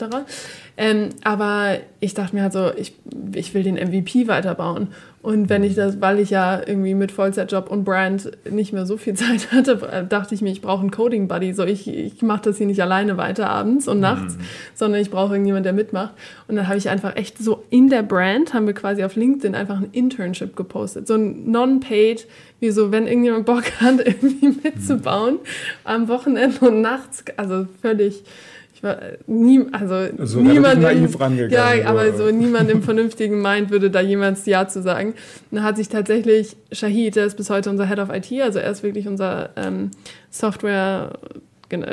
Ähm, 0.77 1.09
aber 1.23 1.77
ich 1.99 2.15
dachte 2.15 2.35
mir 2.35 2.41
halt 2.41 2.53
so, 2.53 2.71
ich, 2.75 2.95
ich 3.35 3.53
will 3.53 3.61
den 3.61 3.75
MVP 3.75 4.27
weiterbauen. 4.27 4.87
Und 5.23 5.47
wenn 5.47 5.63
ich 5.63 5.73
das, 5.73 6.01
weil 6.01 6.19
ich 6.19 6.31
ja 6.31 6.59
irgendwie 6.67 6.95
mit 6.95 7.13
Vollzeitjob 7.13 7.71
und 7.71 7.85
Brand 7.85 8.29
nicht 8.49 8.73
mehr 8.73 8.85
so 8.85 8.97
viel 8.97 9.13
Zeit 9.15 9.53
hatte, 9.53 10.05
dachte 10.09 10.35
ich 10.35 10.41
mir, 10.41 10.51
ich 10.51 10.61
brauche 10.61 10.81
einen 10.81 10.91
Coding 10.91 11.29
Buddy. 11.29 11.53
So, 11.53 11.63
ich, 11.63 11.87
ich 11.87 12.21
mache 12.21 12.41
das 12.43 12.57
hier 12.57 12.67
nicht 12.67 12.81
alleine 12.81 13.15
weiter 13.15 13.49
abends 13.49 13.87
und 13.87 14.01
nachts, 14.01 14.35
mhm. 14.35 14.41
sondern 14.75 15.01
ich 15.01 15.09
brauche 15.09 15.33
irgendjemanden, 15.33 15.63
der 15.63 15.73
mitmacht. 15.73 16.13
Und 16.49 16.57
dann 16.57 16.67
habe 16.67 16.77
ich 16.77 16.89
einfach 16.89 17.15
echt 17.15 17.37
so 17.37 17.63
in 17.69 17.89
der 17.89 18.03
Brand, 18.03 18.53
haben 18.53 18.67
wir 18.67 18.73
quasi 18.73 19.01
auf 19.05 19.15
LinkedIn 19.15 19.55
einfach 19.55 19.77
ein 19.77 19.87
Internship 19.93 20.57
gepostet. 20.57 21.07
So 21.07 21.13
ein 21.13 21.49
non-paid, 21.49 22.27
wie 22.59 22.71
so, 22.71 22.91
wenn 22.91 23.07
irgendjemand 23.07 23.45
Bock 23.45 23.63
hat, 23.79 23.99
irgendwie 24.05 24.59
mitzubauen, 24.61 25.39
am 25.85 26.09
Wochenende 26.09 26.67
und 26.67 26.81
nachts. 26.81 27.23
Also 27.37 27.65
völlig 27.81 28.23
nie, 29.27 29.65
also 29.71 30.25
so 30.25 30.39
niemand 30.41 30.81
naiv 30.81 31.15
im, 31.15 31.49
ja, 31.49 31.71
aber 31.85 32.13
so 32.13 32.29
niemand 32.29 32.69
im 32.69 32.83
vernünftigen 32.83 33.41
Mind 33.41 33.69
würde 33.69 33.89
da 33.89 34.01
jemals 34.01 34.45
Ja 34.45 34.67
zu 34.67 34.81
sagen. 34.81 35.13
Und 35.51 35.57
da 35.57 35.63
hat 35.63 35.77
sich 35.77 35.89
tatsächlich 35.89 36.55
Shahid, 36.71 37.15
der 37.15 37.25
ist 37.25 37.37
bis 37.37 37.49
heute 37.49 37.69
unser 37.69 37.87
Head 37.87 37.99
of 37.99 38.09
IT, 38.09 38.31
also 38.41 38.59
er 38.59 38.71
ist 38.71 38.83
wirklich 38.83 39.07
unser 39.07 39.51
ähm, 39.55 39.91
Software, 40.29 41.13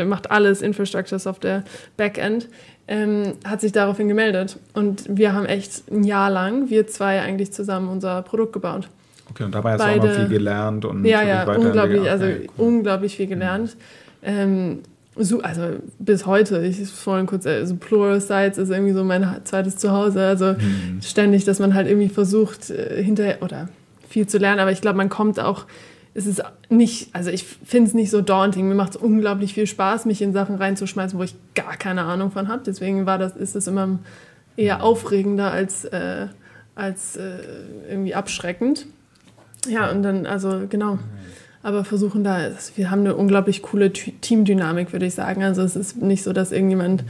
macht 0.04 0.30
alles, 0.30 0.62
Infrastructure, 0.62 1.18
Software, 1.18 1.64
Backend, 1.96 2.48
ähm, 2.88 3.34
hat 3.44 3.60
sich 3.60 3.72
daraufhin 3.72 4.08
gemeldet. 4.08 4.58
Und 4.74 5.04
wir 5.08 5.32
haben 5.32 5.46
echt 5.46 5.90
ein 5.90 6.02
Jahr 6.02 6.30
lang, 6.30 6.70
wir 6.70 6.86
zwei 6.88 7.22
eigentlich 7.22 7.52
zusammen 7.52 7.88
unser 7.88 8.22
Produkt 8.22 8.52
gebaut. 8.52 8.88
Okay, 9.30 9.44
und 9.44 9.54
dabei 9.54 9.72
hast 9.74 9.80
du 9.80 9.84
auch 9.84 10.04
noch 10.04 10.14
viel 10.16 10.28
gelernt 10.28 10.84
und 10.84 11.04
ja, 11.04 11.22
ja, 11.22 11.44
unglaublich, 11.44 12.10
also 12.10 12.24
okay, 12.24 12.48
cool. 12.58 12.66
unglaublich 12.66 13.16
viel 13.16 13.28
gelernt. 13.28 13.76
Ähm, 14.22 14.80
so, 15.16 15.40
also 15.40 15.62
bis 15.98 16.26
heute, 16.26 16.64
ich 16.64 16.88
vorhin 16.88 17.26
kurz, 17.26 17.46
also 17.46 17.76
Plural 17.76 18.20
Sites 18.20 18.58
ist 18.58 18.70
irgendwie 18.70 18.92
so 18.92 19.04
mein 19.04 19.26
zweites 19.44 19.76
Zuhause. 19.76 20.24
Also 20.24 20.52
mhm. 20.52 21.00
ständig, 21.02 21.44
dass 21.44 21.58
man 21.58 21.74
halt 21.74 21.88
irgendwie 21.88 22.08
versucht, 22.08 22.70
äh, 22.70 23.02
hinterher 23.02 23.42
oder 23.42 23.68
viel 24.08 24.26
zu 24.26 24.38
lernen, 24.38 24.60
aber 24.60 24.72
ich 24.72 24.80
glaube, 24.80 24.96
man 24.96 25.08
kommt 25.08 25.38
auch, 25.38 25.66
es 26.14 26.26
ist 26.26 26.42
nicht, 26.68 27.14
also 27.14 27.30
ich 27.30 27.44
finde 27.44 27.88
es 27.88 27.94
nicht 27.94 28.10
so 28.10 28.20
daunting. 28.20 28.68
Mir 28.68 28.74
macht 28.74 28.96
es 28.96 28.96
unglaublich 28.96 29.54
viel 29.54 29.66
Spaß, 29.66 30.06
mich 30.06 30.20
in 30.20 30.32
Sachen 30.32 30.56
reinzuschmeißen, 30.56 31.18
wo 31.18 31.22
ich 31.22 31.36
gar 31.54 31.76
keine 31.76 32.02
Ahnung 32.02 32.32
von 32.32 32.48
habe. 32.48 32.62
Deswegen 32.66 33.06
war 33.06 33.18
das, 33.18 33.36
ist 33.36 33.54
es 33.54 33.68
immer 33.68 34.00
eher 34.56 34.76
mhm. 34.76 34.82
aufregender 34.82 35.52
als, 35.52 35.84
äh, 35.84 36.26
als 36.74 37.16
äh, 37.16 37.38
irgendwie 37.88 38.14
abschreckend. 38.14 38.86
Ja, 39.68 39.90
und 39.90 40.02
dann, 40.02 40.26
also 40.26 40.62
genau. 40.68 40.98
Aber 41.62 41.84
versuchen 41.84 42.24
da, 42.24 42.38
wir 42.76 42.90
haben 42.90 43.00
eine 43.00 43.14
unglaublich 43.14 43.62
coole 43.62 43.92
Teamdynamik, 43.92 44.92
würde 44.92 45.06
ich 45.06 45.14
sagen. 45.14 45.42
Also 45.42 45.62
es 45.62 45.76
ist 45.76 46.00
nicht 46.00 46.22
so, 46.22 46.32
dass 46.32 46.52
irgendjemand 46.52 47.04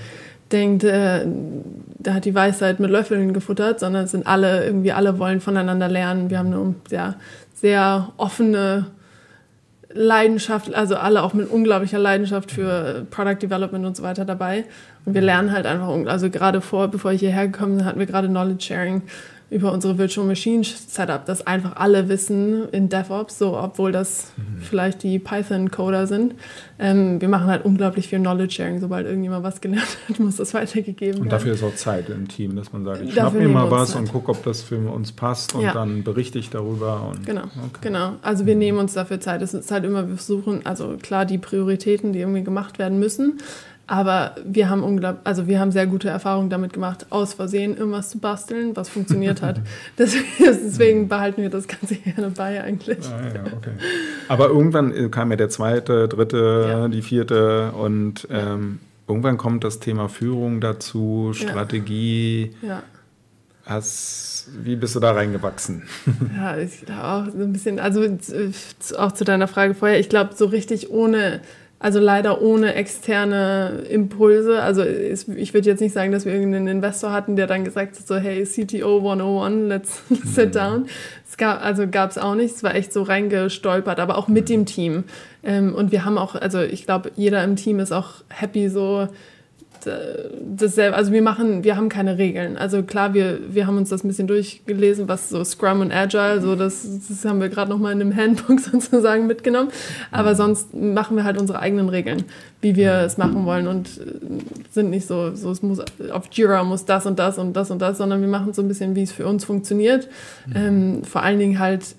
denkt, 0.50 0.82
äh, 0.82 1.24
der 1.24 2.14
hat 2.14 2.24
die 2.24 2.34
Weisheit 2.34 2.80
mit 2.80 2.90
Löffeln 2.90 3.32
gefuttert, 3.32 3.78
sondern 3.78 4.04
es 4.04 4.10
sind 4.10 4.26
alle, 4.26 4.64
irgendwie 4.64 4.92
alle 4.92 5.18
wollen 5.18 5.40
voneinander 5.40 5.88
lernen. 5.88 6.30
Wir 6.30 6.38
haben 6.38 6.52
eine 6.52 6.74
sehr, 6.88 7.14
sehr 7.54 8.12
offene 8.16 8.86
Leidenschaft, 9.92 10.74
also 10.74 10.96
alle 10.96 11.22
auch 11.22 11.34
mit 11.34 11.50
unglaublicher 11.50 11.98
Leidenschaft 11.98 12.52
für 12.52 13.06
Product 13.10 13.38
Development 13.42 13.84
und 13.84 13.96
so 13.96 14.02
weiter 14.02 14.24
dabei. 14.24 14.64
Und 15.04 15.14
wir 15.14 15.20
lernen 15.20 15.52
halt 15.52 15.66
einfach, 15.66 15.88
also 16.06 16.30
gerade 16.30 16.60
vor, 16.60 16.88
bevor 16.88 17.12
ich 17.12 17.20
hierher 17.20 17.48
gekommen 17.48 17.78
bin, 17.78 17.84
hatten 17.84 17.98
wir 17.98 18.06
gerade 18.06 18.28
Knowledge 18.28 18.64
Sharing 18.64 19.02
über 19.50 19.72
unsere 19.72 19.98
Virtual 19.98 20.26
Machine 20.26 20.62
Setup, 20.64 21.26
dass 21.26 21.44
einfach 21.44 21.74
alle 21.76 22.08
wissen 22.08 22.68
in 22.70 22.88
DevOps, 22.88 23.38
so 23.38 23.58
obwohl 23.58 23.90
das 23.90 24.32
mhm. 24.36 24.62
vielleicht 24.62 25.02
die 25.02 25.18
Python-Coder 25.18 26.06
sind. 26.06 26.34
Ähm, 26.78 27.20
wir 27.20 27.28
machen 27.28 27.48
halt 27.48 27.64
unglaublich 27.64 28.08
viel 28.08 28.20
Knowledge 28.20 28.54
Sharing. 28.54 28.80
Sobald 28.80 29.06
irgendjemand 29.06 29.42
was 29.42 29.60
gelernt 29.60 29.98
hat, 30.08 30.20
muss 30.20 30.36
das 30.36 30.54
weitergegeben 30.54 31.14
werden. 31.14 31.22
Und 31.22 31.32
dafür 31.32 31.54
ist 31.54 31.64
auch 31.64 31.74
Zeit 31.74 32.08
im 32.08 32.28
Team, 32.28 32.54
dass 32.54 32.72
man 32.72 32.84
sagt, 32.84 33.02
ich 33.02 33.12
schnapp 33.12 33.34
mir 33.34 33.48
mal 33.48 33.70
was 33.70 33.90
Zeit. 33.90 34.02
und 34.02 34.12
gucke, 34.12 34.30
ob 34.30 34.44
das 34.44 34.62
für 34.62 34.78
uns 34.78 35.10
passt 35.10 35.54
und 35.54 35.62
ja. 35.62 35.72
dann 35.72 36.04
berichte 36.04 36.38
ich 36.38 36.50
darüber. 36.50 37.12
genau, 37.24 37.42
okay. 37.42 37.78
genau. 37.80 38.12
Also 38.22 38.46
wir 38.46 38.54
nehmen 38.54 38.78
uns 38.78 38.94
dafür 38.94 39.20
Zeit. 39.20 39.42
Es 39.42 39.52
ist 39.52 39.70
halt 39.72 39.84
immer, 39.84 40.08
wir 40.08 40.16
versuchen, 40.16 40.64
also 40.64 40.96
klar 41.02 41.26
die 41.26 41.38
Prioritäten, 41.38 42.12
die 42.12 42.20
irgendwie 42.20 42.44
gemacht 42.44 42.78
werden 42.78 43.00
müssen, 43.00 43.40
aber 43.90 44.36
wir 44.44 44.70
haben 44.70 44.84
unglaublich, 44.84 45.26
also 45.26 45.48
wir 45.48 45.58
haben 45.58 45.72
sehr 45.72 45.88
gute 45.88 46.08
Erfahrungen 46.08 46.48
damit 46.48 46.72
gemacht, 46.72 47.06
aus 47.10 47.34
Versehen 47.34 47.76
irgendwas 47.76 48.10
zu 48.10 48.18
basteln, 48.18 48.76
was 48.76 48.88
funktioniert 48.88 49.42
hat. 49.42 49.60
Deswegen 49.98 51.08
behalten 51.08 51.42
wir 51.42 51.50
das 51.50 51.66
Ganze 51.66 51.96
gerne 51.96 52.30
bei 52.30 52.62
eigentlich. 52.62 53.04
Ah, 53.08 53.34
ja, 53.34 53.42
okay. 53.52 53.72
Aber 54.28 54.46
irgendwann 54.46 54.94
äh, 54.94 55.08
kam 55.08 55.32
ja 55.32 55.36
der 55.36 55.48
zweite, 55.48 56.06
dritte, 56.06 56.66
ja. 56.68 56.88
die 56.88 57.02
vierte 57.02 57.72
und 57.72 58.28
ähm, 58.30 58.78
irgendwann 59.08 59.36
kommt 59.38 59.64
das 59.64 59.80
Thema 59.80 60.08
Führung 60.08 60.60
dazu, 60.60 61.32
Strategie. 61.34 62.54
Ja. 62.62 62.84
Hast, 63.66 64.50
wie 64.62 64.76
bist 64.76 64.94
du 64.94 65.00
da 65.00 65.10
reingewachsen? 65.10 65.82
Ja, 66.36 66.56
ich 66.56 66.82
glaube 66.86 67.04
auch 67.04 67.24
so 67.26 67.42
ein 67.42 67.52
bisschen, 67.52 67.80
also 67.80 68.04
äh, 68.04 68.20
auch 68.96 69.10
zu 69.10 69.24
deiner 69.24 69.48
Frage 69.48 69.74
vorher, 69.74 69.98
ich 69.98 70.08
glaube, 70.08 70.34
so 70.36 70.46
richtig 70.46 70.90
ohne 70.90 71.40
also 71.82 71.98
leider 71.98 72.42
ohne 72.42 72.74
externe 72.74 73.84
Impulse. 73.88 74.62
Also 74.62 74.84
ich 74.84 75.54
würde 75.54 75.70
jetzt 75.70 75.80
nicht 75.80 75.94
sagen, 75.94 76.12
dass 76.12 76.26
wir 76.26 76.34
irgendeinen 76.34 76.68
Investor 76.68 77.10
hatten, 77.10 77.36
der 77.36 77.46
dann 77.46 77.64
gesagt 77.64 77.98
hat, 77.98 78.06
so 78.06 78.16
hey, 78.16 78.44
CTO 78.44 78.98
101, 78.98 79.62
let's, 79.68 80.02
sit 80.24 80.50
mhm. 80.50 80.52
down. 80.52 80.86
Es 81.28 81.38
gab, 81.38 81.64
also 81.64 81.88
gab 81.88 82.10
es 82.10 82.18
auch 82.18 82.34
nicht. 82.34 82.54
Es 82.54 82.62
war 82.62 82.74
echt 82.74 82.92
so 82.92 83.02
reingestolpert, 83.02 83.98
aber 83.98 84.18
auch 84.18 84.28
mit 84.28 84.50
dem 84.50 84.66
Team. 84.66 85.04
Ähm, 85.42 85.74
und 85.74 85.90
wir 85.90 86.04
haben 86.04 86.18
auch, 86.18 86.34
also 86.34 86.60
ich 86.60 86.84
glaube, 86.84 87.12
jeder 87.16 87.42
im 87.42 87.56
Team 87.56 87.80
ist 87.80 87.92
auch 87.92 88.24
happy 88.28 88.68
so, 88.68 89.08
dasselbe, 89.86 90.96
also 90.96 91.12
wir 91.12 91.22
machen, 91.22 91.64
wir 91.64 91.76
haben 91.76 91.88
keine 91.88 92.18
Regeln. 92.18 92.56
Also 92.56 92.82
klar, 92.82 93.14
wir, 93.14 93.38
wir 93.48 93.66
haben 93.66 93.76
uns 93.76 93.88
das 93.88 94.04
ein 94.04 94.08
bisschen 94.08 94.26
durchgelesen, 94.26 95.08
was 95.08 95.28
so 95.28 95.42
Scrum 95.44 95.80
und 95.80 95.92
Agile, 95.92 96.40
so 96.40 96.56
das, 96.56 96.86
das 97.08 97.24
haben 97.24 97.40
wir 97.40 97.48
gerade 97.48 97.70
nochmal 97.70 97.92
in 97.92 98.00
einem 98.00 98.16
Handbook 98.16 98.60
sozusagen 98.72 99.26
mitgenommen. 99.26 99.70
Aber 100.10 100.34
sonst 100.34 100.74
machen 100.74 101.16
wir 101.16 101.24
halt 101.24 101.38
unsere 101.38 101.60
eigenen 101.60 101.88
Regeln, 101.88 102.24
wie 102.60 102.76
wir 102.76 102.92
es 103.00 103.18
machen 103.18 103.44
wollen 103.46 103.66
und 103.66 103.88
äh, 103.98 104.02
sind 104.70 104.90
nicht 104.90 105.06
so, 105.06 105.34
so 105.34 105.50
es 105.50 105.62
muss 105.62 105.80
auf 106.12 106.28
Jira 106.30 106.64
muss 106.64 106.84
das 106.84 107.06
und 107.06 107.18
das 107.18 107.38
und 107.38 107.54
das 107.54 107.70
und 107.70 107.80
das, 107.80 107.98
sondern 107.98 108.20
wir 108.20 108.28
machen 108.28 108.52
so 108.52 108.62
ein 108.62 108.68
bisschen, 108.68 108.94
wie 108.94 109.02
es 109.02 109.12
für 109.12 109.26
uns 109.26 109.44
funktioniert. 109.44 110.08
Ähm, 110.54 111.04
vor 111.04 111.22
allen 111.22 111.38
Dingen 111.38 111.58
halt 111.58 111.96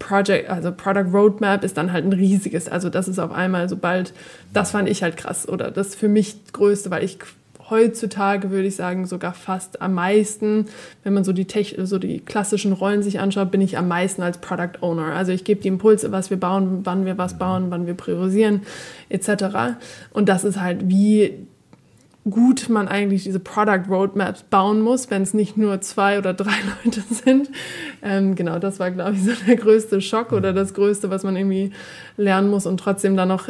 Project, 0.00 0.50
also 0.50 0.72
Product 0.72 1.12
Roadmap 1.12 1.62
ist 1.62 1.76
dann 1.76 1.92
halt 1.92 2.04
ein 2.04 2.12
riesiges. 2.12 2.68
Also 2.68 2.88
das 2.88 3.06
ist 3.06 3.20
auf 3.20 3.30
einmal, 3.30 3.68
sobald, 3.68 4.12
das 4.52 4.72
fand 4.72 4.88
ich 4.88 5.04
halt 5.04 5.16
krass 5.16 5.48
oder 5.48 5.70
das 5.70 5.94
für 5.94 6.08
mich 6.08 6.42
das 6.42 6.52
Größte, 6.52 6.90
weil 6.90 7.04
ich 7.04 7.18
heutzutage 7.70 8.50
würde 8.50 8.66
ich 8.66 8.74
sagen 8.74 9.06
sogar 9.06 9.32
fast 9.32 9.80
am 9.80 9.94
meisten, 9.94 10.66
wenn 11.04 11.14
man 11.14 11.22
so 11.22 11.32
die, 11.32 11.44
Tech 11.44 11.76
so 11.84 12.00
die 12.00 12.18
klassischen 12.18 12.72
Rollen 12.72 13.04
sich 13.04 13.20
anschaut, 13.20 13.52
bin 13.52 13.60
ich 13.60 13.78
am 13.78 13.86
meisten 13.86 14.22
als 14.22 14.38
Product 14.38 14.82
Owner. 14.82 15.14
Also 15.14 15.30
ich 15.30 15.44
gebe 15.44 15.60
die 15.60 15.68
Impulse, 15.68 16.10
was 16.10 16.30
wir 16.30 16.38
bauen, 16.38 16.80
wann 16.82 17.06
wir 17.06 17.16
was 17.16 17.38
bauen, 17.38 17.66
wann 17.68 17.86
wir 17.86 17.94
priorisieren 17.94 18.62
etc. 19.08 19.76
Und 20.12 20.28
das 20.28 20.42
ist 20.42 20.60
halt 20.60 20.88
wie 20.88 21.46
gut 22.28 22.68
man 22.68 22.86
eigentlich 22.86 23.24
diese 23.24 23.40
Product 23.40 23.88
Roadmaps 23.88 24.42
bauen 24.42 24.82
muss, 24.82 25.10
wenn 25.10 25.22
es 25.22 25.32
nicht 25.32 25.56
nur 25.56 25.80
zwei 25.80 26.18
oder 26.18 26.34
drei 26.34 26.52
Leute 26.84 27.02
sind. 27.08 27.50
Ähm, 28.02 28.34
genau, 28.34 28.58
das 28.58 28.78
war, 28.78 28.90
glaube 28.90 29.12
ich, 29.12 29.24
so 29.24 29.32
der 29.46 29.56
größte 29.56 30.00
Schock 30.00 30.32
oder 30.32 30.52
das 30.52 30.74
Größte, 30.74 31.10
was 31.10 31.22
man 31.22 31.36
irgendwie 31.36 31.72
lernen 32.16 32.50
muss 32.50 32.66
und 32.66 32.78
trotzdem 32.78 33.16
dann 33.16 33.28
noch 33.28 33.48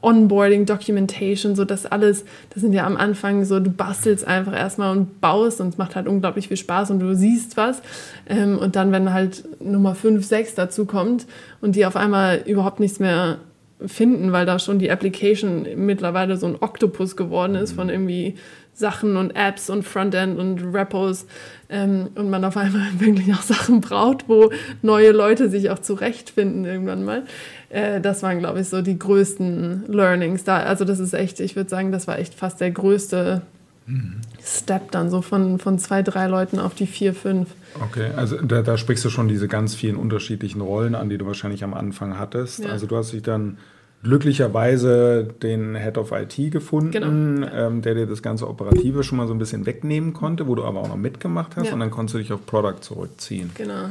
Onboarding, 0.00 0.66
Documentation, 0.66 1.56
so 1.56 1.64
das 1.64 1.86
alles, 1.86 2.24
das 2.50 2.62
sind 2.62 2.72
ja 2.72 2.86
am 2.86 2.96
Anfang 2.96 3.44
so, 3.44 3.60
du 3.60 3.70
bastelst 3.70 4.26
einfach 4.26 4.54
erstmal 4.54 4.96
und 4.96 5.20
baust 5.20 5.60
und 5.60 5.68
es 5.68 5.78
macht 5.78 5.96
halt 5.96 6.08
unglaublich 6.08 6.48
viel 6.48 6.56
Spaß 6.56 6.90
und 6.90 7.00
du 7.00 7.14
siehst 7.14 7.56
was. 7.56 7.82
Ähm, 8.26 8.58
und 8.58 8.76
dann, 8.76 8.92
wenn 8.92 9.12
halt 9.12 9.44
Nummer 9.60 9.94
5, 9.94 10.24
6 10.24 10.54
dazu 10.54 10.86
kommt 10.86 11.26
und 11.60 11.76
die 11.76 11.84
auf 11.84 11.96
einmal 11.96 12.42
überhaupt 12.46 12.80
nichts 12.80 12.98
mehr 12.98 13.38
finden, 13.84 14.32
weil 14.32 14.46
da 14.46 14.58
schon 14.58 14.78
die 14.78 14.90
Application 14.90 15.66
mittlerweile 15.76 16.36
so 16.36 16.46
ein 16.46 16.56
Oktopus 16.60 17.16
geworden 17.16 17.54
ist 17.54 17.72
von 17.72 17.88
irgendwie 17.88 18.36
Sachen 18.72 19.16
und 19.16 19.30
Apps 19.36 19.70
und 19.70 19.84
Frontend 19.84 20.38
und 20.38 20.74
Repos 20.74 21.26
ähm, 21.68 22.08
und 22.16 22.28
man 22.28 22.44
auf 22.44 22.56
einmal 22.56 22.88
wirklich 22.98 23.32
auch 23.32 23.42
Sachen 23.42 23.80
braucht, 23.80 24.28
wo 24.28 24.50
neue 24.82 25.12
Leute 25.12 25.48
sich 25.48 25.70
auch 25.70 25.78
zurechtfinden 25.78 26.64
irgendwann 26.64 27.04
mal. 27.04 27.22
Äh, 27.70 28.00
das 28.00 28.22
waren, 28.22 28.40
glaube 28.40 28.60
ich, 28.60 28.68
so 28.68 28.82
die 28.82 28.98
größten 28.98 29.84
Learnings 29.88 30.44
da. 30.44 30.58
Also 30.58 30.84
das 30.84 30.98
ist 30.98 31.14
echt, 31.14 31.40
ich 31.40 31.56
würde 31.56 31.70
sagen, 31.70 31.92
das 31.92 32.08
war 32.08 32.18
echt 32.18 32.34
fast 32.34 32.60
der 32.60 32.72
größte 32.72 33.42
mhm. 33.86 34.16
Step 34.44 34.90
dann 34.90 35.08
so 35.08 35.22
von, 35.22 35.58
von 35.58 35.78
zwei, 35.78 36.02
drei 36.02 36.26
Leuten 36.26 36.58
auf 36.58 36.74
die 36.74 36.86
vier, 36.86 37.14
fünf. 37.14 37.50
Okay, 37.80 38.10
also 38.16 38.36
da, 38.40 38.62
da 38.62 38.76
sprichst 38.76 39.04
du 39.04 39.10
schon 39.10 39.28
diese 39.28 39.48
ganz 39.48 39.74
vielen 39.74 39.96
unterschiedlichen 39.96 40.60
Rollen 40.60 40.94
an, 40.94 41.08
die 41.08 41.18
du 41.18 41.26
wahrscheinlich 41.26 41.64
am 41.64 41.74
Anfang 41.74 42.18
hattest. 42.18 42.60
Ja. 42.60 42.70
Also 42.70 42.86
du 42.86 42.96
hast 42.96 43.12
dich 43.12 43.22
dann 43.22 43.58
glücklicherweise 44.04 45.26
den 45.42 45.74
Head 45.74 45.98
of 45.98 46.12
IT 46.12 46.52
gefunden, 46.52 46.90
genau. 46.92 47.48
ähm, 47.52 47.82
der 47.82 47.94
dir 47.94 48.06
das 48.06 48.22
ganze 48.22 48.48
Operative 48.48 49.02
schon 49.02 49.18
mal 49.18 49.26
so 49.26 49.32
ein 49.32 49.38
bisschen 49.38 49.66
wegnehmen 49.66 50.12
konnte, 50.12 50.46
wo 50.46 50.54
du 50.54 50.62
aber 50.62 50.80
auch 50.80 50.88
noch 50.88 50.96
mitgemacht 50.96 51.56
hast 51.56 51.68
ja. 51.68 51.72
und 51.72 51.80
dann 51.80 51.90
konntest 51.90 52.14
du 52.14 52.18
dich 52.18 52.32
auf 52.32 52.44
Product 52.44 52.80
zurückziehen. 52.82 53.50
Genau. 53.54 53.88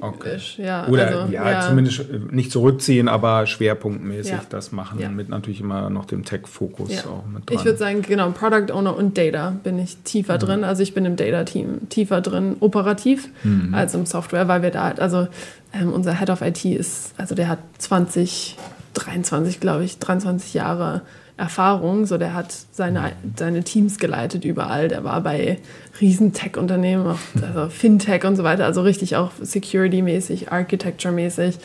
Okay. 0.00 0.38
Ja, 0.58 0.86
Oder 0.86 1.06
also, 1.06 1.32
ja, 1.32 1.50
ja, 1.50 1.60
zumindest 1.62 2.00
äh, 2.00 2.20
nicht 2.30 2.52
zurückziehen, 2.52 3.08
aber 3.08 3.46
schwerpunktmäßig 3.46 4.32
ja. 4.32 4.42
das 4.50 4.70
machen, 4.70 5.16
mit 5.16 5.30
natürlich 5.30 5.60
immer 5.60 5.88
noch 5.88 6.04
dem 6.04 6.24
Tech-Fokus 6.24 7.06
auch 7.06 7.24
mit 7.26 7.48
dran. 7.48 7.58
Ich 7.58 7.64
würde 7.64 7.78
sagen, 7.78 8.02
genau, 8.02 8.30
Product 8.30 8.72
Owner 8.72 8.96
und 8.96 9.16
Data 9.16 9.56
bin 9.64 9.78
ich 9.78 9.96
tiefer 9.98 10.34
mhm. 10.34 10.38
drin. 10.40 10.64
Also 10.64 10.82
ich 10.82 10.92
bin 10.92 11.06
im 11.06 11.16
Data-Team 11.16 11.88
tiefer 11.88 12.20
drin, 12.20 12.56
operativ, 12.60 13.30
mhm. 13.42 13.74
als 13.74 13.94
im 13.94 14.04
Software, 14.04 14.46
weil 14.46 14.62
wir 14.62 14.70
da 14.70 14.84
halt, 14.84 15.00
also 15.00 15.26
ähm, 15.72 15.92
unser 15.92 16.18
Head 16.18 16.28
of 16.28 16.42
IT 16.42 16.64
ist, 16.66 17.14
also 17.16 17.34
der 17.34 17.48
hat 17.48 17.58
20 17.78 18.56
23, 18.98 19.60
glaube 19.60 19.84
ich, 19.84 19.98
23 19.98 20.54
Jahre 20.54 21.02
Erfahrung. 21.36 22.04
So, 22.04 22.18
der 22.18 22.34
hat 22.34 22.52
seine, 22.72 23.12
seine 23.36 23.62
Teams 23.62 23.98
geleitet 23.98 24.44
überall. 24.44 24.88
Der 24.88 25.04
war 25.04 25.20
bei 25.20 25.58
riesen 26.00 26.32
Tech-Unternehmen, 26.32 27.16
also 27.40 27.68
Fintech 27.68 28.24
und 28.24 28.36
so 28.36 28.44
weiter, 28.44 28.64
also 28.64 28.82
richtig 28.82 29.16
auch 29.16 29.30
Security-mäßig, 29.40 30.50
Architecture-mäßig 30.50 31.58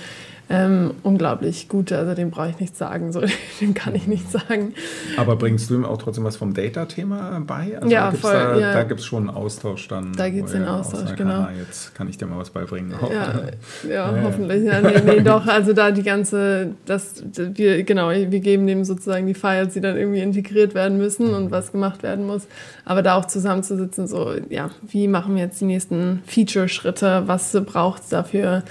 ähm, 0.50 0.92
unglaublich 1.04 1.70
gut. 1.70 1.92
Also 1.92 2.14
dem 2.14 2.30
brauche 2.30 2.50
ich 2.50 2.60
nichts 2.60 2.78
sagen, 2.78 3.12
so, 3.12 3.22
dem 3.62 3.74
kann 3.74 3.96
ich 3.96 4.08
nichts 4.08 4.34
sagen. 4.34 4.74
Aber 5.18 5.36
bringst 5.36 5.70
du 5.70 5.76
ihm 5.76 5.86
auch 5.86 5.98
trotzdem 5.98 6.24
was 6.26 6.36
vom 6.36 6.54
Data-Thema 6.54 7.42
bei? 7.48 7.78
Also 7.78 7.90
ja, 7.90 8.12
voll. 8.12 8.34
Da, 8.34 8.58
ja. 8.60 8.74
da 8.74 8.84
gibt 8.84 9.00
es 9.00 9.06
schon 9.06 9.30
einen 9.30 9.38
Austausch 9.38 9.88
dann. 9.88 10.14
Da 10.14 10.30
gibt 10.30 10.48
es 10.48 10.54
den 10.54 10.66
Austausch, 10.66 11.16
genau. 11.16 11.44
Ah, 11.44 11.52
jetzt 11.58 11.96
kann 11.96 12.10
ich 12.10 12.18
dir 12.18 12.26
mal 12.26 12.38
was 12.38 12.50
beibringen. 12.50 12.92
Ja, 12.92 13.10
ja, 13.90 13.90
ja, 13.90 14.24
hoffentlich. 14.24 14.64
Ja, 14.64 14.82
nee, 14.82 15.02
nee, 15.06 15.20
doch, 15.24 15.48
also 15.48 15.74
da 15.74 15.92
die 15.92 16.04
ganze, 16.04 16.72
das, 16.86 17.24
wir, 17.36 17.84
genau, 17.84 18.10
wir 18.10 18.40
geben 18.40 18.68
dem 18.68 18.84
sozusagen 18.84 19.26
die 19.26 19.34
Files, 19.34 19.74
die 19.74 19.82
dann 19.82 19.96
irgendwie 19.96 20.22
integriert 20.22 20.76
werden 20.76 20.98
müssen 20.98 21.34
und 21.34 21.52
was 21.52 21.72
gemacht 21.72 22.04
werden 22.04 22.28
muss. 22.28 22.48
Aber 22.86 23.02
da 23.02 23.16
auch 23.16 23.26
zusammenzusitzen, 23.26 24.08
so, 24.08 24.34
ja, 24.50 24.70
wie 24.82 25.08
machen 25.08 25.36
wir 25.36 25.44
jetzt 25.44 25.62
die 25.62 25.66
nächsten 25.66 26.22
Feature-Schritte, 26.26 27.24
was 27.28 27.54
braucht 27.66 28.04
es 28.04 28.10
dafür? 28.10 28.64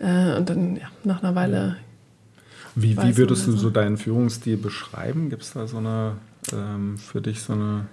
Äh, 0.00 0.36
und 0.36 0.48
dann 0.48 0.76
ja, 0.76 0.88
nach 1.04 1.22
einer 1.22 1.34
Weile. 1.34 1.76
Wie, 2.74 2.96
wie 2.96 3.16
würdest 3.16 3.46
du 3.46 3.52
so 3.52 3.70
deinen 3.70 3.96
Führungsstil 3.96 4.56
beschreiben? 4.56 5.30
Gibt 5.30 5.42
es 5.42 5.52
da 5.52 5.66
so 5.66 5.78
eine 5.78 6.12
ähm, 6.52 6.96
für 6.98 7.20
dich 7.20 7.42
so 7.42 7.52
eine 7.52 7.86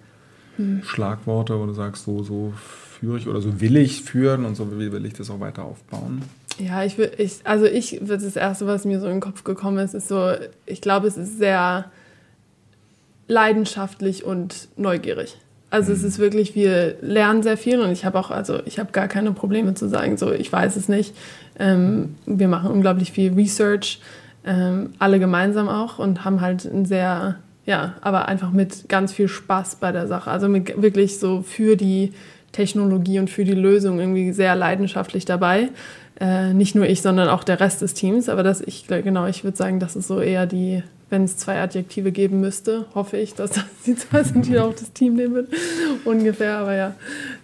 hm. 0.58 0.84
Schlagworte, 0.84 1.60
wo 1.60 1.66
du 1.66 1.74
sagst, 1.74 2.06
so, 2.06 2.24
so 2.24 2.54
führe 2.56 3.18
ich 3.18 3.28
oder 3.28 3.42
so 3.42 3.60
will 3.60 3.76
ich 3.78 4.04
führen 4.04 4.46
und 4.46 4.56
so 4.56 4.72
will, 4.72 4.92
will 4.92 5.06
ich 5.06 5.14
das 5.14 5.30
auch 5.30 5.40
weiter 5.40 5.64
aufbauen? 5.64 6.22
Ja, 6.58 6.84
ich 6.84 6.98
will, 6.98 7.12
ich, 7.18 7.40
also 7.44 7.66
ich, 7.66 8.00
das 8.02 8.36
erste, 8.36 8.66
was 8.66 8.86
mir 8.86 9.00
so 9.00 9.08
in 9.08 9.14
den 9.14 9.22
Kopf 9.22 9.44
gekommen 9.44 9.78
ist, 9.80 9.94
ist 9.94 10.08
so, 10.08 10.34
ich 10.66 10.82
glaube, 10.82 11.08
es 11.08 11.18
ist 11.18 11.38
sehr 11.38 11.92
leidenschaftlich 13.28 14.24
und 14.24 14.70
neugierig. 14.78 15.38
Also 15.76 15.92
es 15.92 16.04
mhm. 16.04 16.08
ist 16.08 16.20
wirklich, 16.20 16.56
wir 16.56 16.96
lernen 17.02 17.44
sehr 17.44 17.58
viel 17.58 17.82
und 17.82 17.92
ich 17.92 18.06
habe 18.06 18.18
auch, 18.18 18.32
also 18.32 18.60
ich 18.64 18.80
habe 18.80 18.94
gar 18.94 19.10
keine 19.10 19.34
Probleme 19.34 19.74
zu 19.74 19.90
sagen, 19.90 20.16
so 20.16 20.32
ich 20.32 20.50
weiß 20.50 20.78
es 20.78 20.88
nicht. 20.88 21.14
Ähm, 21.60 22.16
wir 22.26 22.48
machen 22.48 22.72
unglaublich 22.72 23.12
viel 23.12 23.34
Research, 23.34 24.00
ähm, 24.46 24.92
alle 25.00 25.20
gemeinsam 25.20 25.68
auch 25.68 26.00
und 26.00 26.24
haben 26.24 26.40
halt 26.40 26.64
ein 26.64 26.86
sehr, 26.86 27.36
ja, 27.66 27.96
aber 28.00 28.30
einfach 28.30 28.52
mit 28.52 28.88
ganz 28.88 29.12
viel 29.12 29.28
Spaß 29.28 29.76
bei 29.76 29.92
der 29.92 30.08
Sache. 30.08 30.32
Also 30.32 30.48
mit, 30.48 30.82
wirklich 30.82 31.20
so 31.20 31.42
für 31.42 31.76
die 31.76 32.14
Technologie 32.54 33.20
und 33.20 33.30
für 33.30 33.44
die 33.44 33.52
Lösung 33.52 34.00
irgendwie 34.00 34.32
sehr 34.32 34.56
leidenschaftlich 34.56 35.26
dabei. 35.26 35.68
Äh, 36.22 36.54
nicht 36.54 36.76
nur 36.76 36.88
ich, 36.88 37.02
sondern 37.02 37.28
auch 37.28 37.44
der 37.44 37.60
Rest 37.60 37.82
des 37.82 37.94
Teams. 37.94 38.30
Aber 38.30 38.44
das, 38.44 38.62
ich 38.62 38.88
genau, 38.88 39.28
ich 39.28 39.44
würde 39.44 39.58
sagen, 39.58 39.82
das 39.82 39.98
ist 39.98 40.08
so 40.08 40.22
eher 40.22 40.46
die 40.46 40.84
wenn 41.10 41.24
es 41.24 41.38
zwei 41.38 41.62
Adjektive 41.62 42.12
geben 42.12 42.42
müsste, 42.42 42.86
hoffe 42.96 43.18
ich, 43.18 43.34
dass 43.34 43.52
das 43.52 43.66
die 43.86 43.96
zwei 43.96 44.24
sind, 44.24 44.48
die 44.48 44.60
auch 44.60 44.74
das 44.74 44.92
Team 44.92 45.16
nehmen. 45.16 45.48
Ungefähr, 46.04 46.58
aber 46.58 46.76
ja, 46.76 46.96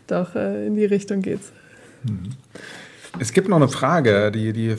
doch 0.08 0.36
äh, 0.36 0.68
in 0.68 0.76
die 0.76 0.86
Richtung 0.86 1.22
geht's. 1.22 1.52
Mhm. 2.04 2.32
Es 3.20 3.34
gibt 3.34 3.50
noch 3.50 3.58
eine 3.58 3.68
Frage, 3.68 4.32
die, 4.32 4.54
die, 4.54 4.76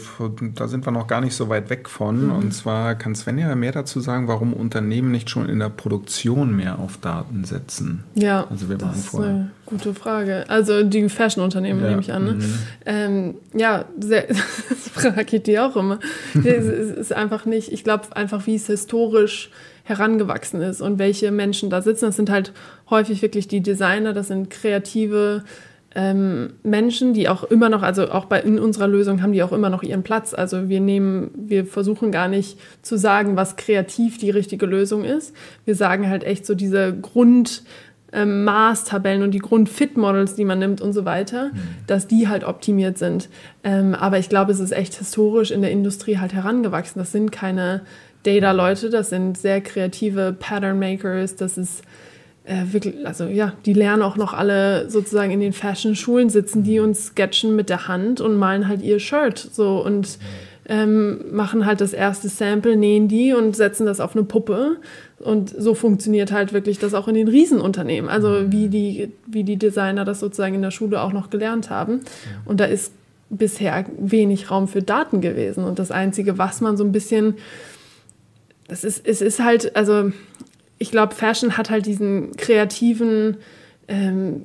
da 0.55 0.67
sind 0.67 0.87
wir 0.87 0.91
noch 0.91 1.07
gar 1.07 1.21
nicht 1.21 1.35
so 1.35 1.49
weit 1.49 1.71
weg 1.71 1.89
von. 1.89 2.27
Mhm. 2.27 2.33
Und 2.33 2.53
zwar 2.53 2.95
kann 2.95 3.15
Sven 3.15 3.39
ja 3.39 3.55
mehr 3.55 3.73
dazu 3.73 4.01
sagen, 4.01 4.27
warum 4.27 4.53
Unternehmen 4.53 5.11
nicht 5.11 5.31
schon 5.31 5.49
in 5.49 5.59
der 5.59 5.69
Produktion 5.69 6.57
mehr 6.57 6.79
auf 6.79 6.97
Daten 6.97 7.45
setzen. 7.45 8.05
Ja, 8.15 8.47
also 8.49 8.69
wir 8.69 8.79
das 8.79 8.97
ist 8.97 9.15
eine 9.15 9.51
gute 9.67 9.95
Frage. 9.95 10.45
Also 10.49 10.83
die 10.83 11.09
Fashion-Unternehmen 11.09 11.83
ja. 11.83 11.91
nehme 11.91 12.01
ich 12.01 12.13
an. 12.13 12.25
Ne? 12.25 12.33
Mhm. 12.33 12.55
Ähm, 12.87 13.35
ja, 13.55 13.85
sehr, 14.01 14.27
das 14.69 14.89
frage 14.93 15.37
ich 15.37 15.43
dir 15.43 15.67
auch 15.67 15.77
immer. 15.77 15.99
es 16.35 16.67
ist 16.67 17.13
einfach 17.13 17.45
nicht, 17.45 17.73
ich 17.73 17.85
glaube 17.85 18.17
einfach, 18.17 18.47
wie 18.47 18.55
es 18.55 18.67
historisch 18.67 19.51
herangewachsen 19.85 20.61
ist 20.63 20.81
und 20.81 20.99
welche 20.99 21.31
Menschen 21.31 21.69
da 21.69 21.83
sitzen. 21.83 22.07
Das 22.07 22.17
sind 22.17 22.31
halt 22.31 22.53
häufig 22.89 23.21
wirklich 23.21 23.49
die 23.49 23.61
Designer, 23.61 24.13
das 24.13 24.29
sind 24.29 24.49
kreative 24.49 25.45
ähm, 25.95 26.55
Menschen, 26.63 27.13
die 27.13 27.29
auch 27.29 27.45
immer 27.45 27.69
noch, 27.69 27.83
also 27.83 28.11
auch 28.11 28.25
bei 28.25 28.41
in 28.41 28.59
unserer 28.59 28.89
Lösung 28.89 29.23
haben 29.23 29.33
die 29.33 29.43
auch 29.43 29.53
immer 29.53 29.71
noch 29.71 29.83
ihren 29.83 30.03
Platz. 30.03 30.35
Also 30.35 30.69
wir 30.69 30.81
nehmen, 30.81 31.31
wir 31.35 31.67
versuchen 31.67 32.11
gar 32.11 32.29
nicht 32.29 32.59
zu 32.83 32.97
sagen, 32.97 33.37
was 33.37 33.57
kreativ 33.57 34.19
die 34.19 34.31
richtige 34.31 34.67
Lösung 34.67 35.05
ist. 35.05 35.35
Wir 35.65 35.75
sagen 35.75 36.09
halt 36.09 36.25
echt 36.25 36.47
so 36.47 36.55
diese 36.55 36.95
Grund 36.95 37.63
ähm, 38.13 38.45
Maßtabellen 38.45 39.23
und 39.23 39.33
die 39.33 39.39
Grund-Fit-Models, 39.39 40.35
die 40.35 40.45
man 40.45 40.59
nimmt 40.59 40.81
und 40.81 40.93
so 40.93 41.05
weiter, 41.05 41.47
mhm. 41.47 41.59
dass 41.87 42.07
die 42.07 42.29
halt 42.29 42.45
optimiert 42.45 42.99
sind. 42.99 43.29
Ähm, 43.65 43.95
aber 43.95 44.19
ich 44.19 44.29
glaube, 44.29 44.53
es 44.53 44.61
ist 44.61 44.73
echt 44.73 44.95
historisch 44.95 45.51
in 45.51 45.63
der 45.63 45.71
Industrie 45.71 46.19
halt 46.19 46.33
herangewachsen. 46.33 46.99
Das 46.99 47.13
sind 47.13 47.33
keine 47.33 47.83
Data-Leute, 48.23 48.91
das 48.91 49.09
sind 49.11 49.39
sehr 49.39 49.61
kreative 49.61 50.35
Pattern-Makers, 50.39 51.37
das 51.37 51.59
ist 51.59 51.83
äh, 52.45 52.73
wirklich, 52.73 53.07
also 53.07 53.25
ja, 53.25 53.53
die 53.67 53.73
lernen 53.73 54.03
auch 54.03 54.17
noch 54.17 54.33
alle 54.33 54.91
sozusagen 54.91 55.31
in 55.31 55.41
den 55.41 55.53
Fashion-Schulen 55.53 56.29
sitzen, 56.29 56.65
die 56.65 56.81
uns 56.81 57.09
sketchen 57.09 57.55
mit 57.55 57.69
der 57.69 57.89
Hand 57.89 58.21
und 58.21 58.37
malen 58.37 58.69
halt 58.69 58.83
ihr 58.83 58.99
Shirt 58.99 59.39
so 59.39 59.85
und 59.85 60.19
ähm, 60.67 61.25
machen 61.33 61.67
halt 61.67 61.81
das 61.81 61.93
erste 61.93 62.29
Sample, 62.29 62.77
nähen 62.77 63.09
die 63.09 63.33
und 63.33 63.57
setzen 63.57 63.87
das 63.87 64.01
auf 64.01 64.15
eine 64.15 64.25
Puppe. 64.25 64.77
Und 65.19 65.51
so 65.51 65.75
funktioniert 65.75 66.33
halt 66.33 66.53
wirklich 66.53 66.79
das 66.79 66.95
auch 66.95 67.09
in 67.09 67.15
den 67.15 67.29
Riesenunternehmen. 67.29 68.11
Also 68.11 68.29
mhm. 68.29 68.53
wie 68.53 68.69
die, 68.69 69.13
wie 69.27 69.45
die 69.45 69.57
Designer 69.57 70.05
das 70.05 70.21
sozusagen 70.21 70.55
in 70.55 70.63
der 70.63 70.71
Schule 70.71 71.01
auch 71.01 71.13
noch 71.13 71.31
gelernt 71.31 71.71
haben. 71.71 72.01
Und 72.45 72.61
da 72.61 72.65
ist 72.65 72.93
bisher 73.29 73.87
wenig 73.99 74.51
Raum 74.51 74.69
für 74.69 74.83
Daten 74.83 75.21
gewesen. 75.21 75.65
Und 75.65 75.79
das 75.79 75.91
Einzige, 75.91 76.39
was 76.39 76.61
man 76.61 76.77
so 76.77 76.85
ein 76.85 76.93
bisschen, 76.93 77.35
das 78.69 78.85
ist, 78.85 79.07
es 79.07 79.21
ist 79.21 79.41
halt, 79.41 79.75
also 79.75 80.13
ich 80.83 80.91
glaube, 80.91 81.15
Fashion 81.15 81.57
hat 81.57 81.71
halt 81.71 81.87
diesen 81.87 82.37
kreativen 82.37 83.37
ähm, 83.87 84.43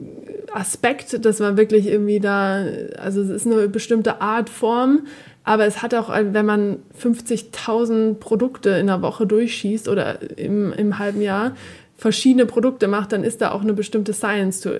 Aspekt, 0.53 1.25
dass 1.25 1.39
man 1.39 1.57
wirklich 1.57 1.87
irgendwie 1.87 2.19
da, 2.19 2.63
also 2.97 3.21
es 3.21 3.29
ist 3.29 3.47
eine 3.47 3.67
bestimmte 3.67 4.21
Art, 4.21 4.49
Form, 4.49 5.07
Aber 5.43 5.65
es 5.65 5.81
hat 5.81 5.95
auch, 5.95 6.09
wenn 6.09 6.45
man 6.45 6.77
50.000 7.01 8.15
Produkte 8.15 8.69
in 8.71 8.87
der 8.87 9.01
Woche 9.01 9.25
durchschießt 9.25 9.87
oder 9.87 10.19
im, 10.37 10.73
im 10.73 10.99
halben 10.99 11.21
Jahr 11.21 11.55
verschiedene 11.95 12.45
Produkte 12.45 12.87
macht, 12.87 13.13
dann 13.13 13.23
ist 13.23 13.41
da 13.41 13.51
auch 13.51 13.61
eine 13.61 13.73
bestimmte 13.73 14.13
Science 14.13 14.61
zu, 14.61 14.79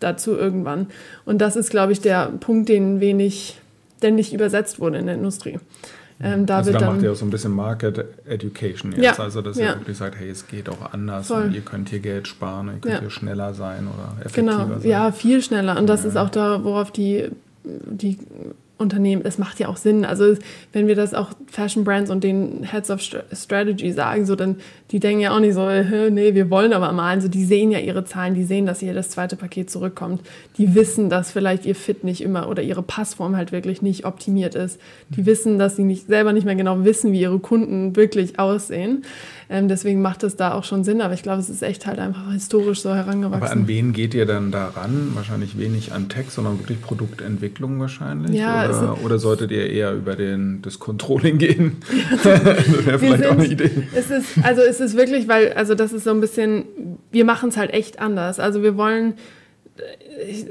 dazu 0.00 0.32
irgendwann. 0.32 0.88
Und 1.24 1.38
das 1.38 1.56
ist, 1.56 1.70
glaube 1.70 1.92
ich, 1.92 2.00
der 2.02 2.26
Punkt, 2.40 2.68
den 2.68 3.00
wenig, 3.00 3.58
der 4.02 4.10
nicht 4.10 4.34
übersetzt 4.34 4.80
wurde 4.80 4.98
in 4.98 5.06
der 5.06 5.14
Industrie. 5.14 5.58
Ähm, 6.24 6.46
da 6.46 6.56
also 6.56 6.72
da 6.72 6.90
macht 6.90 7.02
ihr 7.02 7.12
auch 7.12 7.16
so 7.16 7.26
ein 7.26 7.30
bisschen 7.30 7.52
Market 7.52 8.02
Education 8.26 8.92
jetzt. 8.92 9.02
Ja, 9.02 9.12
also 9.18 9.42
dass 9.42 9.58
ja. 9.58 9.72
ihr 9.72 9.80
wirklich 9.80 9.98
sagt, 9.98 10.16
hey, 10.18 10.30
es 10.30 10.46
geht 10.46 10.70
auch 10.70 10.92
anders 10.92 11.28
Voll. 11.28 11.44
und 11.44 11.54
ihr 11.54 11.60
könnt 11.60 11.90
hier 11.90 12.00
Geld 12.00 12.26
sparen, 12.26 12.68
ihr 12.68 12.72
könnt 12.80 12.94
ja. 12.94 13.00
hier 13.00 13.10
schneller 13.10 13.52
sein 13.52 13.86
oder 13.86 14.24
effektiver 14.24 14.64
genau. 14.64 14.78
sein. 14.78 14.90
Ja, 14.90 15.12
viel 15.12 15.42
schneller. 15.42 15.78
Und 15.78 15.86
das 15.86 16.04
ist 16.06 16.16
auch 16.16 16.30
da, 16.30 16.64
worauf 16.64 16.90
die, 16.90 17.28
die 17.62 18.18
Unternehmen, 18.76 19.22
es 19.24 19.38
macht 19.38 19.60
ja 19.60 19.68
auch 19.68 19.76
Sinn. 19.76 20.04
Also 20.04 20.34
wenn 20.72 20.88
wir 20.88 20.96
das 20.96 21.14
auch 21.14 21.30
Fashion 21.46 21.84
Brands 21.84 22.10
und 22.10 22.24
den 22.24 22.64
Heads 22.64 22.90
of 22.90 23.00
Strategy 23.00 23.92
sagen, 23.92 24.26
so 24.26 24.34
dann 24.34 24.56
die 24.90 25.00
denken 25.00 25.20
ja 25.22 25.34
auch 25.34 25.40
nicht 25.40 25.54
so, 25.54 25.68
nee, 26.10 26.34
wir 26.34 26.50
wollen 26.50 26.72
aber 26.72 26.92
mal. 26.92 27.14
Also 27.14 27.28
die 27.28 27.44
sehen 27.44 27.70
ja 27.70 27.78
ihre 27.78 28.04
Zahlen, 28.04 28.34
die 28.34 28.44
sehen, 28.44 28.66
dass 28.66 28.80
das 28.80 29.10
zweite 29.10 29.36
Paket 29.36 29.70
zurückkommt. 29.70 30.22
Die 30.58 30.74
wissen, 30.74 31.08
dass 31.08 31.30
vielleicht 31.30 31.66
ihr 31.66 31.74
Fit 31.74 32.04
nicht 32.04 32.20
immer 32.20 32.48
oder 32.48 32.62
ihre 32.62 32.82
Passform 32.82 33.36
halt 33.36 33.52
wirklich 33.52 33.80
nicht 33.80 34.04
optimiert 34.04 34.54
ist. 34.54 34.80
Die 35.08 35.24
wissen, 35.24 35.58
dass 35.58 35.76
sie 35.76 35.84
nicht 35.84 36.06
selber 36.06 36.32
nicht 36.32 36.44
mehr 36.44 36.54
genau 36.54 36.84
wissen, 36.84 37.12
wie 37.12 37.20
ihre 37.20 37.38
Kunden 37.38 37.96
wirklich 37.96 38.38
aussehen. 38.38 39.04
Ähm, 39.50 39.68
deswegen 39.68 40.00
macht 40.02 40.22
es 40.22 40.36
da 40.36 40.54
auch 40.54 40.64
schon 40.64 40.84
Sinn, 40.84 41.00
aber 41.00 41.14
ich 41.14 41.22
glaube, 41.22 41.40
es 41.40 41.50
ist 41.50 41.62
echt 41.62 41.86
halt 41.86 41.98
einfach 41.98 42.32
historisch 42.32 42.80
so 42.80 42.94
herangewachsen. 42.94 43.42
Aber 43.42 43.52
an 43.52 43.68
wen 43.68 43.92
geht 43.92 44.14
ihr 44.14 44.26
dann 44.26 44.50
daran? 44.50 45.10
Wahrscheinlich 45.14 45.58
wenig 45.58 45.92
an 45.92 46.08
Text, 46.08 46.36
sondern 46.36 46.58
wirklich 46.58 46.80
Produktentwicklung 46.80 47.78
wahrscheinlich? 47.80 48.32
Ja, 48.32 48.68
oder, 48.68 49.04
oder 49.04 49.18
solltet 49.18 49.50
ihr 49.50 49.68
eher 49.70 49.92
über 49.92 50.16
den, 50.16 50.62
das 50.62 50.78
Controlling 50.78 51.38
gehen? 51.38 51.76
das 52.22 52.24
wäre 52.24 52.98
vielleicht 52.98 53.22
sind, 53.22 53.26
auch 53.26 53.32
eine 53.32 53.46
Idee. 53.46 53.70
Es 53.94 54.10
ist, 54.10 54.26
also 54.42 54.62
es 54.62 54.80
ist 54.80 54.96
wirklich, 54.96 55.28
weil, 55.28 55.52
also 55.52 55.74
das 55.74 55.92
ist 55.92 56.04
so 56.04 56.10
ein 56.10 56.20
bisschen, 56.20 56.64
wir 57.10 57.24
machen 57.24 57.50
es 57.50 57.56
halt 57.56 57.72
echt 57.72 57.98
anders. 57.98 58.40
Also 58.40 58.62
wir 58.62 58.76
wollen 58.76 59.14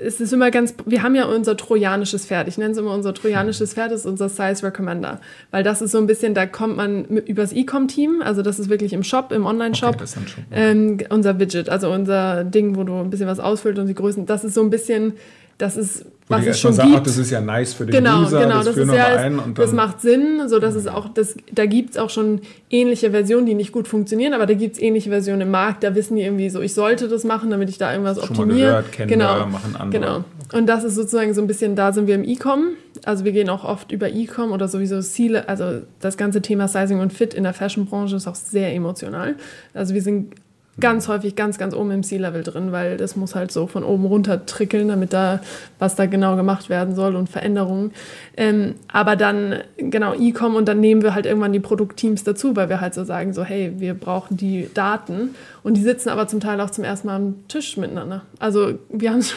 es 0.06 0.20
ist 0.20 0.34
immer 0.34 0.52
ganz, 0.52 0.76
wir 0.86 1.02
haben 1.02 1.16
ja 1.16 1.26
unser 1.26 1.56
trojanisches 1.56 2.26
Pferd. 2.26 2.48
Ich 2.48 2.58
nenne 2.58 2.72
es 2.72 2.78
immer 2.78 2.94
unser 2.94 3.14
trojanisches 3.14 3.74
Pferd, 3.74 3.92
das 3.92 4.02
ist 4.02 4.06
unser 4.06 4.28
Size 4.28 4.64
Recommender. 4.64 5.22
Weil 5.52 5.64
das 5.64 5.82
ist 5.82 5.92
so 5.92 5.98
ein 5.98 6.08
bisschen, 6.08 6.34
da 6.34 6.46
kommt 6.46 6.76
man 6.76 7.06
übers 7.06 7.54
E-Com-Team, 7.54 8.22
also 8.22 8.42
das 8.42 8.60
ist 8.60 8.70
wirklich 8.70 8.92
im 8.92 9.04
Shop, 9.04 9.32
im 9.32 9.46
Online-Shop, 9.46 9.96
okay, 9.96 10.44
ähm, 10.52 10.98
unser 11.10 11.40
Widget, 11.40 11.70
also 11.70 11.90
unser 11.90 12.44
Ding, 12.44 12.76
wo 12.76 12.84
du 12.84 13.00
ein 13.00 13.10
bisschen 13.10 13.28
was 13.28 13.40
ausfüllt 13.40 13.80
und 13.80 13.88
die 13.88 13.96
Größen, 13.96 14.26
das 14.26 14.44
ist 14.44 14.56
so 14.56 14.62
ein 14.62 14.70
bisschen, 14.70 15.14
das 15.58 15.78
ist 15.78 16.06
was 16.28 16.46
es 16.46 16.60
schon 16.60 16.74
sagt, 16.74 16.88
gibt. 16.88 17.00
Ach, 17.02 17.04
das 17.04 17.18
ist 17.18 17.32
ja 17.32 17.42
nice 17.42 17.74
für 17.74 17.86
den 17.86 17.92
genau, 17.92 18.22
User, 18.24 18.42
genau, 18.42 18.64
das, 18.64 18.76
das 18.76 18.78
ist 18.78 18.94
ja, 18.94 19.06
ein 19.16 19.40
und 19.40 19.60
das 19.60 19.74
macht 19.74 20.02
Sinn, 20.02 20.48
so 20.48 20.60
dass 20.60 20.76
es 20.76 20.88
auch, 20.88 21.10
das, 21.14 21.36
da 21.52 21.66
gibt 21.66 21.92
es 21.92 21.98
auch 21.98 22.10
schon 22.10 22.42
ähnliche 22.70 23.12
Versionen, 23.12 23.46
die 23.46 23.56
nicht 23.56 23.72
gut 23.72 23.88
funktionieren, 23.88 24.34
aber 24.34 24.46
da 24.46 24.54
gibt 24.54 24.76
es 24.76 24.82
ähnliche 24.82 25.10
Versionen 25.10 25.42
im 25.42 25.52
Markt, 25.52 25.84
da 25.84 25.96
wissen 25.96 26.16
die 26.16 26.24
irgendwie 26.24 26.50
so, 26.50 26.62
ich 26.62 26.74
sollte 26.74 27.08
das 27.08 27.24
machen, 27.24 27.50
damit 27.50 27.70
ich 27.70 27.78
da 27.78 27.92
irgendwas 27.92 28.18
schon 28.20 28.30
optimiere. 28.30 28.58
Mal 28.58 28.68
gehört, 28.68 28.92
kennen 28.92 29.10
genau, 29.10 29.40
wir, 29.40 29.46
machen 29.48 29.76
andere. 29.76 30.00
Genau. 30.00 30.16
Okay. 30.18 30.58
Und 30.58 30.68
das 30.68 30.84
ist 30.84 30.96
sozusagen 30.96 31.34
so 31.34 31.42
ein 31.42 31.48
bisschen, 31.48 31.76
da 31.76 31.92
sind 31.92 32.08
wir 32.08 32.16
im 32.16 32.24
E-Com, 32.24 32.70
also 33.06 33.26
wir 33.26 33.32
gehen 33.32 33.50
auch 33.50 33.64
oft 33.64 33.92
über 33.92 34.10
E-Com 34.10 34.52
oder 34.52 34.68
sowieso 34.68 35.02
Ziele, 35.02 35.50
also 35.50 35.82
das 36.00 36.18
ganze 36.18 36.42
Thema 36.42 36.68
Sizing 36.68 37.00
und 37.00 37.12
Fit 37.12 37.34
in 37.34 37.44
der 37.44 37.54
Fashion-Branche 37.54 38.16
ist 38.16 38.28
auch 38.28 38.36
sehr 38.36 38.74
emotional. 38.74 39.36
Also 39.74 39.94
wir 39.94 40.02
sind 40.02 40.34
ganz 40.80 41.08
häufig 41.08 41.36
ganz, 41.36 41.58
ganz 41.58 41.76
oben 41.76 41.92
im 41.92 42.04
C-Level 42.04 42.44
drin, 42.44 42.72
weil 42.72 42.98
das 42.98 43.16
muss 43.16 43.36
halt 43.36 43.52
so 43.52 43.68
von 43.68 43.84
oben 43.84 44.06
runter 44.06 44.46
trickeln, 44.46 44.88
damit 44.88 45.14
da, 45.14 45.40
was 45.78 45.96
da 45.96 46.08
genau 46.08 46.36
gemacht 46.36 46.70
werden 46.70 46.96
soll 46.96 47.16
und 47.16 47.30
Veränderungen. 47.30 47.92
Ähm, 48.36 48.76
aber 48.92 49.16
dann, 49.16 49.60
genau, 49.78 50.16
E-Com 50.16 50.56
und 50.56 50.68
dann 50.68 50.80
nehmen 50.80 51.04
wir 51.04 51.14
halt 51.14 51.28
irgendwann 51.28 51.54
die 51.54 51.60
Produktteams 51.60 52.24
dazu, 52.24 52.56
weil 52.56 52.70
wir 52.70 52.82
halt 52.82 52.96
so 52.96 53.04
sagen, 53.04 53.34
so, 53.34 53.44
hey, 53.44 53.74
wir 53.78 53.94
brauchen 53.94 54.36
die 54.36 54.68
Daten 54.74 55.36
und 55.62 55.78
die 55.78 55.82
sitzen 55.82 56.10
aber 56.10 56.28
zum 56.28 56.40
Teil 56.40 56.60
auch 56.60 56.72
zum 56.72 56.84
ersten 56.84 57.08
Mal 57.08 57.18
am 57.18 57.48
Tisch 57.48 57.78
miteinander. 57.78 58.24
Also 58.40 58.74
wir 58.90 59.12
haben 59.12 59.20
es 59.20 59.36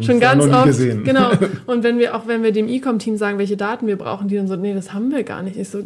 schon 0.00 0.18
ganz 0.20 0.44
oft, 0.44 0.66
gesehen. 0.66 1.04
genau. 1.04 1.30
Und 1.66 1.82
wenn 1.82 1.98
wir, 1.98 2.14
auch 2.14 2.26
wenn 2.26 2.42
wir 2.42 2.52
dem 2.52 2.68
E-Com-Team 2.68 3.16
sagen, 3.16 3.38
welche 3.38 3.56
Daten 3.56 3.86
wir 3.86 3.96
brauchen, 3.96 4.28
die 4.28 4.36
dann 4.36 4.48
so, 4.48 4.56
nee, 4.56 4.74
das 4.74 4.92
haben 4.92 5.10
wir 5.10 5.24
gar 5.24 5.42
nicht. 5.42 5.56
Ich 5.56 5.68
so, 5.68 5.80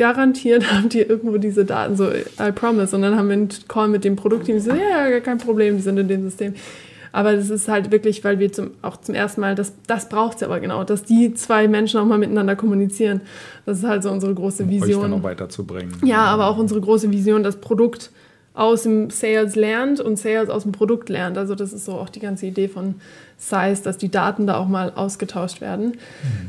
garantiert 0.00 0.72
habt 0.72 0.94
ihr 0.94 1.08
irgendwo 1.08 1.36
diese 1.36 1.64
Daten, 1.64 1.94
so 1.94 2.08
I 2.08 2.50
promise. 2.52 2.96
Und 2.96 3.02
dann 3.02 3.16
haben 3.16 3.28
wir 3.28 3.34
einen 3.34 3.48
Call 3.68 3.88
mit 3.88 4.02
dem 4.02 4.16
Produktteam, 4.16 4.56
die 4.56 4.62
so, 4.62 4.70
ja, 4.70 5.06
ja, 5.06 5.20
kein 5.20 5.38
Problem, 5.38 5.76
die 5.76 5.82
sind 5.82 5.98
in 5.98 6.08
dem 6.08 6.22
System. 6.22 6.54
Aber 7.12 7.34
das 7.34 7.50
ist 7.50 7.68
halt 7.68 7.90
wirklich, 7.90 8.24
weil 8.24 8.38
wir 8.38 8.52
zum, 8.52 8.70
auch 8.82 8.96
zum 8.96 9.14
ersten 9.14 9.40
Mal, 9.40 9.54
das, 9.54 9.74
das 9.86 10.08
braucht 10.08 10.38
es 10.38 10.42
aber 10.42 10.60
genau, 10.60 10.84
dass 10.84 11.02
die 11.02 11.34
zwei 11.34 11.68
Menschen 11.68 12.00
auch 12.00 12.04
mal 12.06 12.18
miteinander 12.18 12.56
kommunizieren. 12.56 13.20
Das 13.66 13.78
ist 13.78 13.84
halt 13.84 14.02
so 14.02 14.10
unsere 14.10 14.32
große 14.32 14.68
Vision. 14.68 14.90
Um 14.90 14.96
euch 14.96 15.02
dann 15.02 15.12
auch 15.20 15.22
weiterzubringen. 15.22 15.92
Ja, 16.04 16.24
aber 16.26 16.46
auch 16.46 16.56
unsere 16.56 16.80
große 16.80 17.10
Vision, 17.10 17.42
das 17.42 17.56
Produkt 17.56 18.10
aus 18.54 18.84
dem 18.84 19.10
Sales 19.10 19.54
lernt 19.56 20.00
und 20.00 20.18
Sales 20.18 20.48
aus 20.50 20.62
dem 20.62 20.72
Produkt 20.72 21.08
lernt. 21.08 21.36
Also 21.36 21.54
das 21.54 21.72
ist 21.72 21.84
so 21.84 21.92
auch 21.92 22.08
die 22.08 22.20
ganze 22.20 22.46
Idee 22.46 22.68
von 22.68 22.96
Size, 23.40 23.82
dass 23.82 23.96
die 23.96 24.10
Daten 24.10 24.46
da 24.46 24.58
auch 24.58 24.68
mal 24.68 24.92
ausgetauscht 24.94 25.62
werden. 25.62 25.86
Mhm. 25.86 25.96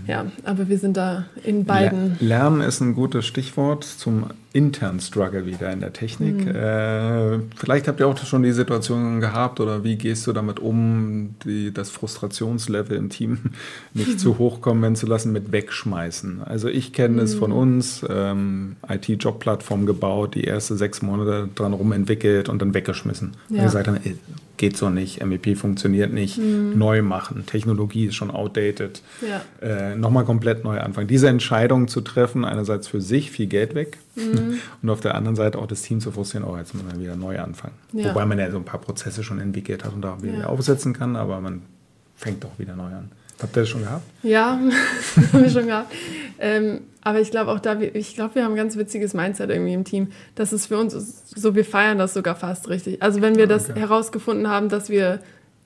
Ja, 0.08 0.26
aber 0.44 0.68
wir 0.68 0.78
sind 0.78 0.98
da 0.98 1.26
in 1.44 1.64
beiden. 1.64 2.18
Lernen 2.20 2.60
ist 2.62 2.82
ein 2.82 2.94
gutes 2.94 3.26
Stichwort 3.26 3.86
zum 3.86 4.26
internen 4.54 5.00
Struggle 5.00 5.46
wieder 5.46 5.72
in 5.72 5.80
der 5.80 5.94
Technik. 5.94 6.46
Mhm. 6.46 6.56
Äh, 6.56 7.40
vielleicht 7.56 7.88
habt 7.88 8.02
ihr 8.02 8.08
auch 8.08 8.18
schon 8.18 8.44
die 8.44 8.52
Situation 8.52 9.22
gehabt 9.22 9.62
oder 9.62 9.86
wie 9.86 9.96
gehst 9.96 10.28
du 10.28 10.34
damit 10.34 10.60
um, 10.60 11.36
die, 11.46 11.74
das 11.74 11.90
Frustrationslevel 11.90 12.98
im 12.98 13.10
Team 13.10 13.40
nicht 13.94 14.20
zu 14.20 14.38
hoch 14.38 14.60
kommen 14.60 14.98
zu 14.98 15.08
lassen 15.08 15.32
mit 15.32 15.54
Wegschmeißen. 15.54 16.44
Also 16.44 16.68
ich 16.68 16.92
kenne 16.92 17.16
mhm. 17.16 17.20
es 17.20 17.36
von 17.36 17.54
uns, 17.54 18.06
ähm, 18.10 18.76
IT-Job-Plattform 18.88 19.86
gebaut, 19.86 20.36
die 20.36 20.44
erste 20.44 20.76
sechs 20.76 21.02
Monate 21.02 21.48
dran 21.56 21.72
rum 21.72 21.94
entwickelt 21.94 22.50
und 22.50 22.62
dann 22.62 22.74
weggeschmissen. 22.74 23.32
Ja. 23.48 23.60
Und 23.60 23.64
gesagt 23.64 23.88
haben, 23.88 24.00
geht 24.58 24.78
so 24.78 24.90
nicht, 24.90 25.24
MEP 25.24 25.58
funktioniert 25.58 26.14
nicht, 26.14 26.38
mhm. 26.38 26.78
neu 26.78 27.02
machen, 27.02 27.46
Technologie 27.46 28.06
ist 28.06 28.16
schon 28.16 28.32
outdated, 28.32 29.02
ja. 29.22 29.42
äh, 29.66 29.96
nochmal 29.96 30.26
komplett 30.26 30.64
neu 30.64 30.80
anfangen. 30.80 31.08
Diese 31.08 31.28
Entscheidung 31.28 31.88
zu 31.88 32.02
treffen, 32.02 32.46
einerseits 32.46 32.88
für 32.88 33.02
sich 33.02 33.32
viel 33.32 33.48
Geld 33.48 33.76
weg 33.76 33.98
mhm. 34.16 34.60
und 34.82 34.90
auf 34.90 35.02
der 35.02 35.16
anderen 35.16 35.36
Seite 35.36 35.58
auch 35.60 35.68
das 35.68 35.82
Team 35.82 36.00
zu 36.00 36.12
frustrieren, 36.12 36.46
oh, 36.46 36.58
jetzt 36.58 36.74
müssen 36.74 36.92
wir 36.92 37.00
wieder 37.00 37.16
neu 37.16 37.40
anfangen. 37.40 37.76
Ja. 37.94 38.10
Wobei 38.10 38.26
man 38.26 38.40
ja 38.40 38.50
so 38.52 38.58
ein 38.58 38.66
paar 38.66 38.82
Prozesse 38.82 39.24
schon 39.24 39.40
entwickelt 39.40 39.84
hat 39.84 39.94
und 39.94 40.02
da 40.02 40.22
wieder 40.22 40.40
ja. 40.40 40.46
aufsetzen 40.48 40.94
kann, 40.94 41.16
aber 41.16 41.42
man 41.42 41.62
fängt 42.16 42.44
doch 42.44 42.58
wieder 42.60 42.76
neu 42.76 42.94
an. 42.94 43.12
Habt 43.42 43.58
ihr 43.58 43.62
das 43.62 43.70
schon 43.70 43.82
gehabt? 43.82 44.04
Ja, 44.24 44.60
haben 45.34 45.44
wir 45.44 45.50
schon 45.50 45.68
gehabt. 45.68 45.94
Ähm, 46.40 46.82
aber 47.04 47.20
ich 47.20 47.32
glaube 47.32 47.52
auch 47.52 47.60
da, 47.60 47.80
ich 47.80 48.16
glaube, 48.16 48.36
wir 48.36 48.44
haben 48.44 48.54
ein 48.54 48.58
ganz 48.58 48.78
witziges 48.78 49.14
Mindset 49.14 49.50
irgendwie 49.50 49.74
im 49.74 49.84
Team. 49.84 50.10
Das 50.36 50.54
ist 50.54 50.68
für 50.68 50.78
uns 50.78 50.94
so, 51.36 51.56
wir 51.56 51.66
feiern 51.66 51.98
das 51.98 52.14
sogar 52.14 52.36
fast 52.36 52.70
richtig. 52.70 53.02
Also 53.02 53.22
wenn 53.22 53.36
wir 53.36 53.50
ah, 53.50 53.56
okay. 53.56 53.66
das 53.68 53.76
herausgefunden 53.76 54.48
haben, 54.48 54.70
dass 54.70 54.90
wir 54.90 55.20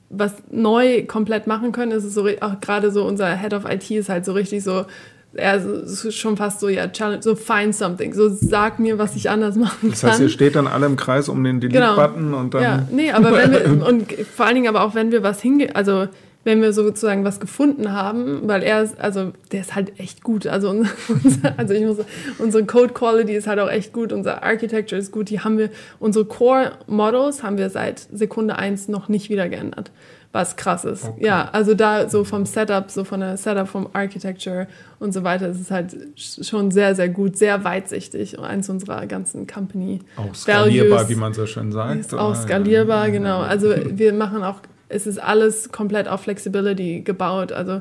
was 0.08 0.34
neu 0.50 1.04
komplett 1.04 1.46
machen 1.46 1.72
können, 1.72 1.92
ist 1.92 2.04
es 2.04 2.14
so, 2.14 2.26
auch 2.40 2.60
gerade 2.60 2.90
so 2.90 3.04
unser 3.04 3.36
Head 3.36 3.52
of 3.52 3.64
IT 3.68 3.90
ist 3.90 4.08
halt 4.08 4.24
so 4.24 4.32
richtig 4.32 4.62
so, 4.62 4.86
er 5.34 5.56
ist 5.56 6.14
schon 6.14 6.36
fast 6.36 6.60
so, 6.60 6.68
ja, 6.68 6.88
challenge, 6.88 7.22
so 7.22 7.34
find 7.34 7.74
something, 7.74 8.14
so 8.14 8.28
sag 8.28 8.78
mir, 8.78 8.98
was 8.98 9.16
ich 9.16 9.28
anders 9.28 9.56
machen 9.56 9.80
kann. 9.80 9.90
Das 9.90 10.04
heißt, 10.04 10.20
ihr 10.20 10.28
steht 10.28 10.56
dann 10.56 10.66
alle 10.66 10.86
im 10.86 10.96
Kreis 10.96 11.28
um 11.28 11.42
den 11.44 11.60
Delete-Button 11.60 12.24
genau. 12.26 12.38
und 12.38 12.54
dann. 12.54 12.62
Ja, 12.62 12.88
nee, 12.90 13.10
aber 13.10 13.32
wenn 13.36 13.52
wir, 13.52 13.86
und 13.86 14.12
vor 14.12 14.46
allen 14.46 14.54
Dingen 14.54 14.68
aber 14.68 14.82
auch, 14.82 14.94
wenn 14.94 15.12
wir 15.12 15.22
was 15.22 15.42
hinge, 15.42 15.74
also 15.76 16.08
wenn 16.46 16.62
wir 16.62 16.72
sozusagen 16.72 17.24
was 17.24 17.40
gefunden 17.40 17.90
haben, 17.90 18.46
weil 18.46 18.62
er 18.62 18.80
ist, 18.80 19.00
also 19.00 19.32
der 19.50 19.62
ist 19.62 19.74
halt 19.74 19.98
echt 19.98 20.22
gut. 20.22 20.46
Also, 20.46 20.70
unser, 21.24 21.58
also 21.58 21.74
ich 21.74 21.84
muss, 21.84 21.96
unsere 22.38 22.64
Code 22.64 22.94
Quality 22.94 23.34
ist 23.34 23.48
halt 23.48 23.58
auch 23.58 23.68
echt 23.68 23.92
gut, 23.92 24.12
unser 24.12 24.44
Architecture 24.44 24.96
ist 24.98 25.10
gut. 25.10 25.28
Die 25.28 25.40
haben 25.40 25.58
wir, 25.58 25.70
unsere 25.98 26.24
Core 26.24 26.70
Models 26.86 27.42
haben 27.42 27.58
wir 27.58 27.68
seit 27.68 27.98
Sekunde 27.98 28.56
eins 28.56 28.86
noch 28.86 29.08
nicht 29.08 29.28
wieder 29.28 29.48
geändert. 29.48 29.90
Was 30.30 30.54
krass 30.54 30.84
ist. 30.84 31.06
Okay. 31.06 31.26
Ja, 31.26 31.48
also 31.50 31.74
da 31.74 32.08
so 32.08 32.22
vom 32.22 32.46
Setup, 32.46 32.92
so 32.92 33.02
von 33.02 33.20
der 33.20 33.36
Setup 33.38 33.66
vom 33.66 33.88
Architecture 33.92 34.68
und 35.00 35.12
so 35.12 35.24
weiter, 35.24 35.48
ist 35.48 35.60
es 35.60 35.72
halt 35.72 35.96
schon 36.16 36.70
sehr, 36.70 36.94
sehr 36.94 37.08
gut, 37.08 37.36
sehr 37.36 37.64
weitsichtig. 37.64 38.38
Eins 38.38 38.68
unserer 38.68 39.06
ganzen 39.06 39.48
Company. 39.48 40.00
Auch 40.16 40.32
skalierbar, 40.32 40.98
Values, 40.98 41.08
wie 41.08 41.16
man 41.16 41.34
so 41.34 41.46
schön 41.46 41.72
sagt. 41.72 41.98
Ist 41.98 42.14
auch 42.14 42.36
skalierbar, 42.36 43.10
genau. 43.10 43.40
Also 43.40 43.74
wir 43.74 44.12
machen 44.12 44.44
auch 44.44 44.60
es 44.88 45.06
ist 45.06 45.18
alles 45.18 45.72
komplett 45.72 46.08
auf 46.08 46.22
Flexibility 46.22 47.00
gebaut. 47.00 47.52
Also 47.52 47.80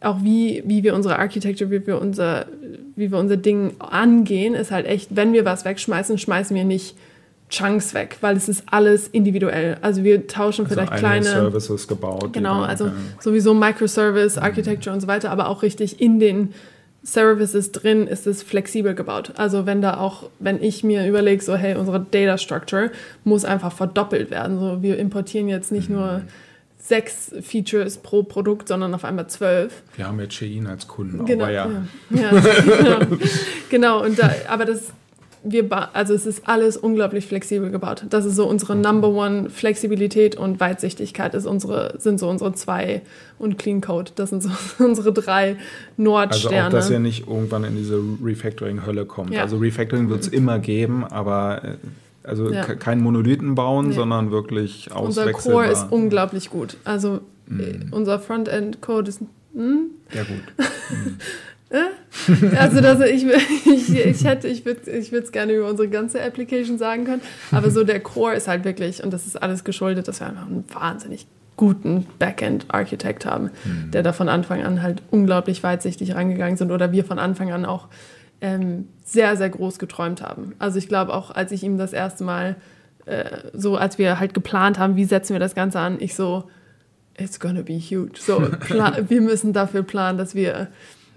auch 0.00 0.22
wie, 0.22 0.62
wie 0.66 0.82
wir 0.82 0.94
unsere 0.94 1.18
Architecture, 1.18 1.70
wie 1.70 1.86
wir 1.86 2.00
unser, 2.00 2.46
wie 2.96 3.10
wir 3.10 3.18
unser 3.18 3.36
Ding 3.36 3.74
angehen, 3.78 4.54
ist 4.54 4.70
halt 4.70 4.86
echt, 4.86 5.16
wenn 5.16 5.32
wir 5.32 5.44
was 5.44 5.64
wegschmeißen, 5.64 6.18
schmeißen 6.18 6.54
wir 6.54 6.64
nicht 6.64 6.96
Chunks 7.50 7.94
weg, 7.94 8.18
weil 8.20 8.36
es 8.36 8.48
ist 8.48 8.64
alles 8.66 9.08
individuell. 9.08 9.76
Also 9.80 10.02
wir 10.02 10.26
tauschen 10.26 10.64
also 10.64 10.74
vielleicht 10.74 10.94
kleine 10.94 11.24
Services 11.24 11.86
gebaut. 11.86 12.32
Genau, 12.32 12.62
also 12.62 12.90
sowieso 13.20 13.54
Microservice, 13.54 14.38
Architecture 14.38 14.92
mhm. 14.92 14.96
und 14.96 15.00
so 15.00 15.06
weiter, 15.06 15.30
aber 15.30 15.48
auch 15.48 15.62
richtig 15.62 16.00
in 16.00 16.18
den 16.18 16.52
Services 17.04 17.70
drin 17.70 18.06
ist 18.06 18.26
es 18.26 18.42
flexibel 18.42 18.94
gebaut. 18.94 19.32
Also 19.36 19.66
wenn 19.66 19.82
da 19.82 19.98
auch, 19.98 20.30
wenn 20.38 20.62
ich 20.62 20.82
mir 20.82 21.06
überlege, 21.06 21.42
so 21.42 21.54
hey, 21.54 21.76
unsere 21.76 22.00
Data 22.00 22.38
Structure 22.38 22.90
muss 23.24 23.44
einfach 23.44 23.72
verdoppelt 23.72 24.30
werden. 24.30 24.58
So 24.58 24.82
wir 24.82 24.98
importieren 24.98 25.48
jetzt 25.48 25.70
nicht 25.70 25.90
nur 25.90 26.22
sechs 26.78 27.32
Features 27.40 27.98
pro 27.98 28.22
Produkt, 28.22 28.68
sondern 28.68 28.94
auf 28.94 29.04
einmal 29.04 29.26
zwölf. 29.26 29.82
Wir 29.96 30.06
haben 30.06 30.20
jetzt 30.20 30.34
Shein 30.34 30.66
als 30.66 30.86
Kunden, 30.86 31.24
Genau, 31.24 31.44
aber 31.44 31.52
ja. 31.52 31.70
ja. 32.10 32.20
ja 32.20 32.40
genau. 32.60 32.98
genau, 33.70 34.04
und 34.04 34.18
da, 34.18 34.30
aber 34.48 34.66
das, 34.66 34.92
wir, 35.46 35.94
also 35.94 36.14
es 36.14 36.24
ist 36.26 36.48
alles 36.48 36.76
unglaublich 36.76 37.26
flexibel 37.26 37.70
gebaut. 37.70 38.04
Das 38.08 38.24
ist 38.24 38.34
so 38.36 38.48
unsere 38.48 38.74
Number 38.76 39.08
One 39.10 39.50
Flexibilität 39.50 40.36
und 40.36 40.58
Weitsichtigkeit 40.58 41.34
ist 41.34 41.46
unsere, 41.46 41.94
sind 41.98 42.18
so 42.18 42.28
unsere 42.30 42.54
zwei 42.54 43.02
und 43.38 43.58
Clean 43.58 43.80
Code. 43.80 44.12
Das 44.14 44.30
sind 44.30 44.42
so 44.42 44.48
unsere 44.84 45.12
drei 45.12 45.50
Also 45.50 45.58
Nordsterne. 45.98 46.66
auch, 46.66 46.70
dass 46.70 46.90
ihr 46.90 46.98
nicht 46.98 47.28
irgendwann 47.28 47.64
in 47.64 47.76
diese 47.76 48.00
Refactoring-Hölle 48.22 49.04
kommt. 49.06 49.32
Ja. 49.32 49.42
Also 49.42 49.58
Refactoring 49.58 50.08
wird 50.08 50.22
es 50.22 50.28
immer 50.28 50.58
geben, 50.58 51.04
aber 51.04 51.62
äh, 51.64 51.76
also 52.26 52.50
Ja. 52.50 52.64
ke- 52.64 52.76
kein 52.76 53.00
Monolithen 53.02 53.54
bauen, 53.54 53.88
Nee. 53.88 53.94
sondern 53.94 54.30
wirklich 54.30 54.88
unser 54.90 55.22
auswechselbar. 55.24 55.62
Core 55.64 55.72
ist 55.72 55.86
unglaublich 55.90 56.48
gut. 56.50 56.76
Also 56.84 57.20
Mhm. 57.46 57.60
äh, 57.60 57.64
unser 57.90 58.18
Frontend-Code 58.18 59.08
ist 59.10 59.20
hm, 59.54 59.90
Ja 60.12 60.22
gut. 60.22 60.66
Also 62.56 62.80
das, 62.80 63.00
ich, 63.00 63.26
ich, 63.66 63.94
ich 63.94 64.24
hätte, 64.24 64.48
ich 64.48 64.64
würde 64.64 64.90
ich 64.90 65.12
es 65.12 65.32
gerne 65.32 65.52
über 65.52 65.68
unsere 65.68 65.88
ganze 65.88 66.22
Application 66.22 66.78
sagen 66.78 67.04
können, 67.04 67.22
aber 67.50 67.70
so 67.70 67.84
der 67.84 68.00
Core 68.00 68.34
ist 68.34 68.48
halt 68.48 68.64
wirklich, 68.64 69.02
und 69.02 69.12
das 69.12 69.26
ist 69.26 69.40
alles 69.42 69.64
geschuldet, 69.64 70.08
dass 70.08 70.20
wir 70.20 70.28
einfach 70.28 70.46
einen 70.46 70.64
wahnsinnig 70.72 71.26
guten 71.56 72.06
Backend-Architekt 72.18 73.26
haben, 73.26 73.50
der 73.92 74.02
da 74.02 74.12
von 74.12 74.28
Anfang 74.28 74.64
an 74.64 74.82
halt 74.82 75.02
unglaublich 75.10 75.62
weitsichtig 75.62 76.14
rangegangen 76.14 76.56
sind 76.56 76.72
oder 76.72 76.90
wir 76.90 77.04
von 77.04 77.18
Anfang 77.18 77.52
an 77.52 77.64
auch 77.64 77.88
ähm, 78.40 78.88
sehr, 79.04 79.36
sehr 79.36 79.50
groß 79.50 79.78
geträumt 79.78 80.20
haben. 80.20 80.54
Also 80.58 80.78
ich 80.78 80.88
glaube 80.88 81.14
auch, 81.14 81.30
als 81.30 81.52
ich 81.52 81.62
ihm 81.62 81.78
das 81.78 81.92
erste 81.92 82.24
Mal 82.24 82.56
äh, 83.06 83.24
so, 83.52 83.76
als 83.76 83.98
wir 83.98 84.18
halt 84.18 84.34
geplant 84.34 84.78
haben, 84.78 84.96
wie 84.96 85.04
setzen 85.04 85.32
wir 85.32 85.40
das 85.40 85.54
Ganze 85.54 85.78
an, 85.78 85.96
ich 86.00 86.14
so, 86.14 86.44
it's 87.18 87.38
gonna 87.38 87.62
be 87.62 87.74
huge. 87.74 88.18
So, 88.18 88.40
wir 89.08 89.20
müssen 89.20 89.52
dafür 89.52 89.82
planen, 89.82 90.18
dass 90.18 90.34
wir, 90.34 90.68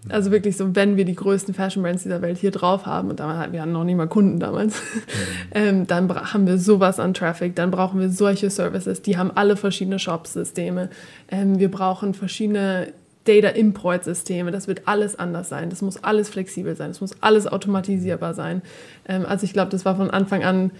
also 0.09 0.31
wirklich 0.31 0.57
so, 0.57 0.75
wenn 0.75 0.97
wir 0.97 1.05
die 1.05 1.15
größten 1.15 1.53
Fashion 1.53 1.83
Brands 1.83 2.03
dieser 2.03 2.21
Welt 2.21 2.37
hier 2.37 2.51
drauf 2.51 2.85
haben, 2.85 3.09
und 3.09 3.19
damals, 3.19 3.51
wir 3.51 3.61
hatten 3.61 3.71
noch 3.71 3.83
nicht 3.83 3.95
mal 3.95 4.07
Kunden 4.07 4.39
damals, 4.39 4.81
ähm, 5.53 5.87
dann 5.87 6.09
haben 6.33 6.47
wir 6.47 6.57
sowas 6.57 6.99
an 6.99 7.13
Traffic, 7.13 7.55
dann 7.55 7.71
brauchen 7.71 7.99
wir 7.99 8.09
solche 8.09 8.49
Services, 8.49 9.01
die 9.01 9.17
haben 9.17 9.31
alle 9.31 9.55
verschiedene 9.55 9.99
Shop-Systeme. 9.99 10.89
Ähm, 11.29 11.59
wir 11.59 11.71
brauchen 11.71 12.13
verschiedene 12.13 12.93
Data-Import-Systeme, 13.25 14.51
das 14.51 14.67
wird 14.67 14.87
alles 14.87 15.17
anders 15.17 15.49
sein, 15.49 15.69
das 15.69 15.81
muss 15.81 16.03
alles 16.03 16.29
flexibel 16.29 16.75
sein, 16.75 16.89
das 16.89 17.01
muss 17.01 17.21
alles 17.21 17.47
automatisierbar 17.47 18.33
sein. 18.33 18.61
Ähm, 19.07 19.25
also 19.25 19.43
ich 19.43 19.53
glaube, 19.53 19.71
das 19.71 19.85
war 19.85 19.95
von 19.95 20.09
Anfang 20.09 20.43
an 20.43 20.71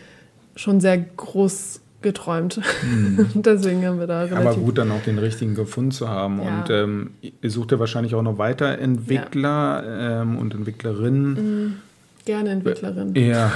schon 0.56 0.80
sehr 0.80 0.98
groß 0.98 1.82
geträumt. 2.02 2.58
Und 2.84 3.30
Deswegen 3.46 3.86
haben 3.86 4.00
wir 4.00 4.08
da 4.08 4.22
relativ... 4.22 4.46
Aber 4.48 4.56
gut, 4.56 4.78
dann 4.78 4.92
auch 4.92 5.02
den 5.02 5.18
richtigen 5.20 5.56
gefunden 5.56 5.92
zu 5.92 6.08
haben. 6.08 6.42
Ja. 6.42 6.60
Und 6.62 6.70
ähm, 6.70 7.10
ihr 7.42 7.50
sucht 7.52 7.72
ja 7.72 7.80
wahrscheinlich 7.80 8.14
auch 8.16 8.22
noch 8.22 8.38
weiter 8.38 8.78
Entwickler 8.80 9.84
ähm, 10.22 10.38
und 10.38 10.54
Entwicklerinnen. 10.54 11.82
Gerne 12.26 12.50
Entwicklerin. 12.52 13.16
Ja. 13.16 13.52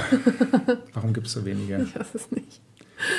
Warum 0.94 1.12
gibt 1.12 1.26
es 1.26 1.34
so 1.34 1.44
wenige? 1.44 1.82
Ich 1.82 1.94
weiß 1.98 2.14
es 2.14 2.30
nicht. 2.30 2.60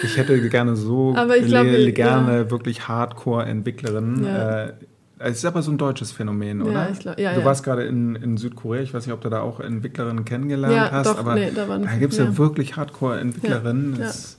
Ich 0.03 0.17
hätte 0.17 0.39
gerne 0.49 0.75
so 0.75 1.13
Aber 1.15 1.37
ich 1.37 1.45
glaub, 1.47 1.65
ja. 1.65 1.91
gerne 1.91 2.49
wirklich 2.49 2.87
Hardcore-Entwicklerinnen. 2.87 4.25
Ja. 4.25 4.63
Äh, 4.65 4.73
es 5.19 5.37
ist 5.37 5.45
aber 5.45 5.61
so 5.61 5.71
ein 5.71 5.77
deutsches 5.77 6.11
Phänomen, 6.11 6.59
Ja, 6.59 6.65
oder? 6.65 6.89
ich 6.91 6.99
glaub- 6.99 7.17
ja, 7.19 7.33
du 7.33 7.39
ja. 7.41 7.45
warst 7.45 7.63
gerade 7.63 7.83
in, 7.83 8.15
in 8.15 8.35
Südkorea. 8.37 8.81
Ich 8.81 8.93
weiß 8.93 9.05
nicht, 9.05 9.13
ob 9.13 9.21
du 9.21 9.29
da 9.29 9.41
auch 9.41 9.59
Entwicklerinnen 9.61 10.25
kennengelernt 10.25 10.75
Ja, 10.75 10.91
hast, 10.91 11.07
doch, 11.07 11.17
aber 11.19 11.35
nee, 11.35 11.51
da 11.53 11.67
waren- 11.69 11.83
da 11.83 11.95
gibt 11.95 12.11
es 12.13 12.19
ja. 12.19 12.25
ja. 12.25 12.37
wirklich 12.37 12.75
Hardcore-Entwicklerinnen. 12.75 13.93
Ja, 13.99 14.05
Das- 14.05 14.37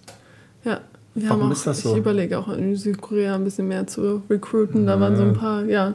Ja. 0.64 0.80
Wir 1.16 1.28
Warum 1.28 1.42
haben 1.42 1.48
auch, 1.50 1.52
ist 1.52 1.64
das 1.66 1.82
so? 1.82 1.92
Ich 1.92 1.98
überlege 1.98 2.38
auch 2.38 2.48
in 2.48 2.74
Südkorea 2.74 3.36
ein 3.36 3.44
bisschen 3.44 3.68
mehr 3.68 3.86
zu 3.86 4.22
recruiten. 4.28 4.84
Da 4.86 4.98
waren 4.98 5.16
so 5.16 5.22
ein 5.22 5.34
paar, 5.34 5.64
ja, 5.64 5.94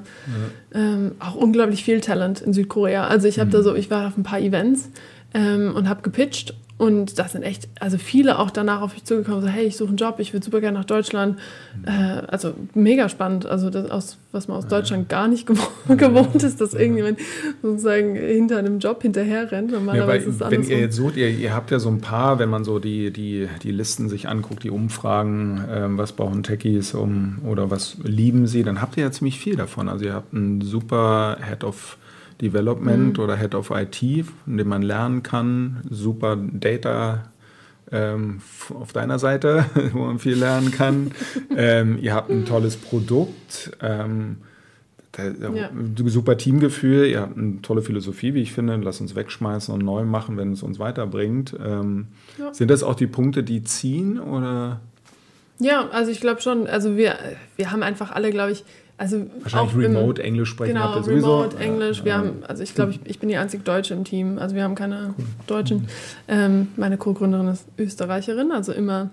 ähm, 0.74 1.12
auch 1.20 1.36
unglaublich 1.36 1.84
viel 1.84 2.00
Talent 2.00 2.40
in 2.40 2.54
Südkorea. 2.54 3.06
Also 3.08 3.28
ich 3.28 3.36
Mhm. 3.36 3.42
habe 3.42 3.52
da 3.52 3.62
so, 3.64 3.76
ich 3.76 3.92
war 3.92 4.08
auf 4.08 4.18
ein 4.18 4.24
paar 4.24 4.40
Events 4.40 4.90
ähm, 5.34 5.74
und 5.76 5.90
habe 5.90 6.02
gepitcht 6.04 6.54
und 6.80 7.20
das 7.20 7.34
sind 7.34 7.44
echt, 7.44 7.68
also 7.82 7.98
viele 7.98 8.40
auch 8.40 8.52
danach 8.52 8.80
auf 8.80 8.94
mich 8.94 9.04
zugekommen, 9.04 9.42
so 9.42 9.50
hey, 9.50 9.66
ich 9.66 9.76
suche 9.76 9.90
einen 9.90 9.98
Job, 9.98 10.16
ich 10.20 10.32
würde 10.32 10.46
super 10.46 10.62
gerne 10.62 10.78
nach 10.78 10.86
Deutschland. 10.86 11.38
Mhm. 11.78 11.86
Äh, 11.86 12.22
also 12.28 12.54
mega 12.74 13.10
spannend, 13.10 13.46
also 13.46 13.70
das 13.70 13.92
aus, 13.92 14.18
was 14.32 14.48
man 14.48 14.56
aus 14.56 14.66
Deutschland 14.66 15.10
gar 15.10 15.28
nicht 15.28 15.46
gewohnt, 15.46 15.70
gewohnt 16.00 16.42
ist, 16.42 16.62
dass 16.62 16.74
irgendjemand 16.74 17.20
sozusagen 17.62 18.16
hinter 18.16 18.60
einem 18.60 18.80
Job 18.80 19.02
hinterher 19.02 19.52
rennt. 19.52 19.74
Ja, 19.74 20.08
weil, 20.08 20.26
wenn 20.26 20.64
ihr 20.64 20.80
jetzt 20.80 20.96
sucht, 20.96 21.18
ihr, 21.18 21.28
ihr 21.28 21.54
habt 21.54 21.70
ja 21.70 21.80
so 21.80 21.90
ein 21.90 22.00
paar, 22.00 22.40
wenn 22.40 22.50
man 22.50 22.64
so 22.64 22.80
die, 22.80 23.12
die, 23.12 23.50
die 23.62 23.72
Listen 23.72 24.08
sich 24.08 24.30
anguckt, 24.30 24.64
die 24.64 24.70
Umfragen, 24.70 25.62
ähm, 25.70 25.98
was 25.98 26.14
brauchen 26.14 26.44
Techies 26.44 26.94
um 26.94 27.40
oder 27.46 27.70
was 27.70 27.98
lieben 28.04 28.48
sie, 28.48 28.64
dann 28.64 28.82
habt 28.82 28.96
ihr 28.96 29.04
ja 29.04 29.12
ziemlich 29.12 29.38
viel 29.38 29.58
davon. 29.58 29.90
Also 29.90 30.06
ihr 30.06 30.14
habt 30.14 30.34
einen 30.34 30.62
super 30.62 31.40
Head 31.46 31.66
of 31.66 31.98
Development 32.42 33.18
Mhm. 33.18 33.24
oder 33.24 33.36
Head 33.38 33.56
of 33.56 33.72
IT, 33.72 33.98
von 34.46 34.58
dem 34.58 34.68
man 34.70 34.82
lernen 34.82 35.24
kann, 35.24 35.82
super 35.90 36.36
Data 36.38 37.32
ähm, 37.92 38.42
auf 38.80 38.94
deiner 38.94 39.18
Seite, 39.20 39.66
wo 39.94 40.06
man 40.06 40.20
viel 40.20 40.36
lernen 40.36 40.72
kann. 40.72 41.12
ähm, 41.58 41.98
ihr 42.02 42.14
habt 42.14 42.30
ein 42.30 42.46
tolles 42.46 42.78
Produkt. 42.78 43.72
Ähm, 43.82 44.38
da, 45.12 45.24
Ja. 45.54 45.70
Super 46.06 46.38
Teamgefühl, 46.38 47.08
ihr 47.08 47.22
habt 47.22 47.36
eine 47.36 47.62
tolle 47.64 47.82
Philosophie, 47.82 48.36
wie 48.36 48.42
ich 48.44 48.54
finde. 48.54 48.76
Lass 48.76 49.02
uns 49.02 49.16
wegschmeißen 49.16 49.74
und 49.74 49.84
neu 49.84 50.04
machen, 50.06 50.38
wenn 50.38 50.52
es 50.54 50.62
uns 50.62 50.78
weiterbringt. 50.78 51.56
Ähm, 51.66 52.08
Ja. 52.38 52.54
Sind 52.54 52.70
das 52.70 52.84
auch 52.84 52.94
die 52.96 53.08
Punkte, 53.08 53.42
die 53.44 53.64
ziehen? 53.64 54.20
Oder 54.20 54.82
Ja, 55.58 55.90
also 55.90 56.12
ich 56.12 56.22
glaube 56.22 56.42
schon, 56.42 56.68
also 56.68 56.96
wir, 56.96 57.16
wir 57.58 57.72
haben 57.72 57.82
einfach 57.84 58.12
alle, 58.12 58.30
glaube 58.30 58.52
ich, 58.52 58.64
also 59.00 59.26
wahrscheinlich 59.42 59.72
auch 59.72 59.74
im- 59.76 59.82
Remote 59.96 60.22
Englisch 60.22 60.50
sprechen 60.50 60.74
Genau, 60.74 60.86
habt 60.86 60.98
ihr 60.98 61.04
sowieso? 61.04 61.38
Remote, 61.40 61.58
Englisch. 61.58 62.04
Wir 62.04 62.16
haben, 62.18 62.44
also 62.48 62.62
ich 62.62 62.76
glaube, 62.76 62.92
ich, 62.92 63.00
ich 63.06 63.18
bin 63.20 63.30
die 63.30 63.38
einzig 63.38 63.64
Deutsche 63.64 63.94
im 63.94 64.04
Team. 64.04 64.38
Also 64.38 64.56
wir 64.56 64.64
haben 64.64 64.76
keine 64.76 65.14
Deutschen. 65.48 65.88
Ähm, 66.28 66.68
meine 66.76 66.98
Co-Gründerin 66.98 67.48
ist 67.48 67.66
Österreicherin, 67.78 68.52
also 68.52 68.74
immer. 68.74 69.10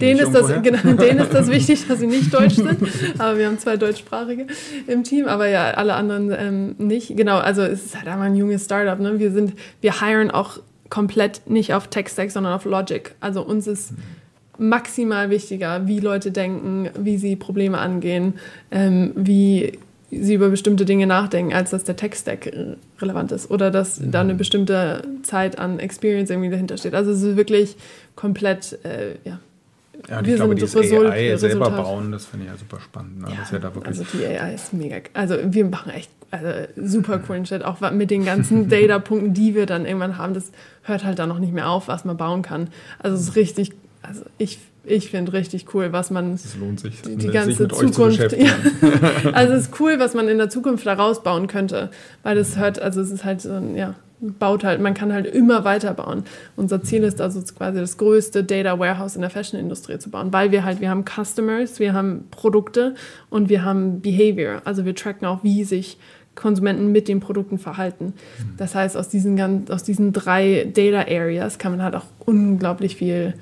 denen, 0.00 0.20
ist 0.20 0.32
das, 0.34 0.48
genau, 0.62 0.78
denen 0.94 1.20
ist 1.20 1.34
das 1.34 1.48
wichtig, 1.50 1.86
dass 1.86 2.00
sie 2.00 2.06
nicht 2.06 2.32
deutsch 2.32 2.54
sind. 2.54 2.78
Aber 3.18 3.38
wir 3.38 3.46
haben 3.46 3.58
zwei 3.58 3.76
deutschsprachige 3.76 4.46
im 4.86 5.04
Team, 5.04 5.26
aber 5.28 5.46
ja, 5.48 5.72
alle 5.72 5.94
anderen 5.94 6.32
ähm, 6.36 6.74
nicht. 6.78 7.16
Genau, 7.16 7.38
also 7.38 7.62
es 7.62 7.84
ist 7.84 7.96
halt 7.96 8.08
einmal 8.08 8.28
ein 8.28 8.34
junges 8.34 8.64
Startup. 8.64 8.98
Ne? 8.98 9.18
Wir 9.18 9.30
sind, 9.30 9.52
wir 9.82 10.00
hiren 10.00 10.30
auch 10.30 10.58
komplett 10.88 11.42
nicht 11.48 11.74
auf 11.74 11.86
Tech-Stack, 11.88 12.30
sondern 12.30 12.54
auf 12.54 12.64
Logic. 12.64 13.14
Also 13.20 13.42
uns 13.42 13.66
ist 13.66 13.92
maximal 14.60 15.30
wichtiger, 15.30 15.86
wie 15.86 16.00
Leute 16.00 16.30
denken, 16.30 16.90
wie 16.98 17.16
sie 17.16 17.34
Probleme 17.34 17.78
angehen, 17.78 18.34
ähm, 18.70 19.12
wie 19.16 19.78
sie 20.10 20.34
über 20.34 20.50
bestimmte 20.50 20.84
Dinge 20.84 21.06
nachdenken, 21.06 21.52
als 21.52 21.70
dass 21.70 21.84
der 21.84 21.96
Tech-Stack 21.96 22.52
relevant 23.00 23.32
ist 23.32 23.50
oder 23.50 23.70
dass 23.70 24.00
da 24.02 24.20
eine 24.20 24.34
bestimmte 24.34 25.02
Zeit 25.22 25.58
an 25.58 25.78
Experience 25.78 26.30
irgendwie 26.30 26.50
dahinter 26.50 26.76
steht. 26.76 26.94
Also 26.94 27.12
es 27.12 27.22
ist 27.22 27.36
wirklich 27.36 27.76
komplett, 28.16 28.78
äh, 28.84 29.14
ja. 29.24 29.38
Ja, 30.08 30.18
und 30.18 30.26
wir 30.26 30.32
ich 30.32 30.36
glaube, 30.36 30.50
sind 30.58 30.62
dieses 30.62 30.76
Result- 30.76 31.10
AI 31.10 31.36
selber 31.36 31.66
Resultat. 31.66 31.84
bauen, 31.84 32.12
das 32.12 32.24
finde 32.26 32.46
ich 32.46 32.52
ja 32.52 32.58
super 32.58 32.80
spannend. 32.80 33.20
Ne? 33.20 33.28
das 33.36 33.46
ist 33.46 33.52
ja 33.52 33.58
da 33.58 33.74
wirklich 33.74 33.98
also 33.98 34.04
die 34.14 34.24
AI 34.26 34.54
ist 34.54 34.72
mega. 34.72 34.96
Also 35.12 35.36
wir 35.44 35.64
machen 35.66 35.92
echt 35.92 36.10
also 36.30 36.48
super 36.76 37.18
coolen 37.18 37.44
Shit. 37.44 37.64
Auch 37.64 37.80
mit 37.90 38.10
den 38.10 38.24
ganzen 38.24 38.68
Data-Punkten, 38.70 39.34
die 39.34 39.54
wir 39.54 39.66
dann 39.66 39.84
irgendwann 39.84 40.16
haben, 40.16 40.34
das 40.34 40.52
hört 40.82 41.04
halt 41.04 41.18
dann 41.18 41.28
noch 41.28 41.38
nicht 41.38 41.52
mehr 41.52 41.68
auf, 41.68 41.88
was 41.88 42.04
man 42.04 42.16
bauen 42.16 42.42
kann. 42.42 42.68
Also 42.98 43.16
es 43.16 43.28
ist 43.28 43.36
richtig, 43.36 43.72
also 44.10 44.24
ich, 44.38 44.58
ich 44.84 45.10
finde 45.10 45.32
richtig 45.32 45.72
cool, 45.74 45.92
was 45.92 46.10
man 46.10 46.34
es 46.34 46.56
lohnt 46.56 46.80
sich, 46.80 47.00
die, 47.02 47.14
die 47.16 47.22
sich 47.22 47.32
ganze 47.32 47.68
zu 47.68 47.68
Zukunft. 47.68 48.18
beschäftigen. 48.18 48.50
Ja. 49.24 49.30
Also 49.30 49.54
es 49.54 49.68
ist 49.68 49.80
cool, 49.80 49.98
was 49.98 50.14
man 50.14 50.28
in 50.28 50.38
der 50.38 50.50
Zukunft 50.50 50.84
daraus 50.84 51.22
bauen 51.22 51.46
könnte, 51.46 51.90
weil 52.22 52.36
das 52.36 52.56
hört, 52.56 52.80
also 52.80 53.00
es 53.00 53.10
ist 53.10 53.24
halt 53.24 53.40
so 53.40 53.52
ein, 53.52 53.76
ja, 53.76 53.94
baut 54.20 54.64
halt, 54.64 54.80
man 54.80 54.94
kann 54.94 55.12
halt 55.12 55.26
immer 55.26 55.64
weiterbauen. 55.64 56.24
Unser 56.56 56.82
Ziel 56.82 57.04
ist 57.04 57.20
also 57.20 57.40
quasi 57.56 57.78
das 57.78 57.96
größte 57.96 58.44
Data 58.44 58.78
Warehouse 58.78 59.14
in 59.14 59.22
der 59.22 59.30
Fashion-Industrie 59.30 59.98
zu 59.98 60.10
bauen, 60.10 60.32
weil 60.32 60.50
wir 60.50 60.64
halt, 60.64 60.80
wir 60.80 60.90
haben 60.90 61.04
Customers, 61.04 61.78
wir 61.78 61.92
haben 61.92 62.24
Produkte 62.30 62.94
und 63.30 63.48
wir 63.48 63.64
haben 63.64 64.00
Behavior. 64.00 64.62
Also 64.64 64.84
wir 64.84 64.94
tracken 64.94 65.26
auch, 65.26 65.42
wie 65.44 65.64
sich 65.64 65.98
Konsumenten 66.34 66.92
mit 66.92 67.08
den 67.08 67.20
Produkten 67.20 67.58
verhalten. 67.58 68.14
Das 68.56 68.74
heißt, 68.74 68.96
aus 68.96 69.08
diesen, 69.08 69.70
aus 69.70 69.82
diesen 69.82 70.12
drei 70.12 70.70
Data 70.72 71.10
Areas 71.10 71.58
kann 71.58 71.72
man 71.72 71.82
halt 71.82 71.94
auch 71.94 72.06
unglaublich 72.24 72.96
viel 72.96 73.34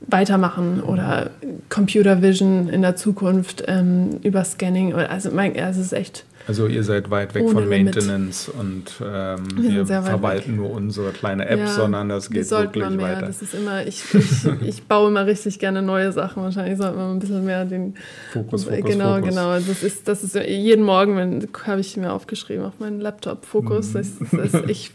weitermachen 0.00 0.82
oder 0.82 1.30
Computer 1.68 2.22
Vision 2.22 2.68
in 2.68 2.82
der 2.82 2.96
Zukunft 2.96 3.64
ähm, 3.66 4.18
über 4.22 4.44
Scanning. 4.44 4.94
Also, 4.94 5.30
mein, 5.30 5.58
also 5.58 5.80
es 5.80 5.86
ist 5.86 5.92
echt. 5.92 6.24
Also 6.48 6.68
ihr 6.68 6.84
seid 6.84 7.10
weit 7.10 7.34
weg 7.34 7.48
von 7.50 7.68
Limit. 7.68 7.96
Maintenance 7.96 8.48
und 8.48 8.84
ähm, 9.04 9.38
Wir 9.56 9.88
wir, 9.88 10.02
verwalten 10.02 10.54
nur 10.54 10.70
unsere 10.70 11.10
kleine 11.10 11.48
App, 11.48 11.58
Ja, 11.58 11.66
sondern 11.66 12.08
das 12.08 12.30
geht 12.30 12.48
wirklich 12.52 12.88
mehr. 12.88 13.00
weiter. 13.00 13.26
Das 13.26 13.42
ist 13.42 13.52
immer, 13.52 13.84
ich, 13.84 14.04
ich, 14.14 14.44
ich 14.62 14.84
baue 14.84 15.08
immer 15.08 15.26
richtig 15.26 15.58
gerne 15.58 15.82
neue 15.82 16.12
Sachen. 16.12 16.44
Wahrscheinlich 16.44 16.78
sollte 16.78 16.96
man 16.98 17.16
ein 17.16 17.18
bisschen 17.18 17.44
mehr 17.44 17.64
den. 17.64 17.94
Fokus, 18.32 18.64
Fokus, 18.64 18.84
genau, 18.84 19.16
Fokus. 19.16 19.28
genau. 19.30 19.54
Das 19.54 19.82
ist, 19.82 20.06
das 20.06 20.22
ist 20.22 20.36
jeden 20.36 20.84
Morgen, 20.84 21.48
habe 21.66 21.80
ich 21.80 21.96
mir 21.96 22.12
aufgeschrieben 22.12 22.64
auf 22.64 22.78
meinen 22.78 23.00
Laptop 23.00 23.44
Fokus. 23.44 23.92
Das, 23.94 24.12
das, 24.30 24.54
ich 24.68 24.92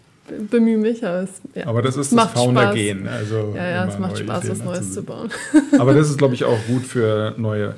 bemühe 0.50 0.78
mich, 0.78 1.06
aber 1.06 1.24
es, 1.24 1.42
ja. 1.56 1.68
Aber 1.68 1.82
das 1.82 1.98
ist 1.98 2.12
das 2.12 2.16
Macht 2.16 2.38
Founder-Gen. 2.38 3.08
Also 3.08 3.54
ja, 3.56 3.70
ja, 3.70 3.86
es 3.86 4.00
macht 4.00 4.18
Spaß, 4.18 4.46
Ideen 4.46 4.60
was 4.60 4.66
Neues 4.66 4.94
zu 4.94 5.04
bauen. 5.04 5.30
Aber 5.78 5.94
das 5.94 6.10
ist, 6.10 6.18
glaube 6.18 6.34
ich, 6.34 6.44
auch 6.46 6.58
gut 6.68 6.84
für 6.84 7.34
neue 7.38 7.76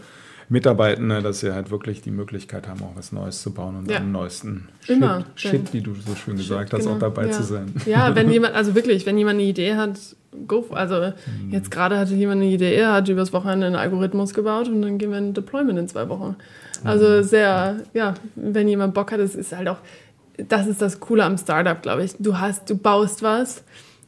Mitarbeitende, 0.49 1.21
dass 1.21 1.39
sie 1.39 1.53
halt 1.53 1.71
wirklich 1.71 2.01
die 2.01 2.11
Möglichkeit 2.11 2.67
haben, 2.67 2.81
auch 2.83 2.95
was 2.95 3.11
Neues 3.11 3.41
zu 3.41 3.53
bauen 3.53 3.75
und 3.75 3.89
ja. 3.89 3.97
am 3.97 4.11
neuesten 4.11 4.67
Shit, 4.81 4.97
Immer, 4.97 5.25
Shit, 5.35 5.73
wie 5.73 5.81
du 5.81 5.95
so 5.95 6.15
schön 6.15 6.37
gesagt 6.37 6.69
Shit, 6.69 6.73
hast, 6.73 6.85
genau. 6.85 6.95
auch 6.95 6.99
dabei 6.99 7.25
ja. 7.25 7.31
zu 7.31 7.43
sein. 7.43 7.73
Ja, 7.85 8.15
wenn 8.15 8.29
jemand, 8.31 8.53
also 8.55 8.75
wirklich, 8.75 9.05
wenn 9.05 9.17
jemand 9.17 9.39
eine 9.39 9.49
Idee 9.49 9.75
hat, 9.75 9.97
go. 10.47 10.65
Also 10.71 10.95
mhm. 10.95 11.51
jetzt 11.51 11.71
gerade 11.71 11.97
hatte 11.97 12.13
jemand 12.13 12.41
eine 12.41 12.51
Idee, 12.51 12.75
er 12.75 12.93
hat 12.93 13.09
übers 13.09 13.33
Wochenende 13.33 13.67
einen 13.67 13.75
Algorithmus 13.75 14.33
gebaut 14.33 14.67
und 14.67 14.81
dann 14.81 14.97
gehen 14.97 15.11
wir 15.11 15.17
ein 15.17 15.33
Deployment 15.33 15.79
in 15.79 15.87
zwei 15.87 16.09
Wochen. 16.09 16.35
Also 16.83 17.07
mhm. 17.07 17.23
sehr, 17.23 17.77
ja, 17.93 18.13
wenn 18.35 18.67
jemand 18.67 18.93
Bock 18.93 19.11
hat, 19.11 19.19
das 19.19 19.35
ist 19.35 19.55
halt 19.55 19.67
auch, 19.67 19.79
das 20.37 20.67
ist 20.67 20.81
das 20.81 20.99
Coole 20.99 21.23
am 21.23 21.37
Startup, 21.37 21.81
glaube 21.81 22.03
ich. 22.03 22.15
Du 22.19 22.39
hast, 22.39 22.69
du 22.69 22.77
baust 22.77 23.23
was, 23.23 23.63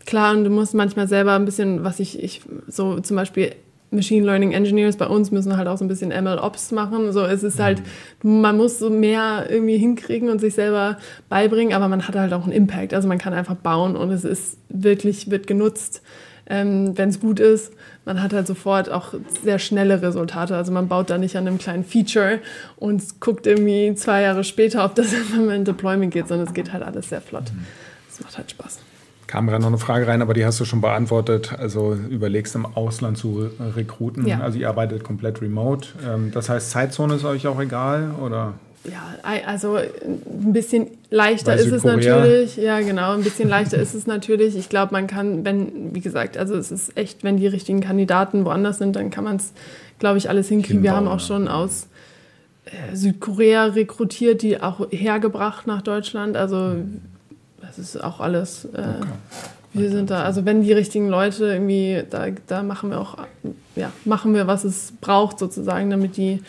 klar, 0.06 0.36
und 0.36 0.44
du 0.44 0.50
musst 0.50 0.74
manchmal 0.74 1.08
selber 1.08 1.34
ein 1.34 1.46
bisschen, 1.46 1.84
was 1.84 2.00
ich, 2.00 2.22
ich 2.22 2.42
so 2.68 3.00
zum 3.00 3.16
Beispiel 3.16 3.54
Machine 3.92 4.26
Learning 4.26 4.52
Engineers 4.52 4.98
bei 4.98 5.08
uns 5.08 5.32
müssen 5.32 5.56
halt 5.58 5.68
auch 5.68 5.78
so 5.78 5.86
ein 5.86 5.88
bisschen 5.88 6.10
ML 6.10 6.40
Ops 6.40 6.72
machen. 6.72 7.12
So, 7.12 7.24
es 7.24 7.44
ist 7.44 7.60
halt, 7.60 7.82
man 8.24 8.58
muss 8.58 8.80
so 8.80 8.90
mehr 8.90 9.46
irgendwie 9.50 9.78
hinkriegen 9.78 10.30
und 10.30 10.40
sich 10.40 10.56
selber 10.56 10.98
beibringen, 11.30 11.74
aber 11.74 11.88
man 11.88 12.08
hat 12.08 12.16
halt 12.16 12.34
auch 12.34 12.44
einen 12.44 12.52
Impact. 12.52 12.94
Also 12.94 13.08
man 13.08 13.18
kann 13.18 13.34
einfach 13.34 13.56
bauen 13.56 13.96
und 13.96 14.12
es 14.12 14.26
ist 14.26 14.58
wirklich, 14.70 15.32
wird 15.32 15.48
genutzt, 15.48 16.02
ähm, 16.48 16.98
wenn 16.98 17.10
es 17.10 17.20
gut 17.20 17.40
ist. 17.40 17.74
Man 18.06 18.22
hat 18.22 18.34
halt 18.34 18.48
sofort 18.48 18.90
auch 18.90 19.14
sehr 19.44 19.60
schnelle 19.60 20.02
Resultate. 20.02 20.56
Also 20.56 20.72
man 20.72 20.88
baut 20.88 21.10
da 21.10 21.18
nicht 21.18 21.36
an 21.38 21.48
einem 21.48 21.58
kleinen 21.58 21.84
Feature 21.84 22.40
und 22.78 23.20
guckt 23.20 23.48
irgendwie 23.48 23.96
zwei 23.96 24.22
Jahre 24.22 24.44
später, 24.44 24.86
ob 24.86 24.96
das 24.96 25.14
einfach 25.14 25.38
mal 25.38 25.56
in 25.56 25.66
Deployment 25.66 26.14
geht, 26.14 26.28
sondern 26.28 26.48
es 26.48 26.54
geht 26.54 26.72
halt 26.74 26.84
alles 26.84 27.10
sehr 27.10 27.22
flott. 27.22 27.46
Das 28.10 28.22
macht 28.22 28.38
halt 28.38 28.52
Spaß 28.52 28.80
kam 29.28 29.48
gerade 29.48 29.62
noch 29.62 29.70
eine 29.70 29.78
Frage 29.78 30.08
rein, 30.08 30.22
aber 30.22 30.34
die 30.34 30.46
hast 30.46 30.60
du 30.60 30.66
schon 30.66 30.82
beantwortet. 30.82 31.54
Also 31.58 31.94
überlegst 31.94 32.56
im 32.56 32.66
Ausland 32.66 33.18
zu 33.18 33.50
rekruten. 33.76 34.26
Ja. 34.28 34.40
Also 34.40 34.60
ihr 34.60 34.70
arbeitet 34.70 35.04
komplett 35.04 35.42
remote. 35.42 35.90
Ähm, 36.08 36.32
das 36.32 36.48
heißt, 36.48 36.70
Zeitzone 36.70 37.16
ist 37.16 37.26
euch 37.26 37.48
auch 37.48 37.60
egal 37.60 38.12
oder? 38.22 38.54
Ja, 38.90 39.16
also 39.46 39.76
ein 39.78 40.54
bisschen 40.54 40.88
leichter 41.10 41.56
Bei 41.56 41.62
ist 41.62 41.72
es 41.72 41.84
natürlich. 41.84 42.58
Ja, 42.58 42.80
genau, 42.82 43.14
ein 43.14 43.24
bisschen 43.24 43.50
leichter 43.50 43.78
ist 43.78 43.94
es 43.94 44.06
natürlich. 44.08 44.56
Ich 44.56 44.70
glaube, 44.70 44.94
man 44.94 45.08
kann, 45.08 45.44
wenn, 45.46 45.96
wie 45.96 46.02
gesagt, 46.02 46.38
also 46.38 46.56
es 46.56 46.72
ist 46.72 46.96
echt, 46.98 47.24
wenn 47.24 47.38
die 47.38 47.48
richtigen 47.48 47.82
Kandidaten 47.82 48.46
woanders 48.46 48.78
sind, 48.78 48.96
dann 48.96 49.10
kann 49.10 49.24
man 49.24 49.38
es, 49.38 49.54
glaube 50.00 50.18
ich, 50.18 50.30
alles 50.30 50.50
hinkriegen. 50.50 50.84
Wir 50.84 50.96
haben 50.96 51.08
auch 51.08 51.20
schon 51.20 51.48
aus 51.48 51.88
äh, 52.66 52.96
Südkorea 52.96 53.66
rekrutiert, 53.66 54.42
die 54.42 54.62
auch 54.62 54.88
hergebracht 54.92 55.68
nach 55.68 55.82
Deutschland. 55.82 56.38
Also 56.38 56.76
das 57.62 57.80
ist 57.80 58.04
auch 58.04 58.20
alles. 58.20 58.66
Äh, 58.66 58.80
okay. 58.80 59.08
Wir 59.74 59.90
sind 59.90 60.10
da, 60.10 60.24
also 60.24 60.46
wenn 60.46 60.64
die 60.64 60.72
richtigen 60.72 61.10
Leute 61.10 61.48
irgendwie, 61.48 62.04
da, 62.10 62.28
da 62.48 62.64
machen 62.64 62.92
wir 62.92 63.02
auch, 63.02 63.18
ja, 63.76 63.92
machen 64.06 64.34
wir, 64.34 64.48
was 64.48 64.64
es 64.64 64.94
braucht 65.02 65.38
sozusagen, 65.38 65.90
damit 65.90 66.16
die, 66.16 66.42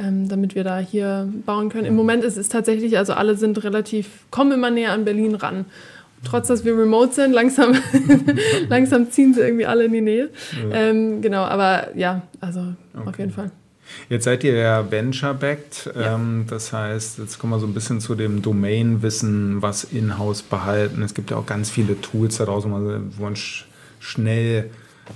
ähm, 0.00 0.28
damit 0.28 0.54
wir 0.54 0.64
da 0.64 0.78
hier 0.78 1.28
bauen 1.46 1.68
können. 1.68 1.86
Im 1.86 1.96
Moment 1.96 2.24
ist 2.24 2.36
es 2.36 2.48
tatsächlich, 2.48 2.96
also 2.98 3.12
alle 3.12 3.36
sind 3.36 3.62
relativ, 3.64 4.08
kommen 4.30 4.52
immer 4.52 4.70
näher 4.70 4.92
an 4.92 5.04
Berlin 5.04 5.34
ran. 5.34 5.66
Trotz, 6.24 6.48
dass 6.48 6.64
wir 6.64 6.76
remote 6.76 7.14
sind, 7.14 7.32
langsam, 7.32 7.74
langsam 8.68 9.10
ziehen 9.10 9.32
sie 9.32 9.40
irgendwie 9.40 9.66
alle 9.66 9.84
in 9.84 9.92
die 9.92 10.00
Nähe. 10.02 10.28
Ja. 10.70 10.76
Ähm, 10.76 11.22
genau, 11.22 11.42
aber 11.42 11.96
ja, 11.96 12.22
also 12.40 12.60
okay. 12.94 13.08
auf 13.08 13.18
jeden 13.18 13.30
Fall. 13.30 13.50
Jetzt 14.08 14.24
seid 14.24 14.44
ihr 14.44 14.54
ja 14.54 14.90
Venture-backed. 14.90 15.92
Ja. 15.94 16.14
Ähm, 16.14 16.44
das 16.48 16.72
heißt, 16.72 17.18
jetzt 17.18 17.38
kommen 17.38 17.52
wir 17.52 17.58
so 17.58 17.66
ein 17.66 17.74
bisschen 17.74 18.00
zu 18.00 18.14
dem 18.14 18.42
Domain-Wissen, 18.42 19.62
was 19.62 19.84
in-house 19.84 20.42
behalten. 20.42 21.02
Es 21.02 21.14
gibt 21.14 21.30
ja 21.30 21.36
auch 21.36 21.46
ganz 21.46 21.70
viele 21.70 22.00
Tools 22.00 22.36
da 22.36 22.44
draußen, 22.44 22.70
wo 23.16 23.22
man 23.22 23.36
sch 23.36 23.66
schnell 23.98 24.70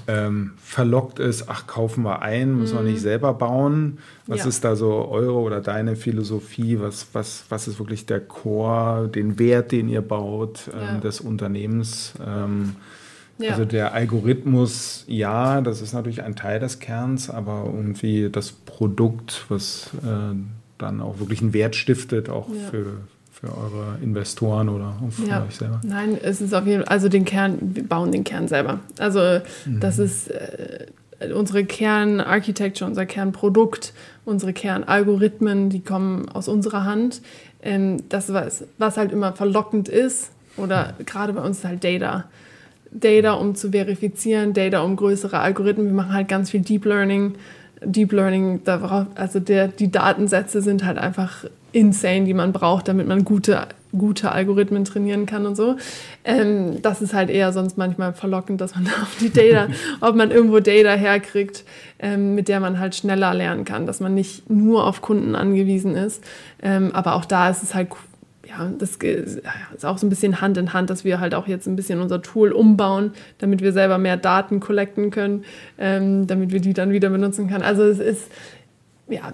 ähm, 0.07 0.53
verlockt 0.57 1.19
ist, 1.19 1.49
ach, 1.49 1.67
kaufen 1.67 2.05
wir 2.05 2.23
ein, 2.23 2.57
müssen 2.57 2.75
mhm. 2.75 2.85
wir 2.85 2.93
nicht 2.93 3.01
selber 3.01 3.35
bauen. 3.35 3.99
Was 4.27 4.41
ja. 4.41 4.47
ist 4.47 4.65
da 4.65 4.77
so 4.77 5.09
eure 5.09 5.35
oder 5.35 5.61
deine 5.61 5.97
Philosophie? 5.97 6.81
Was, 6.81 7.09
was, 7.13 7.45
was 7.49 7.69
ist 7.69 7.79
wirklich 7.79 8.07
der 8.07 8.21
Core, 8.21 9.09
den 9.09 9.39
Wert, 9.39 9.73
den 9.73 9.89
ihr 9.89 10.03
baut 10.03 10.71
ähm, 10.73 10.81
ja. 10.81 10.99
des 10.99 11.21
Unternehmens? 11.21 12.15
Ähm, 12.25 12.77
ja. 13.39 13.51
Also 13.51 13.65
der 13.65 13.95
Algorithmus, 13.95 15.05
ja, 15.09 15.61
das 15.61 15.83
ist 15.83 15.93
natürlich 15.93 16.23
ein 16.23 16.37
Teil 16.37 16.61
des 16.61 16.79
Kerns, 16.79 17.31
aber 17.31 17.65
irgendwie 17.67 18.31
das 18.31 18.53
Produkt, 18.53 19.47
was 19.49 19.91
äh, 20.05 20.37
dann 20.79 21.01
auch 21.01 21.19
wirklich 21.19 21.41
einen 21.41 21.53
Wert 21.53 21.75
stiftet, 21.75 22.29
auch 22.29 22.49
für, 22.71 22.99
für 23.45 23.57
eure 23.57 23.99
Investoren 24.03 24.69
oder 24.69 24.95
für 25.11 25.27
ja. 25.27 25.45
euch 25.45 25.57
selber. 25.57 25.81
Nein, 25.85 26.19
es 26.23 26.41
ist 26.41 26.55
auf 26.55 26.67
jeden 26.67 26.83
Fall, 26.83 26.89
also 26.89 27.09
den 27.09 27.25
Kern, 27.25 27.59
wir 27.61 27.87
bauen 27.87 28.13
den 28.13 28.25
Kern 28.25 28.49
selber. 28.49 28.81
Also 28.99 29.41
mhm. 29.67 29.81
das 29.81 29.99
ist 29.99 30.31
äh, 30.31 30.87
unsere 31.35 31.65
Kernarchitecture, 31.65 32.89
unser 32.89 33.07
Kernprodukt, 33.07 33.93
unsere 34.25 34.53
Kernalgorithmen, 34.53 35.71
die 35.71 35.81
kommen 35.81 36.29
aus 36.29 36.49
unserer 36.49 36.85
Hand. 36.85 37.21
Ähm, 37.63 37.99
das, 38.09 38.33
was, 38.33 38.65
was 38.79 38.97
halt 38.97 39.13
immer 39.13 39.33
verlockend 39.33 39.89
ist, 39.89 40.31
oder 40.57 40.95
gerade 41.05 41.33
bei 41.33 41.43
uns 41.43 41.59
ist 41.59 41.65
halt 41.65 41.85
Data. 41.85 42.25
Data, 42.93 43.33
um 43.33 43.57
zu 43.57 43.73
verifizieren, 43.73 44.53
Data, 44.53 44.83
um 44.83 44.95
größere 44.95 45.41
Algorithmen. 45.41 45.89
Wir 45.89 45.95
machen 45.95 46.13
halt 46.13 46.29
ganz 46.29 46.51
viel 46.51 46.61
Deep 46.61 46.85
Learning. 46.85 47.35
Deep 47.85 48.13
Learning, 48.13 48.61
also 49.17 49.41
der, 49.41 49.69
die 49.69 49.91
Datensätze 49.91 50.63
sind 50.63 50.85
halt 50.85 50.97
einfach 50.97 51.45
insane, 51.75 52.25
die 52.25 52.35
man 52.35 52.53
braucht, 52.53 52.89
damit 52.89 53.09
man 53.09 53.25
gute, 53.25 53.67
gute 53.97 54.31
Algorithmen 54.31 54.85
trainieren 54.85 55.27
kann 55.27 55.45
und 55.45 55.57
so. 55.57 55.77
Ähm, 56.25 56.81
das 56.83 57.03
ist 57.03 57.15
halt 57.15 57.31
eher 57.31 57.53
sonst 57.53 57.77
manchmal 57.77 58.13
verlockend, 58.13 58.61
dass 58.61 58.75
man 58.75 58.87
auf 59.03 59.17
die 59.21 59.33
Data, 59.33 59.69
ob 60.01 60.15
man 60.15 60.31
irgendwo 60.31 60.61
Data 60.61 60.93
herkriegt, 60.93 61.65
ähm, 61.99 62.35
mit 62.35 62.49
der 62.49 62.61
man 62.61 62.79
halt 62.79 62.95
schneller 62.95 63.35
lernen 63.35 63.65
kann, 63.65 63.87
dass 63.87 64.01
man 64.01 64.15
nicht 64.15 64.49
nur 64.49 64.87
auf 64.87 65.03
Kunden 65.03 65.35
angewiesen 65.35 65.97
ist. 65.97 66.23
Ähm, 66.63 66.93
aber 66.93 67.17
auch 67.17 67.25
da 67.25 67.51
ist 67.51 67.63
es 67.63 67.75
halt 67.75 67.89
ja, 68.47 68.71
das 68.79 68.97
ist 68.97 69.85
auch 69.85 69.99
so 69.99 70.07
ein 70.07 70.11
bisschen 70.11 70.41
Hand 70.41 70.59
in 70.59 70.75
Hand, 70.75 70.91
dass 70.91 71.03
wir 71.03 71.19
halt 71.19 71.35
auch 71.35 71.49
jetzt 71.49 71.67
ein 71.67 71.77
bisschen 71.77 72.01
unser 72.01 72.21
Tool 72.21 72.53
umbauen, 72.53 73.13
damit 73.39 73.63
wir 73.63 73.73
selber 73.73 73.97
mehr 73.97 74.19
Daten 74.19 74.61
collecten 74.61 75.11
können, 75.11 75.45
ähm, 75.79 76.27
damit 76.27 76.53
wir 76.53 76.61
die 76.61 76.75
dann 76.75 76.93
wieder 76.93 77.09
benutzen 77.09 77.49
können. 77.49 77.65
Also 77.65 77.83
es 77.85 77.99
ist, 77.99 78.31
ja, 79.09 79.33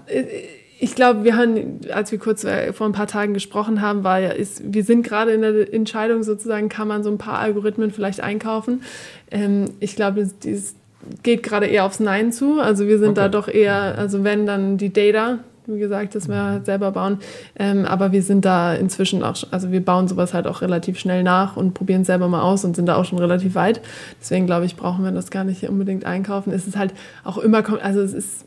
ich 0.82 0.94
glaube, 0.94 1.24
wir 1.24 1.36
haben, 1.36 1.80
als 1.92 2.10
wir 2.10 2.18
kurz 2.18 2.42
äh, 2.42 2.72
vor 2.72 2.86
ein 2.86 2.92
paar 2.92 3.06
Tagen 3.06 3.34
gesprochen 3.34 3.82
haben, 3.82 4.02
war 4.02 4.18
ja, 4.18 4.30
ist, 4.30 4.62
wir 4.64 4.82
sind 4.82 5.02
gerade 5.02 5.32
in 5.32 5.42
der 5.42 5.72
Entscheidung 5.72 6.22
sozusagen, 6.22 6.70
kann 6.70 6.88
man 6.88 7.02
so 7.02 7.10
ein 7.10 7.18
paar 7.18 7.38
Algorithmen 7.38 7.90
vielleicht 7.90 8.22
einkaufen. 8.22 8.82
Ähm, 9.30 9.66
ich 9.78 9.94
glaube, 9.94 10.26
das 10.42 10.74
geht 11.22 11.42
gerade 11.42 11.66
eher 11.66 11.84
aufs 11.84 12.00
Nein 12.00 12.32
zu. 12.32 12.60
Also 12.60 12.86
wir 12.86 12.98
sind 12.98 13.10
okay. 13.10 13.20
da 13.20 13.28
doch 13.28 13.48
eher, 13.48 13.98
also 13.98 14.24
wenn 14.24 14.46
dann 14.46 14.78
die 14.78 14.90
Data, 14.90 15.40
wie 15.66 15.78
gesagt, 15.78 16.14
dass 16.14 16.28
wir 16.28 16.42
halt 16.42 16.64
selber 16.64 16.92
bauen. 16.92 17.18
Ähm, 17.58 17.84
aber 17.84 18.12
wir 18.12 18.22
sind 18.22 18.46
da 18.46 18.72
inzwischen 18.72 19.22
auch, 19.22 19.36
also 19.50 19.70
wir 19.72 19.84
bauen 19.84 20.08
sowas 20.08 20.32
halt 20.32 20.46
auch 20.46 20.62
relativ 20.62 20.98
schnell 20.98 21.22
nach 21.22 21.58
und 21.58 21.74
probieren 21.74 22.02
es 22.02 22.06
selber 22.06 22.28
mal 22.28 22.40
aus 22.40 22.64
und 22.64 22.74
sind 22.74 22.86
da 22.86 22.96
auch 22.96 23.04
schon 23.04 23.18
relativ 23.18 23.54
weit. 23.54 23.82
Deswegen 24.18 24.46
glaube 24.46 24.64
ich, 24.64 24.76
brauchen 24.76 25.04
wir 25.04 25.12
das 25.12 25.30
gar 25.30 25.44
nicht 25.44 25.62
unbedingt 25.68 26.06
einkaufen. 26.06 26.54
Es 26.54 26.66
ist 26.66 26.78
halt 26.78 26.94
auch 27.22 27.36
immer, 27.36 27.62
also 27.82 28.00
es 28.00 28.14
ist 28.14 28.46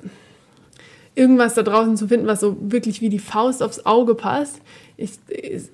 irgendwas 1.15 1.53
da 1.53 1.63
draußen 1.63 1.97
zu 1.97 2.07
finden, 2.07 2.27
was 2.27 2.39
so 2.39 2.57
wirklich 2.59 3.01
wie 3.01 3.09
die 3.09 3.19
Faust 3.19 3.61
aufs 3.61 3.85
Auge 3.85 4.15
passt. 4.15 4.61
Ich, 4.97 5.11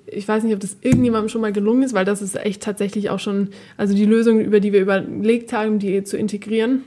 ich 0.05 0.27
weiß 0.27 0.43
nicht, 0.43 0.53
ob 0.53 0.59
das 0.59 0.77
irgendjemandem 0.81 1.29
schon 1.29 1.41
mal 1.41 1.53
gelungen 1.53 1.83
ist, 1.83 1.93
weil 1.93 2.05
das 2.05 2.21
ist 2.21 2.35
echt 2.35 2.63
tatsächlich 2.63 3.09
auch 3.09 3.19
schon, 3.19 3.49
also 3.77 3.93
die 3.93 4.05
Lösung, 4.05 4.39
über 4.39 4.59
die 4.59 4.73
wir 4.73 4.81
überlegt 4.81 5.53
haben, 5.53 5.79
die 5.79 6.03
zu 6.03 6.17
integrieren, 6.17 6.83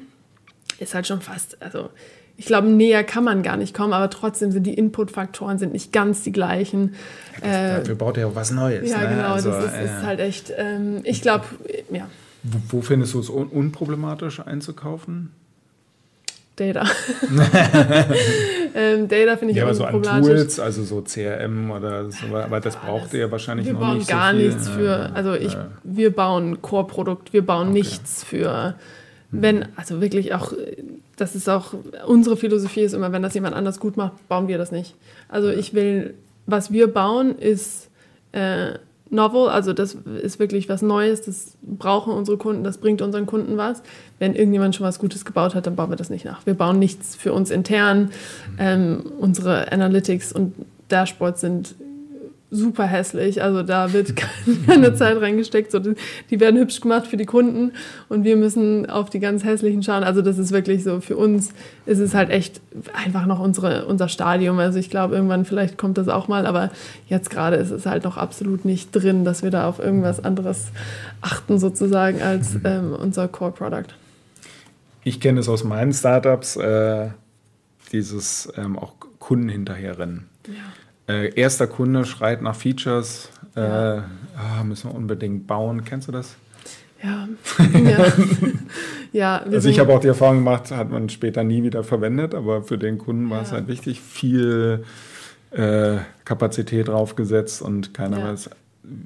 ist 0.78 0.94
halt 0.94 1.07
schon 1.07 1.20
fast, 1.20 1.61
also 1.62 1.90
ich 2.36 2.46
glaube, 2.46 2.68
näher 2.68 3.05
kann 3.05 3.24
man 3.24 3.42
gar 3.42 3.57
nicht 3.57 3.74
kommen, 3.74 3.92
aber 3.92 4.11
trotzdem 4.11 4.50
sind 4.50 4.66
die 4.66 4.74
Inputfaktoren 4.74 5.59
sind 5.59 5.72
nicht 5.72 5.92
ganz 5.92 6.22
die 6.22 6.32
gleichen. 6.32 6.94
Ja, 7.42 7.78
dafür 7.78 7.94
äh, 7.94 7.96
baut 7.96 8.16
er 8.16 8.22
ja 8.22 8.26
auch 8.28 8.34
was 8.34 8.50
Neues. 8.50 8.90
Ja, 8.90 9.00
ne? 9.00 9.09
genau, 9.16 9.34
also, 9.34 9.50
das 9.50 9.66
ist, 9.66 9.72
äh, 9.74 9.84
ist, 9.84 10.03
halt 10.03 10.20
echt, 10.20 10.53
ähm, 10.57 11.00
ich 11.05 11.22
glaube, 11.22 11.44
ja. 11.90 12.09
Wo, 12.42 12.59
wo, 12.68 12.82
findest 12.82 13.14
du 13.14 13.20
es 13.20 13.28
un 13.28 13.46
unproblematisch 13.48 14.40
einzukaufen? 14.40 15.30
Data. 16.57 16.84
ähm, 18.74 19.09
Data 19.09 19.36
finde 19.36 19.53
ich 19.53 19.57
ja, 19.57 19.64
aber 19.64 19.74
so 19.74 19.84
an 19.84 20.03
Tools, 20.03 20.61
also 20.61 20.84
so 20.84 21.03
CRM 21.03 21.70
oder 21.70 22.11
so, 22.11 22.36
aber 22.36 22.61
das 22.61 22.76
braucht 22.76 23.14
ihr 23.14 23.30
wahrscheinlich 23.30 23.66
wir 23.66 23.72
noch 23.72 23.94
nicht 23.94 24.09
Wir 24.09 24.14
bauen 24.14 24.20
gar 24.20 24.32
nichts 24.32 24.68
für, 24.68 25.11
also 25.14 25.34
ich, 25.34 25.57
wir 25.82 26.14
bauen 26.14 26.61
Core-Produkt, 26.61 27.32
wir 27.32 27.44
bauen 27.44 27.68
okay. 27.68 27.78
nichts 27.78 28.22
für, 28.22 28.74
wenn, 29.30 29.66
also 29.76 30.03
wirklich 30.03 30.34
auch 30.34 30.53
das 31.16 31.34
ist 31.34 31.48
auch, 31.48 31.74
unsere 32.07 32.36
Philosophie 32.36 32.80
ist 32.80 32.94
immer, 32.94 33.12
wenn 33.12 33.22
das 33.22 33.34
jemand 33.34 33.55
anders 33.55 33.78
gut 33.78 33.96
macht, 33.96 34.28
bauen 34.28 34.48
wir 34.48 34.59
das 34.59 34.72
nicht. 34.72 34.94
Also 35.28 35.50
ich 35.50 35.72
will, 35.72 36.14
was 36.46 36.72
wir 36.72 36.92
bauen, 36.92 37.38
ist 37.38 37.90
äh, 38.32 38.72
novel, 39.12 39.48
also 39.48 39.72
das 39.72 39.94
ist 40.22 40.38
wirklich 40.38 40.68
was 40.68 40.82
Neues, 40.82 41.22
das 41.22 41.56
brauchen 41.62 42.12
unsere 42.12 42.38
Kunden, 42.38 42.64
das 42.64 42.78
bringt 42.78 43.02
unseren 43.02 43.26
Kunden 43.26 43.56
was. 43.56 43.82
Wenn 44.18 44.34
irgendjemand 44.34 44.74
schon 44.74 44.86
was 44.86 44.98
Gutes 44.98 45.24
gebaut 45.24 45.54
hat, 45.54 45.66
dann 45.66 45.76
bauen 45.76 45.90
wir 45.90 45.96
das 45.96 46.10
nicht 46.10 46.24
nach. 46.24 46.44
Wir 46.46 46.54
bauen 46.54 46.78
nichts 46.78 47.14
für 47.14 47.32
uns 47.32 47.50
intern. 47.50 48.10
Ähm, 48.58 49.12
unsere 49.18 49.70
Analytics 49.70 50.32
und 50.32 50.54
Dashboards 50.88 51.40
sind 51.42 51.74
super 52.53 52.84
hässlich. 52.84 53.42
Also 53.42 53.62
da 53.62 53.92
wird 53.92 54.12
keine 54.66 54.94
Zeit 54.94 55.20
reingesteckt. 55.20 55.72
So, 55.72 55.80
die 55.80 56.38
werden 56.38 56.61
hübsch 56.61 56.80
gemacht 56.80 57.07
für 57.07 57.16
die 57.16 57.24
Kunden 57.24 57.72
und 58.09 58.24
wir 58.24 58.36
müssen 58.36 58.88
auf 58.88 59.11
die 59.11 59.18
ganz 59.18 59.42
hässlichen 59.42 59.82
schauen. 59.82 60.05
Also 60.05 60.22
das 60.22 60.38
ist 60.38 60.53
wirklich 60.53 60.84
so, 60.84 61.00
für 61.00 61.16
uns 61.16 61.53
ist 61.86 61.98
es 61.98 62.14
halt 62.14 62.30
echt 62.30 62.61
einfach 62.92 63.26
noch 63.26 63.40
unsere, 63.40 63.86
unser 63.86 64.09
Stadium. 64.09 64.59
Also 64.59 64.78
ich 64.78 64.90
glaube, 64.90 65.14
irgendwann 65.14 65.46
vielleicht 65.46 65.78
kommt 65.78 65.96
das 65.98 66.09
auch 66.09 66.28
mal, 66.28 66.46
aber 66.46 66.70
jetzt 67.09 67.30
gerade 67.30 67.57
ist 67.57 67.70
es 67.70 67.86
halt 67.86 68.05
noch 68.05 68.18
absolut 68.18 68.64
nicht 68.64 68.92
drin, 68.92 69.24
dass 69.24 69.42
wir 69.42 69.50
da 69.50 69.66
auf 69.66 69.78
irgendwas 69.78 70.22
anderes 70.22 70.66
achten 71.22 71.59
sozusagen 71.59 72.20
als 72.20 72.55
mhm. 72.55 72.61
ähm, 72.64 72.92
unser 72.92 73.28
Core 73.28 73.53
Product. 73.53 73.94
Ich 75.05 75.20
kenne 75.20 75.40
es 75.40 75.48
aus 75.48 75.64
meinen 75.64 75.92
Startups, 75.92 76.57
äh, 76.57 77.09
dieses 77.92 78.53
ähm, 78.57 78.78
auch 78.78 78.92
Kunden 79.18 79.48
hinterherrennen. 79.48 80.28
Ja 80.46 80.82
äh, 81.09 81.34
erster 81.34 81.66
Kunde 81.66 82.05
schreit 82.05 82.42
nach 82.42 82.55
Features, 82.55 83.30
äh, 83.57 83.61
ja. 83.61 84.05
oh, 84.61 84.64
müssen 84.64 84.90
wir 84.90 84.94
unbedingt 84.94 85.46
bauen. 85.46 85.84
Kennst 85.84 86.09
du 86.09 86.12
das? 86.12 86.36
Ja. 87.03 87.28
ja. 87.74 88.07
ja 89.12 89.36
also 89.38 89.68
ich 89.68 89.78
habe 89.78 89.92
auch 89.92 90.00
die 90.00 90.09
Erfahrung 90.09 90.36
gemacht, 90.38 90.70
hat 90.70 90.90
man 90.90 91.09
später 91.09 91.42
nie 91.42 91.62
wieder 91.62 91.82
verwendet, 91.84 92.34
aber 92.34 92.62
für 92.62 92.78
den 92.78 92.98
Kunden 92.98 93.28
war 93.30 93.42
es 93.42 93.53
halt 93.53 93.66
wichtig, 93.68 94.00
viel 94.00 94.84
äh, 95.50 95.96
Kapazität 96.24 96.88
draufgesetzt 96.88 97.62
und 97.62 97.92
keiner 97.92 98.20
ja. 98.20 98.32
weiß 98.32 98.50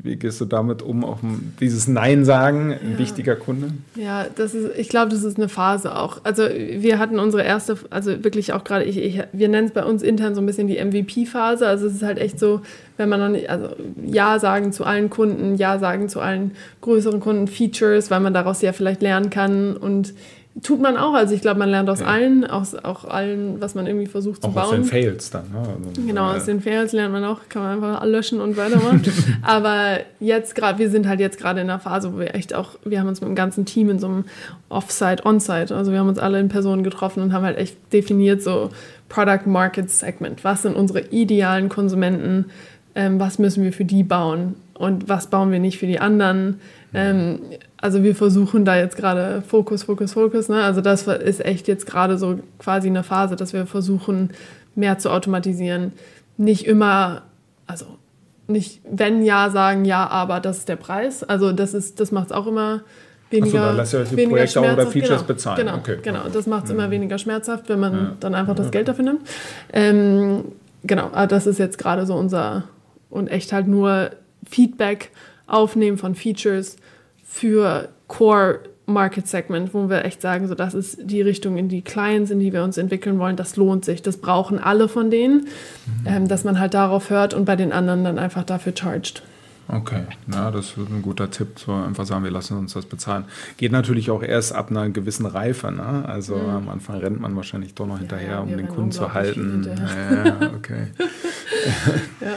wie 0.03 0.17
gehst 0.17 0.41
du 0.41 0.45
damit 0.45 0.83
um, 0.83 1.05
auch 1.05 1.19
dieses 1.61 1.89
Nein 1.89 2.25
sagen, 2.25 2.73
ein 2.73 2.93
ja. 2.93 2.99
wichtiger 2.99 3.37
Kunde? 3.37 3.69
Ja, 3.95 4.27
das 4.35 4.55
ist, 4.55 4.77
ich 4.77 4.89
glaube, 4.89 5.11
das 5.11 5.23
ist 5.23 5.37
eine 5.37 5.49
Phase 5.49 5.97
auch. 5.97 6.21
Also 6.25 6.43
wir 6.43 6.99
hatten 6.99 7.19
unsere 7.19 7.43
erste, 7.43 7.77
also 7.91 8.25
wirklich 8.25 8.53
auch 8.53 8.65
gerade, 8.65 8.85
ich, 8.85 8.99
ich, 8.99 9.23
wir 9.33 9.49
nennen 9.49 9.69
es 9.69 9.73
bei 9.73 9.85
uns 9.85 10.03
intern 10.03 10.35
so 10.35 10.41
ein 10.41 10.47
bisschen 10.47 10.67
die 10.69 10.83
MVP-Phase. 10.83 11.67
Also 11.67 11.87
es 11.87 11.95
ist 11.95 12.03
halt 12.03 12.19
echt 12.19 12.39
so, 12.39 12.63
wenn 12.97 13.09
man 13.09 13.21
noch 13.21 13.29
nicht, 13.29 13.51
also 13.51 13.69
Ja 14.05 14.39
sagen 14.39 14.73
zu 14.73 14.85
allen 14.85 15.11
Kunden, 15.11 15.57
Ja 15.57 15.79
sagen 15.79 16.09
zu 16.09 16.21
allen 16.21 16.53
größeren 16.81 17.21
Kunden, 17.21 17.47
Features, 17.49 18.11
weil 18.11 18.21
man 18.21 18.35
daraus 18.35 18.63
ja 18.63 18.73
vielleicht 18.73 19.03
lernen 19.03 19.31
kann 19.31 19.77
und 19.77 20.15
Tut 20.63 20.81
man 20.81 20.97
auch. 20.97 21.13
Also 21.13 21.35
ich 21.35 21.43
glaube, 21.43 21.59
man 21.59 21.69
lernt 21.69 21.91
aus 21.91 22.01
ja. 22.01 22.07
allen, 22.07 22.47
aus 22.47 22.75
auch 22.75 23.05
allen, 23.05 23.61
was 23.61 23.75
man 23.75 23.87
irgendwie 23.87 24.07
versucht 24.07 24.43
zu 24.43 24.49
auch 24.49 24.55
bauen. 24.55 24.65
Aus 24.65 24.71
den 24.71 24.85
Fails 24.85 25.31
dann. 25.31 25.51
Ne? 25.53 25.59
Also, 25.59 26.07
genau, 26.07 26.33
aus 26.33 26.47
den 26.47 26.63
Fails 26.63 26.93
lernt 26.93 27.13
man 27.13 27.25
auch, 27.25 27.41
kann 27.51 27.63
man 27.63 27.73
einfach 27.73 28.05
löschen 28.07 28.41
und 28.41 28.57
weitermachen. 28.57 29.03
Aber 29.43 29.99
jetzt 30.19 30.55
gerade, 30.55 30.79
wir 30.79 30.89
sind 30.89 31.07
halt 31.07 31.21
jetzt 31.21 31.39
gerade 31.39 31.61
in 31.61 31.69
einer 31.69 31.79
Phase, 31.79 32.15
wo 32.15 32.19
wir 32.19 32.35
echt 32.35 32.55
auch, 32.55 32.71
wir 32.85 33.01
haben 33.01 33.09
uns 33.09 33.21
mit 33.21 33.29
dem 33.29 33.35
ganzen 33.35 33.67
Team 33.67 33.91
in 33.91 33.99
so 33.99 34.07
einem 34.07 34.25
Offsite, 34.71 35.27
Onsite, 35.27 35.77
also 35.77 35.93
wir 35.93 35.99
haben 35.99 36.09
uns 36.09 36.19
alle 36.19 36.41
in 36.41 36.49
Personen 36.49 36.83
getroffen 36.83 37.23
und 37.23 37.35
haben 37.35 37.45
halt 37.45 37.59
echt 37.59 37.77
definiert 37.93 38.43
so 38.43 38.71
Product 39.11 39.47
Market 39.47 39.91
Segment. 39.91 40.43
Was 40.43 40.63
sind 40.63 40.75
unsere 40.75 41.01
idealen 41.01 41.69
Konsumenten? 41.69 42.47
Ähm, 42.95 43.21
was 43.21 43.39
müssen 43.39 43.63
wir 43.63 43.75
für 43.75 43.85
die 43.85 44.03
bauen? 44.03 44.55
Und 44.73 45.09
was 45.09 45.29
bauen 45.29 45.53
wir 45.53 45.59
nicht 45.59 45.79
für 45.79 45.87
die 45.87 46.01
anderen? 46.01 46.61
Ähm, 46.95 47.41
also 47.77 48.03
wir 48.03 48.15
versuchen 48.15 48.65
da 48.65 48.77
jetzt 48.77 48.97
gerade 48.97 49.43
Fokus, 49.47 49.85
Fokus, 49.85 50.13
Fokus. 50.13 50.49
Ne? 50.49 50.63
Also 50.63 50.81
das 50.81 51.07
ist 51.07 51.45
echt 51.45 51.69
jetzt 51.69 51.87
gerade 51.87 52.19
so 52.19 52.41
quasi 52.59 52.89
eine 52.89 53.03
Phase, 53.03 53.37
dass 53.37 53.53
wir 53.53 53.67
versuchen, 53.67 54.31
mehr 54.75 54.99
zu 54.99 55.11
automatisieren. 55.11 55.93
Nicht 56.37 56.67
immer, 56.67 57.23
also 57.67 57.87
nicht 58.49 58.81
wenn 58.91 59.23
ja 59.23 59.51
sagen, 59.51 59.85
ja, 59.85 60.09
aber 60.09 60.41
das 60.41 60.59
ist 60.59 60.69
der 60.69 60.77
Preis. 60.77 61.23
Also 61.25 61.53
das 61.53 61.75
ist, 61.75 62.01
das 62.01 62.13
macht 62.13 62.27
es 62.27 62.33
auch 62.33 62.47
immer 62.47 62.83
weniger. 63.31 63.59
Achso, 63.59 63.67
dann 63.67 63.77
lasst 63.77 63.95
ihr 63.95 64.01
euch 64.01 64.09
die 64.11 64.27
Projekte 64.27 64.61
oder 64.61 64.87
Features 64.87 65.09
genau, 65.09 65.23
bezahlen. 65.27 65.59
Genau, 65.59 65.77
okay. 65.77 65.99
genau. 66.03 66.29
das 66.33 66.47
macht 66.47 66.65
es 66.65 66.73
mhm. 66.73 66.79
immer 66.79 66.91
weniger 66.91 67.19
schmerzhaft, 67.19 67.69
wenn 67.69 67.81
man 67.81 67.93
ja. 67.93 68.17
dann 68.21 68.35
einfach 68.35 68.55
das 68.55 68.71
Geld 68.71 68.89
dafür 68.89 69.05
nimmt. 69.05 69.21
Ähm, 69.73 70.45
genau, 70.85 71.07
aber 71.13 71.27
das 71.27 71.47
ist 71.47 71.59
jetzt 71.59 71.79
gerade 71.79 72.07
so 72.07 72.15
unser 72.15 72.65
und 73.11 73.29
echt 73.29 73.53
halt 73.53 73.67
nur 73.67 74.11
Feedback 74.49 75.11
aufnehmen 75.47 75.99
von 75.99 76.15
Features 76.15 76.77
für 77.25 77.89
Core 78.09 78.61
Market 78.87 79.27
Segment, 79.27 79.75
wo 79.75 79.89
wir 79.89 80.05
echt 80.05 80.23
sagen, 80.23 80.47
so 80.47 80.55
das 80.55 80.73
ist 80.75 80.99
die 81.03 81.21
Richtung, 81.21 81.57
in 81.57 81.69
die 81.69 81.83
Clients, 81.83 82.31
in 82.31 82.39
die 82.39 82.53
wir 82.53 82.63
uns 82.63 82.79
entwickeln 82.79 83.19
wollen, 83.19 83.37
das 83.37 83.57
lohnt 83.57 83.85
sich, 83.85 84.01
das 84.01 84.19
brauchen 84.19 84.59
alle 84.59 84.89
von 84.89 85.11
denen, 85.11 85.41
mhm. 85.41 86.07
ähm, 86.07 86.29
dass 86.29 86.45
man 86.45 86.61
halt 86.61 86.75
darauf 86.75 87.11
hört 87.11 87.35
und 87.35 87.45
bei 87.45 87.57
den 87.57 87.73
anderen 87.73 88.05
dann 88.05 88.19
einfach 88.19 88.45
dafür 88.45 88.73
charged. 88.77 89.23
Okay, 89.69 90.03
ja, 90.33 90.53
das 90.53 90.67
ist 90.67 90.77
ein 90.77 91.03
guter 91.03 91.29
Tipp, 91.29 91.59
so 91.59 91.73
einfach 91.73 92.07
sagen, 92.07 92.23
wir 92.23 92.31
lassen 92.31 92.57
uns 92.57 92.75
das 92.75 92.87
bezahlen. 92.87 93.25
Geht 93.57 93.73
natürlich 93.73 94.13
auch 94.13 94.23
erst 94.23 94.55
ab 94.55 94.71
einer 94.71 94.89
gewissen 94.91 95.27
Reife, 95.27 95.73
ne? 95.73 96.05
Also 96.07 96.37
mhm. 96.37 96.51
am 96.51 96.69
Anfang 96.69 96.99
rennt 96.99 97.21
man 97.21 97.35
wahrscheinlich 97.35 97.75
doch 97.75 97.87
noch 97.87 97.99
hinterher, 97.99 98.31
ja, 98.31 98.41
um 98.41 98.57
den 98.57 98.69
Kunden 98.69 98.93
zu 98.93 99.13
halten. 99.13 99.69
Ja, 99.77 100.53
okay. 100.57 100.87
ja. 102.21 102.37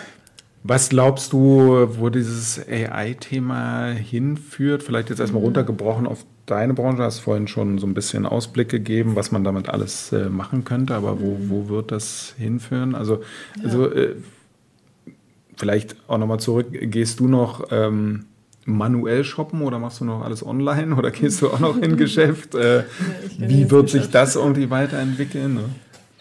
Was 0.63 0.89
glaubst 0.89 1.31
du, 1.31 1.87
wo 1.97 2.09
dieses 2.09 2.59
AI-Thema 2.67 3.91
hinführt? 3.91 4.83
Vielleicht 4.83 5.09
jetzt 5.09 5.19
erstmal 5.19 5.39
mhm. 5.39 5.47
runtergebrochen 5.47 6.05
auf 6.05 6.25
deine 6.45 6.73
Branche. 6.73 6.97
Du 6.97 7.03
hast 7.03 7.19
vorhin 7.19 7.47
schon 7.47 7.77
so 7.77 7.87
ein 7.87 7.93
bisschen 7.93 8.25
Ausblick 8.25 8.69
gegeben, 8.69 9.15
was 9.15 9.31
man 9.31 9.43
damit 9.43 9.69
alles 9.69 10.11
äh, 10.11 10.29
machen 10.29 10.65
könnte, 10.65 10.95
aber 10.95 11.21
wo, 11.21 11.35
mhm. 11.35 11.49
wo 11.49 11.69
wird 11.69 11.91
das 11.91 12.35
hinführen? 12.37 12.93
Also, 12.93 13.21
ja. 13.57 13.63
also 13.63 13.89
äh, 13.89 14.15
vielleicht 15.55 15.95
auch 16.07 16.17
nochmal 16.17 16.39
zurück, 16.39 16.67
gehst 16.71 17.21
du 17.21 17.27
noch 17.27 17.67
ähm, 17.71 18.25
manuell 18.65 19.23
shoppen 19.23 19.61
oder 19.61 19.79
machst 19.79 20.01
du 20.01 20.05
noch 20.05 20.23
alles 20.23 20.45
online 20.45 20.95
oder 20.95 21.11
gehst 21.11 21.41
du 21.41 21.49
auch 21.49 21.59
noch 21.59 21.77
in 21.77 21.95
Geschäft? 21.97 22.55
Äh, 22.55 22.79
ja, 22.79 22.83
wie 23.37 23.71
wird 23.71 23.89
sich 23.89 24.09
das 24.09 24.35
irgendwie 24.35 24.69
weiterentwickeln? 24.69 25.55
Ne? 25.55 25.63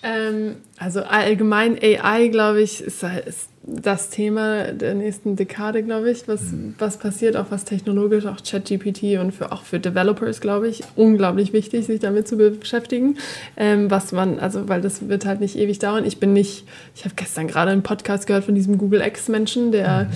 Ähm, 0.02 0.56
also 0.76 1.02
allgemein 1.02 1.76
AI, 1.80 2.28
glaube 2.28 2.62
ich, 2.62 2.80
ist, 2.82 3.02
ist 3.02 3.48
das 3.62 4.10
Thema 4.10 4.72
der 4.72 4.94
nächsten 4.94 5.36
Dekade, 5.36 5.82
glaube 5.82 6.10
ich, 6.10 6.26
was, 6.26 6.52
mhm. 6.52 6.74
was 6.78 6.98
passiert, 6.98 7.36
auch 7.36 7.46
was 7.50 7.64
technologisch, 7.64 8.24
auch 8.26 8.38
ChatGPT 8.42 9.18
und 9.18 9.32
für, 9.32 9.52
auch 9.52 9.62
für 9.62 9.78
Developers, 9.78 10.40
glaube 10.40 10.68
ich, 10.68 10.82
unglaublich 10.96 11.52
wichtig, 11.52 11.86
sich 11.86 12.00
damit 12.00 12.28
zu 12.28 12.36
beschäftigen. 12.36 13.18
Ähm, 13.56 13.90
was 13.90 14.12
man, 14.12 14.38
also, 14.38 14.68
weil 14.68 14.80
das 14.80 15.08
wird 15.08 15.26
halt 15.26 15.40
nicht 15.40 15.56
ewig 15.56 15.78
dauern. 15.78 16.04
Ich 16.04 16.18
bin 16.18 16.32
nicht, 16.32 16.64
ich 16.94 17.04
habe 17.04 17.14
gestern 17.16 17.46
gerade 17.46 17.70
einen 17.70 17.82
Podcast 17.82 18.26
gehört 18.26 18.44
von 18.44 18.54
diesem 18.54 18.78
Google 18.78 19.02
X-Menschen, 19.02 19.72
der 19.72 20.04
mhm 20.04 20.08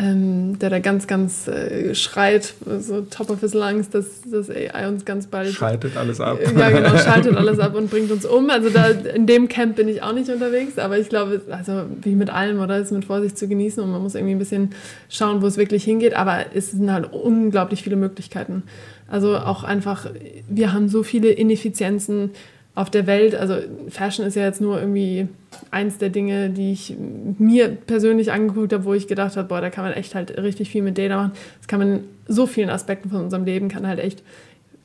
ähm, 0.00 0.58
der 0.58 0.70
da 0.70 0.78
ganz, 0.78 1.06
ganz 1.06 1.48
äh, 1.48 1.94
schreit, 1.94 2.54
so 2.78 3.02
top 3.02 3.28
of 3.30 3.40
his 3.40 3.54
lungs, 3.54 3.90
dass 3.90 4.22
das 4.30 4.48
AI 4.48 4.88
uns 4.88 5.04
ganz 5.04 5.26
bald. 5.26 5.52
Schaltet 5.52 5.96
alles 5.96 6.20
ab. 6.20 6.38
ja, 6.56 6.70
genau, 6.70 6.96
schaltet 6.96 7.36
alles 7.36 7.58
ab 7.58 7.74
und 7.76 7.90
bringt 7.90 8.10
uns 8.10 8.24
um. 8.24 8.50
Also 8.50 8.70
da 8.70 8.86
in 8.86 9.26
dem 9.26 9.48
Camp 9.48 9.76
bin 9.76 9.88
ich 9.88 10.02
auch 10.02 10.12
nicht 10.12 10.30
unterwegs, 10.30 10.78
aber 10.78 10.98
ich 10.98 11.08
glaube, 11.08 11.42
also 11.50 11.82
wie 12.02 12.14
mit 12.14 12.30
allem, 12.30 12.60
oder 12.60 12.78
ist 12.78 12.92
mit 12.92 12.99
Vorsicht 13.02 13.38
zu 13.38 13.48
genießen 13.48 13.82
und 13.82 13.90
man 13.90 14.02
muss 14.02 14.14
irgendwie 14.14 14.34
ein 14.34 14.38
bisschen 14.38 14.70
schauen, 15.08 15.42
wo 15.42 15.46
es 15.46 15.56
wirklich 15.56 15.84
hingeht. 15.84 16.14
Aber 16.14 16.46
es 16.54 16.72
sind 16.72 16.92
halt 16.92 17.12
unglaublich 17.12 17.82
viele 17.82 17.96
Möglichkeiten. 17.96 18.62
Also 19.08 19.36
auch 19.36 19.64
einfach, 19.64 20.06
wir 20.48 20.72
haben 20.72 20.88
so 20.88 21.02
viele 21.02 21.30
Ineffizienzen 21.30 22.30
auf 22.74 22.88
der 22.88 23.06
Welt, 23.06 23.34
also 23.34 23.56
Fashion 23.88 24.24
ist 24.24 24.36
ja 24.36 24.44
jetzt 24.44 24.60
nur 24.60 24.78
irgendwie 24.78 25.28
eins 25.70 25.98
der 25.98 26.08
Dinge, 26.08 26.50
die 26.50 26.72
ich 26.72 26.94
mir 27.38 27.68
persönlich 27.68 28.30
angeguckt 28.32 28.72
habe, 28.72 28.84
wo 28.84 28.94
ich 28.94 29.08
gedacht 29.08 29.36
habe, 29.36 29.48
boah, 29.48 29.60
da 29.60 29.70
kann 29.70 29.84
man 29.84 29.92
echt 29.92 30.14
halt 30.14 30.38
richtig 30.38 30.70
viel 30.70 30.82
mit 30.82 30.96
Data 30.96 31.16
machen. 31.16 31.32
Das 31.58 31.68
kann 31.68 31.80
man 31.80 31.88
in 31.92 32.04
so 32.28 32.46
vielen 32.46 32.70
Aspekten 32.70 33.10
von 33.10 33.22
unserem 33.22 33.44
Leben, 33.44 33.68
kann 33.68 33.86
halt 33.86 33.98
echt, 33.98 34.22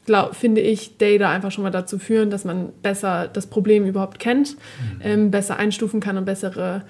glaub, 0.05 0.36
finde 0.36 0.61
ich, 0.61 0.97
Data 0.97 1.30
einfach 1.30 1.51
schon 1.51 1.63
mal 1.63 1.70
dazu 1.70 1.99
führen, 1.99 2.32
dass 2.32 2.43
man 2.43 2.70
besser 2.82 3.30
das 3.32 3.47
Problem 3.47 3.86
überhaupt 3.86 4.20
kennt, 4.20 4.55
mhm. 4.55 5.01
ähm, 5.01 5.32
besser 5.32 5.57
einstufen 5.57 5.99
kann 5.99 6.18
und 6.18 6.26
bessere 6.26 6.82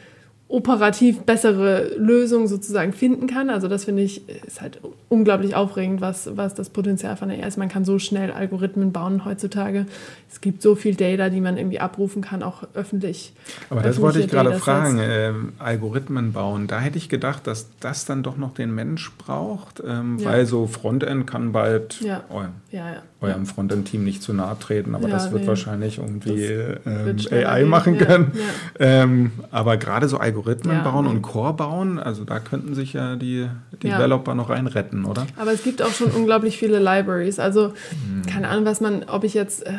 operativ 0.56 1.20
bessere 1.24 1.98
Lösungen 1.98 2.48
sozusagen 2.48 2.94
finden 2.94 3.28
kann. 3.28 3.50
Also 3.50 3.68
das 3.68 3.84
finde 3.84 4.04
ich 4.04 4.22
ist 4.48 4.62
halt 4.62 4.80
unglaublich 5.10 5.54
aufregend, 5.54 6.00
was, 6.00 6.38
was 6.38 6.56
das 6.56 6.70
Potenzial 6.70 7.18
von 7.18 7.30
AI 7.30 7.46
ist. 7.46 7.58
Man 7.58 7.68
kann 7.68 7.84
so 7.84 8.00
schnell 8.00 8.32
Algorithmen 8.32 8.94
bauen 8.94 9.26
heutzutage. 9.26 9.86
Es 10.32 10.40
gibt 10.40 10.62
so 10.62 10.76
viel 10.76 10.96
Data, 10.96 11.28
die 11.28 11.42
man 11.42 11.58
irgendwie 11.58 11.82
abrufen 11.82 12.22
kann, 12.22 12.42
auch 12.42 12.64
öffentlich. 12.74 13.34
Aber 13.70 13.82
das 13.82 14.00
wollte 14.00 14.20
ich 14.20 14.30
gerade 14.30 14.54
fragen, 14.54 15.00
äh, 15.00 15.34
Algorithmen 15.60 16.32
bauen. 16.32 16.68
Da 16.68 16.80
hätte 16.80 16.98
ich 16.98 17.10
gedacht, 17.10 17.48
dass 17.48 17.68
das 17.82 18.06
dann 18.06 18.24
doch 18.24 18.38
noch 18.38 18.54
den 18.54 18.74
Mensch 18.74 19.12
braucht, 19.18 19.84
ähm, 19.86 20.20
ja. 20.20 20.30
weil 20.30 20.46
so 20.46 20.68
Frontend 20.68 21.28
kann 21.28 21.52
bald 21.52 22.00
ja. 22.00 22.24
eurem, 22.30 22.52
ja, 22.72 23.04
eurem 23.20 23.46
Frontend-Team 23.46 24.06
nicht 24.06 24.24
zu 24.24 24.34
nahe 24.34 24.58
treten, 24.58 24.96
aber 24.96 25.10
das 25.10 25.32
wird 25.32 25.44
nee. 25.44 25.48
wahrscheinlich 25.48 25.98
irgendwie 25.98 26.46
ähm, 26.86 27.18
AI 27.30 27.66
machen 27.66 27.98
können. 27.98 28.32
Ähm, 28.80 29.32
aber 29.52 29.78
gerade 29.78 30.08
so 30.08 30.18
Algorithmen 30.18 30.45
Algorithmen 30.46 30.78
ja, 30.78 30.84
bauen 30.84 31.08
und 31.08 31.22
Core 31.22 31.54
bauen. 31.54 32.00
Also 32.00 32.24
da 32.24 32.40
könnten 32.40 32.76
sich 32.76 32.94
ja 32.94 33.16
die 33.16 33.48
Developer 33.82 34.32
ja. 34.32 34.36
noch 34.36 34.50
reinretten, 34.50 35.06
oder? 35.06 35.26
Aber 35.38 35.52
es 35.52 35.64
gibt 35.64 35.82
auch 35.82 35.92
schon 35.92 36.12
unglaublich 36.12 36.58
viele 36.58 36.80
Libraries. 36.80 37.40
Also 37.40 37.74
hm. 37.90 38.26
keine 38.32 38.50
Ahnung, 38.50 38.66
was 38.66 38.80
man, 38.80 39.06
ob 39.06 39.24
ich 39.24 39.34
jetzt, 39.34 39.66
äh, 39.66 39.74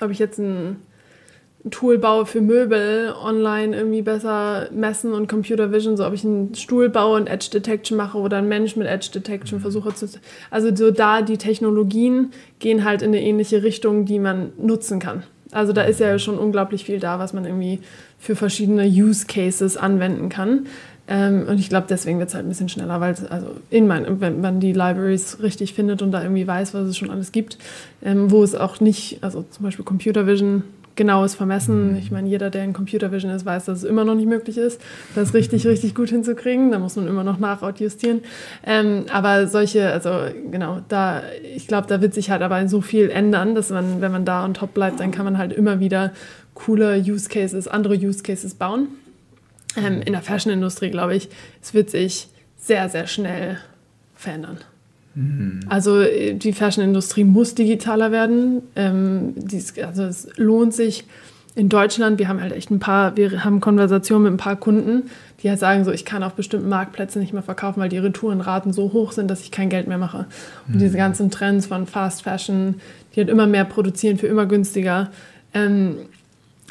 ob 0.00 0.10
ich 0.10 0.18
jetzt 0.18 0.38
ein 0.38 0.76
Tool 1.70 1.98
baue 1.98 2.26
für 2.26 2.40
Möbel 2.40 3.12
online 3.22 3.76
irgendwie 3.76 4.02
besser 4.02 4.68
messen 4.72 5.12
und 5.12 5.28
Computer 5.28 5.72
Vision, 5.72 5.96
so 5.96 6.06
ob 6.06 6.14
ich 6.14 6.24
einen 6.24 6.54
Stuhl 6.54 6.88
baue 6.88 7.16
und 7.16 7.28
Edge 7.28 7.50
Detection 7.52 7.96
mache 7.96 8.18
oder 8.18 8.38
ein 8.38 8.48
Mensch 8.48 8.76
mit 8.76 8.86
Edge 8.86 9.10
Detection 9.12 9.58
mhm. 9.58 9.62
versuche 9.62 9.94
zu. 9.94 10.08
Also 10.50 10.74
so 10.74 10.90
da 10.90 11.22
die 11.22 11.38
Technologien 11.38 12.32
gehen 12.58 12.84
halt 12.84 13.02
in 13.02 13.08
eine 13.08 13.22
ähnliche 13.22 13.62
Richtung, 13.62 14.04
die 14.04 14.18
man 14.18 14.52
nutzen 14.58 14.98
kann. 14.98 15.24
Also 15.52 15.72
da 15.72 15.82
ist 15.82 16.00
ja 16.00 16.18
schon 16.18 16.38
unglaublich 16.38 16.84
viel 16.84 17.00
da, 17.00 17.18
was 17.18 17.32
man 17.32 17.44
irgendwie 17.44 17.80
für 18.18 18.36
verschiedene 18.36 18.84
Use 18.84 19.26
Cases 19.26 19.76
anwenden 19.76 20.28
kann. 20.28 20.66
Ähm, 21.10 21.46
und 21.48 21.58
ich 21.58 21.70
glaube, 21.70 21.86
deswegen 21.88 22.18
wird 22.18 22.28
es 22.28 22.34
halt 22.34 22.44
ein 22.44 22.50
bisschen 22.50 22.68
schneller, 22.68 23.00
weil 23.00 23.14
also 23.30 23.56
in 23.70 23.86
mein, 23.86 24.20
wenn 24.20 24.42
man 24.42 24.60
die 24.60 24.74
Libraries 24.74 25.38
richtig 25.42 25.72
findet 25.72 26.02
und 26.02 26.12
da 26.12 26.22
irgendwie 26.22 26.46
weiß, 26.46 26.74
was 26.74 26.86
es 26.86 26.98
schon 26.98 27.10
alles 27.10 27.32
gibt, 27.32 27.56
ähm, 28.02 28.30
wo 28.30 28.42
es 28.44 28.54
auch 28.54 28.80
nicht, 28.80 29.18
also 29.22 29.42
zum 29.50 29.64
Beispiel 29.64 29.86
Computer 29.86 30.26
Vision 30.26 30.64
genaues 30.98 31.34
Vermessen. 31.34 31.92
Mhm. 31.92 31.96
Ich 31.96 32.10
meine, 32.10 32.28
jeder, 32.28 32.50
der 32.50 32.64
in 32.64 32.74
Computer 32.74 33.10
Vision 33.10 33.32
ist, 33.32 33.46
weiß, 33.46 33.64
dass 33.64 33.78
es 33.78 33.84
immer 33.84 34.04
noch 34.04 34.14
nicht 34.14 34.28
möglich 34.28 34.58
ist, 34.58 34.78
das 35.14 35.32
richtig, 35.32 35.66
richtig 35.66 35.94
gut 35.94 36.10
hinzukriegen. 36.10 36.70
Da 36.70 36.78
muss 36.78 36.96
man 36.96 37.06
immer 37.06 37.24
noch 37.24 37.38
nachadjustieren. 37.38 38.20
Ähm, 38.66 39.06
aber 39.10 39.46
solche, 39.46 39.90
also 39.90 40.10
genau, 40.50 40.82
da, 40.88 41.22
ich 41.54 41.66
glaube, 41.66 41.86
da 41.86 42.02
wird 42.02 42.12
sich 42.12 42.30
halt 42.30 42.42
aber 42.42 42.68
so 42.68 42.82
viel 42.82 43.08
ändern, 43.08 43.54
dass 43.54 43.70
man, 43.70 44.02
wenn 44.02 44.12
man 44.12 44.26
da 44.26 44.44
on 44.44 44.52
top 44.52 44.74
bleibt, 44.74 45.00
dann 45.00 45.10
kann 45.10 45.24
man 45.24 45.38
halt 45.38 45.54
immer 45.54 45.80
wieder 45.80 46.12
coole 46.54 46.98
Use 46.98 47.30
Cases, 47.30 47.66
andere 47.68 47.94
Use 47.94 48.22
Cases 48.22 48.52
bauen. 48.54 48.88
Ähm, 49.76 50.02
in 50.02 50.12
der 50.12 50.22
Fashion-Industrie, 50.22 50.90
glaube 50.90 51.14
ich, 51.14 51.28
es 51.62 51.72
wird 51.72 51.88
sich 51.88 52.28
sehr, 52.56 52.88
sehr 52.88 53.06
schnell 53.06 53.58
verändern. 54.14 54.58
Mhm. 55.18 55.60
Also 55.68 56.00
äh, 56.00 56.34
die 56.34 56.52
Fashion-Industrie 56.52 57.24
muss 57.24 57.54
digitaler 57.54 58.12
werden. 58.12 58.62
Ähm, 58.76 59.34
dies, 59.36 59.76
also 59.78 60.04
es 60.04 60.28
lohnt 60.36 60.72
sich 60.74 61.04
in 61.56 61.68
Deutschland, 61.68 62.20
wir 62.20 62.28
haben 62.28 62.40
halt 62.40 62.52
echt 62.52 62.70
ein 62.70 62.78
paar, 62.78 63.16
wir 63.16 63.44
haben 63.44 63.60
Konversationen 63.60 64.24
mit 64.24 64.32
ein 64.34 64.36
paar 64.36 64.54
Kunden, 64.54 65.10
die 65.42 65.50
halt 65.50 65.58
sagen 65.58 65.84
so, 65.84 65.90
ich 65.90 66.04
kann 66.04 66.22
auf 66.22 66.34
bestimmten 66.34 66.68
Marktplätzen 66.68 67.20
nicht 67.20 67.32
mehr 67.32 67.42
verkaufen, 67.42 67.80
weil 67.80 67.88
die 67.88 67.98
Retourenraten 67.98 68.72
so 68.72 68.92
hoch 68.92 69.10
sind, 69.10 69.28
dass 69.28 69.42
ich 69.42 69.50
kein 69.50 69.68
Geld 69.68 69.88
mehr 69.88 69.98
mache. 69.98 70.26
Und 70.68 70.76
mhm. 70.76 70.78
diese 70.78 70.96
ganzen 70.96 71.32
Trends 71.32 71.66
von 71.66 71.86
Fast 71.86 72.22
Fashion, 72.22 72.76
die 73.14 73.20
halt 73.20 73.28
immer 73.28 73.48
mehr 73.48 73.64
produzieren 73.64 74.18
für 74.18 74.28
immer 74.28 74.46
günstiger, 74.46 75.10
ähm, 75.52 75.96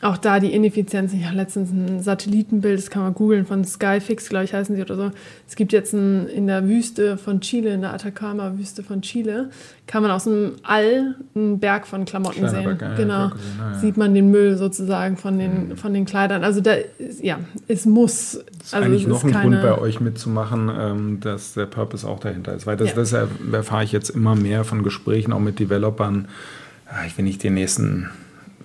auch 0.01 0.17
da 0.17 0.39
die 0.39 0.53
Ineffizienz. 0.53 1.11
Ich 1.13 1.25
habe 1.25 1.35
letztens 1.35 1.71
ein 1.71 2.01
Satellitenbild, 2.03 2.77
das 2.77 2.91
kann 2.91 3.01
man 3.01 3.15
googeln, 3.15 3.45
von 3.45 3.65
Skyfix, 3.65 4.29
glaube 4.29 4.45
ich, 4.45 4.53
heißen 4.53 4.75
sie 4.75 4.81
oder 4.81 4.95
so. 4.95 5.11
Es 5.47 5.55
gibt 5.55 5.73
jetzt 5.73 5.93
ein, 5.93 6.27
in 6.27 6.45
der 6.45 6.67
Wüste 6.67 7.17
von 7.17 7.41
Chile, 7.41 7.73
in 7.73 7.81
der 7.81 7.93
Atacama-Wüste 7.93 8.83
von 8.83 9.01
Chile, 9.01 9.49
kann 9.87 10.03
man 10.03 10.11
aus 10.11 10.25
dem 10.25 10.53
All 10.61 11.15
einen 11.33 11.59
Berg 11.59 11.87
von 11.87 12.05
Klamotten 12.05 12.45
Kleiner 12.45 12.49
sehen. 12.51 12.77
Berg, 12.77 12.95
genau. 12.95 13.29
Gesehen, 13.29 13.41
ja. 13.59 13.79
Sieht 13.79 13.97
man 13.97 14.13
den 14.13 14.29
Müll 14.29 14.55
sozusagen 14.57 15.17
von 15.17 15.39
den, 15.39 15.69
mhm. 15.69 15.77
von 15.77 15.93
den 15.93 16.05
Kleidern. 16.05 16.43
Also 16.43 16.61
da, 16.61 16.75
ja, 17.21 17.39
es 17.67 17.85
muss. 17.87 18.39
Das 18.59 18.67
ist 18.67 18.73
also 18.75 18.85
eigentlich 18.85 19.07
noch 19.07 19.23
ein 19.23 19.31
Grund 19.31 19.61
bei 19.63 19.77
euch 19.79 19.99
mitzumachen, 19.99 20.69
ähm, 20.77 21.19
dass 21.21 21.53
der 21.53 21.65
Purpose 21.65 22.07
auch 22.07 22.19
dahinter 22.19 22.53
ist. 22.53 22.67
Weil 22.67 22.77
das, 22.77 22.89
ja. 22.89 22.95
das 22.95 23.13
erfahre 23.51 23.83
ich 23.83 23.91
jetzt 23.91 24.09
immer 24.09 24.35
mehr 24.35 24.63
von 24.63 24.83
Gesprächen, 24.83 25.33
auch 25.33 25.39
mit 25.39 25.57
Developern. 25.57 26.27
Ah, 26.85 27.05
ich 27.07 27.17
will 27.17 27.25
nicht 27.25 27.43
den 27.43 27.55
nächsten 27.55 28.09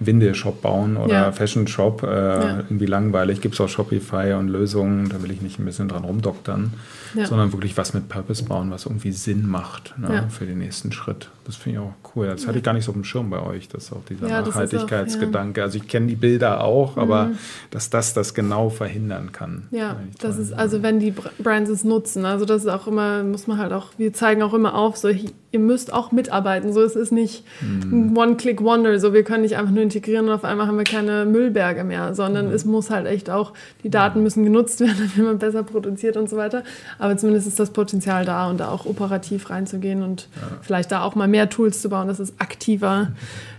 Windel-Shop 0.07 0.63
bauen 0.63 0.97
oder 0.97 1.13
ja. 1.13 1.33
Fashion-Shop. 1.33 2.03
Äh, 2.03 2.07
ja. 2.07 2.57
Irgendwie 2.59 2.87
langweilig. 2.87 3.41
Gibt 3.41 3.55
es 3.55 3.61
auch 3.61 3.69
Shopify 3.69 4.35
und 4.39 4.49
Lösungen, 4.49 5.09
da 5.09 5.23
will 5.23 5.31
ich 5.31 5.43
nicht 5.43 5.59
ein 5.59 5.65
bisschen 5.65 5.89
dran 5.89 6.05
rumdoktern, 6.05 6.73
ja. 7.15 7.27
sondern 7.27 7.53
wirklich 7.53 7.77
was 7.77 7.95
mit 7.95 8.09
Purpose 8.09 8.45
bauen, 8.45 8.71
was 8.71 8.87
irgendwie 8.87 9.13
Sinn 9.13 9.49
macht 9.49 9.95
ne, 9.99 10.29
für 10.31 10.47
den 10.47 10.59
nächsten 10.59 10.93
Schritt. 10.93 11.31
Das 11.45 11.57
finde 11.57 11.79
ich 11.79 11.85
auch 11.85 11.95
cool. 12.15 12.27
Das 12.27 12.47
hatte 12.47 12.59
ich 12.59 12.65
gar 12.65 12.73
nicht 12.73 12.85
so 12.85 12.93
auf 12.93 12.97
dem 12.97 13.05
Schirm 13.05 13.31
bei 13.31 13.43
euch, 13.43 13.69
dass 13.69 13.93
auch 13.93 14.05
dieser 14.09 14.29
Nachhaltigkeitsgedanke. 14.29 15.63
Also 15.63 15.79
ich 15.79 15.89
kenne 15.89 16.07
die 16.07 16.17
Bilder 16.17 16.63
auch, 16.63 16.97
aber 16.97 17.27
mhm. 17.27 17.39
dass 17.71 17.91
das 17.91 18.15
das 18.15 18.35
genau 18.35 18.71
verhindern 18.71 19.33
kann. 19.33 19.67
Ja, 19.71 19.97
das 20.21 20.39
ist 20.39 20.53
also 20.53 20.83
wenn 20.83 21.01
die 21.01 21.13
Brands 21.43 21.71
es 21.71 21.85
nutzen. 21.85 22.25
Also 22.25 22.45
das 22.45 22.63
ist 22.63 22.69
auch 22.69 22.87
immer, 22.87 23.25
muss 23.25 23.47
man 23.47 23.59
halt 23.59 23.73
auch, 23.73 23.89
wir 23.99 24.13
zeigen 24.13 24.43
auch 24.43 24.55
immer 24.55 24.75
auf, 24.75 24.97
so 24.97 25.09
ihr 25.53 25.61
müsst 25.61 25.93
auch 25.93 26.13
mitarbeiten. 26.13 26.73
So 26.73 26.83
es 26.83 26.97
ist 26.97 27.13
nicht 27.13 27.45
mhm. 27.61 28.13
ein 28.13 28.17
One-Click-Wonder. 28.17 28.99
So 28.99 29.13
wir 29.13 29.23
können 29.23 29.43
nicht 29.43 29.57
einfach 29.57 29.71
nur 29.71 29.83
integrieren 29.83 30.27
und 30.27 30.33
auf 30.33 30.45
einmal 30.45 30.67
haben 30.67 30.79
wir 30.79 30.85
keine 30.85 31.27
Müllberge 31.27 31.85
mehr, 31.85 32.15
sondern 32.15 32.49
mhm. 32.49 32.55
es 32.55 32.65
muss 32.65 32.91
halt 32.91 33.07
echt 33.07 33.29
auch, 33.29 33.53
die 33.85 33.91
Daten 33.91 34.23
müssen 34.23 34.45
genutzt 34.45 34.81
werden, 34.81 35.13
wenn 35.17 35.25
man 35.25 35.39
besser 35.39 35.63
produziert 35.63 36.17
und 36.17 36.29
so 36.29 36.37
weiter. 36.39 36.65
Aber 36.99 37.17
zumindest 37.19 37.47
ist 37.47 37.61
das 37.61 37.71
Potenzial 37.71 38.25
da 38.25 38.49
und 38.49 38.59
da 38.59 38.69
auch 38.69 38.87
operativ 38.87 39.51
reinzugehen 39.51 40.03
und 40.03 40.29
ja. 40.37 40.59
vielleicht 40.63 40.91
da 40.91 41.03
auch 41.03 41.15
mal 41.15 41.29
mehr 41.29 41.51
Tools 41.51 41.83
zu 41.83 41.91
bauen, 41.91 42.09
dass 42.09 42.19
es 42.19 42.33
aktiver, 42.41 43.13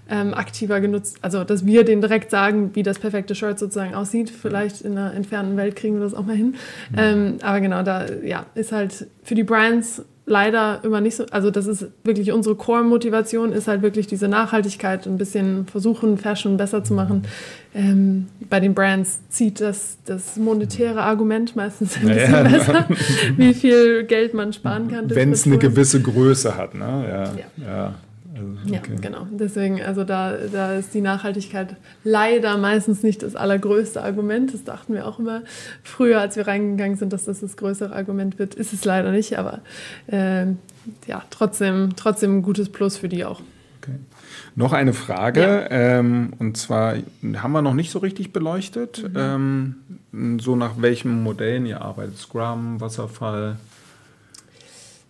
ähm, 0.10 0.34
aktiver 0.34 0.82
genutzt, 0.82 1.18
also 1.22 1.44
dass 1.44 1.64
wir 1.64 1.86
denen 1.86 2.02
direkt 2.02 2.32
sagen, 2.32 2.72
wie 2.74 2.82
das 2.82 2.98
perfekte 2.98 3.36
Shirt 3.36 3.60
sozusagen 3.60 3.94
aussieht. 3.94 4.32
Vielleicht 4.32 4.82
in 4.82 4.98
einer 4.98 5.14
entfernten 5.14 5.58
Welt 5.58 5.76
kriegen 5.76 5.96
wir 5.96 6.02
das 6.02 6.16
auch 6.16 6.26
mal 6.26 6.36
hin. 6.36 6.56
Mhm. 6.92 6.98
Ähm, 6.98 7.38
aber 7.44 7.62
genau, 7.62 7.84
da 7.84 8.08
ja, 8.24 8.48
ist 8.56 8.72
halt 8.72 9.06
für 9.24 9.36
die 9.36 9.44
Brands 9.44 10.04
leider 10.26 10.80
immer 10.84 11.02
nicht 11.02 11.16
so, 11.16 11.26
also 11.32 11.52
das 11.52 11.68
ist 11.68 11.88
wirklich 12.04 12.32
unsere 12.32 12.56
Core-Motivation, 12.56 13.52
ist 13.52 13.68
halt 13.68 13.82
wirklich 13.82 14.08
diese 14.08 14.28
Nachhaltigkeit, 14.28 15.06
ein 15.06 15.18
bisschen 15.18 15.66
versuchen, 15.68 16.18
Fashion 16.18 16.56
besser 16.56 16.84
zu 16.84 16.94
machen. 16.94 17.24
Ähm, 17.76 18.28
bei 18.50 18.60
den 18.60 18.74
Brands 18.74 19.20
zieht 19.30 19.60
das, 19.60 19.98
das 20.06 20.38
monetäre 20.38 21.02
Argument 21.02 21.56
meistens 21.56 21.98
ein 21.98 22.08
bisschen 22.08 22.32
ja, 22.32 22.44
besser, 22.44 22.88
wie 23.38 23.54
viel 23.54 24.06
Geld 24.06 24.34
man 24.34 24.54
sparen 24.54 24.88
kann. 24.88 25.10
Wenn 25.10 25.32
es 25.34 25.46
eine 25.46 25.58
gewisse 25.58 26.02
Größe 26.02 26.56
hat, 26.56 26.74
ne? 26.76 27.34
ja. 27.58 27.66
ja. 27.66 27.94
Ja. 28.34 28.40
Also, 28.40 28.76
okay. 28.76 28.94
Ja, 28.94 29.00
genau. 29.00 29.28
Deswegen, 29.32 29.82
also 29.82 30.04
da, 30.04 30.36
da 30.52 30.74
ist 30.74 30.94
die 30.94 31.02
Nachhaltigkeit 31.02 31.76
leider 32.04 32.58
meistens 32.58 33.04
nicht 33.04 33.24
das 33.24 33.36
allergrößte 33.36 34.04
Argument. 34.04 34.54
Das 34.54 34.64
dachten 34.64 34.94
wir 34.94 35.08
auch 35.08 35.20
immer 35.20 35.44
früher, 35.84 36.20
als 36.20 36.36
wir 36.36 36.48
reingegangen 36.48 36.98
sind, 36.98 37.14
dass 37.14 37.26
das 37.26 37.42
das 37.42 37.58
größere 37.58 37.96
Argument 37.96 38.40
wird. 38.40 38.56
Ist 38.56 38.74
es 38.74 38.86
leider 38.86 39.12
nicht, 39.12 39.38
aber 39.38 39.62
äh, 40.08 40.46
ja, 41.08 41.24
trotzdem, 41.30 41.96
trotzdem 41.96 42.38
ein 42.38 42.42
gutes 42.42 42.70
Plus 42.70 42.98
für 42.98 43.10
die 43.10 43.24
auch. 43.26 43.42
Okay. 43.82 43.98
Noch 44.56 44.72
eine 44.72 44.94
Frage, 44.94 45.42
ja. 45.42 45.68
ähm, 46.00 46.34
und 46.40 46.58
zwar 46.58 46.96
haben 47.36 47.52
wir 47.52 47.62
noch 47.62 47.74
nicht 47.74 47.92
so 47.92 48.00
richtig 48.00 48.32
beleuchtet, 48.32 49.04
mhm. 49.14 49.76
ähm, 50.14 50.40
so 50.40 50.56
nach 50.56 50.76
welchen 50.82 51.22
Modellen 51.22 51.66
ihr 51.66 51.82
arbeitet. 51.82 52.18
Scrum, 52.18 52.80
Wasserfall. 52.80 53.58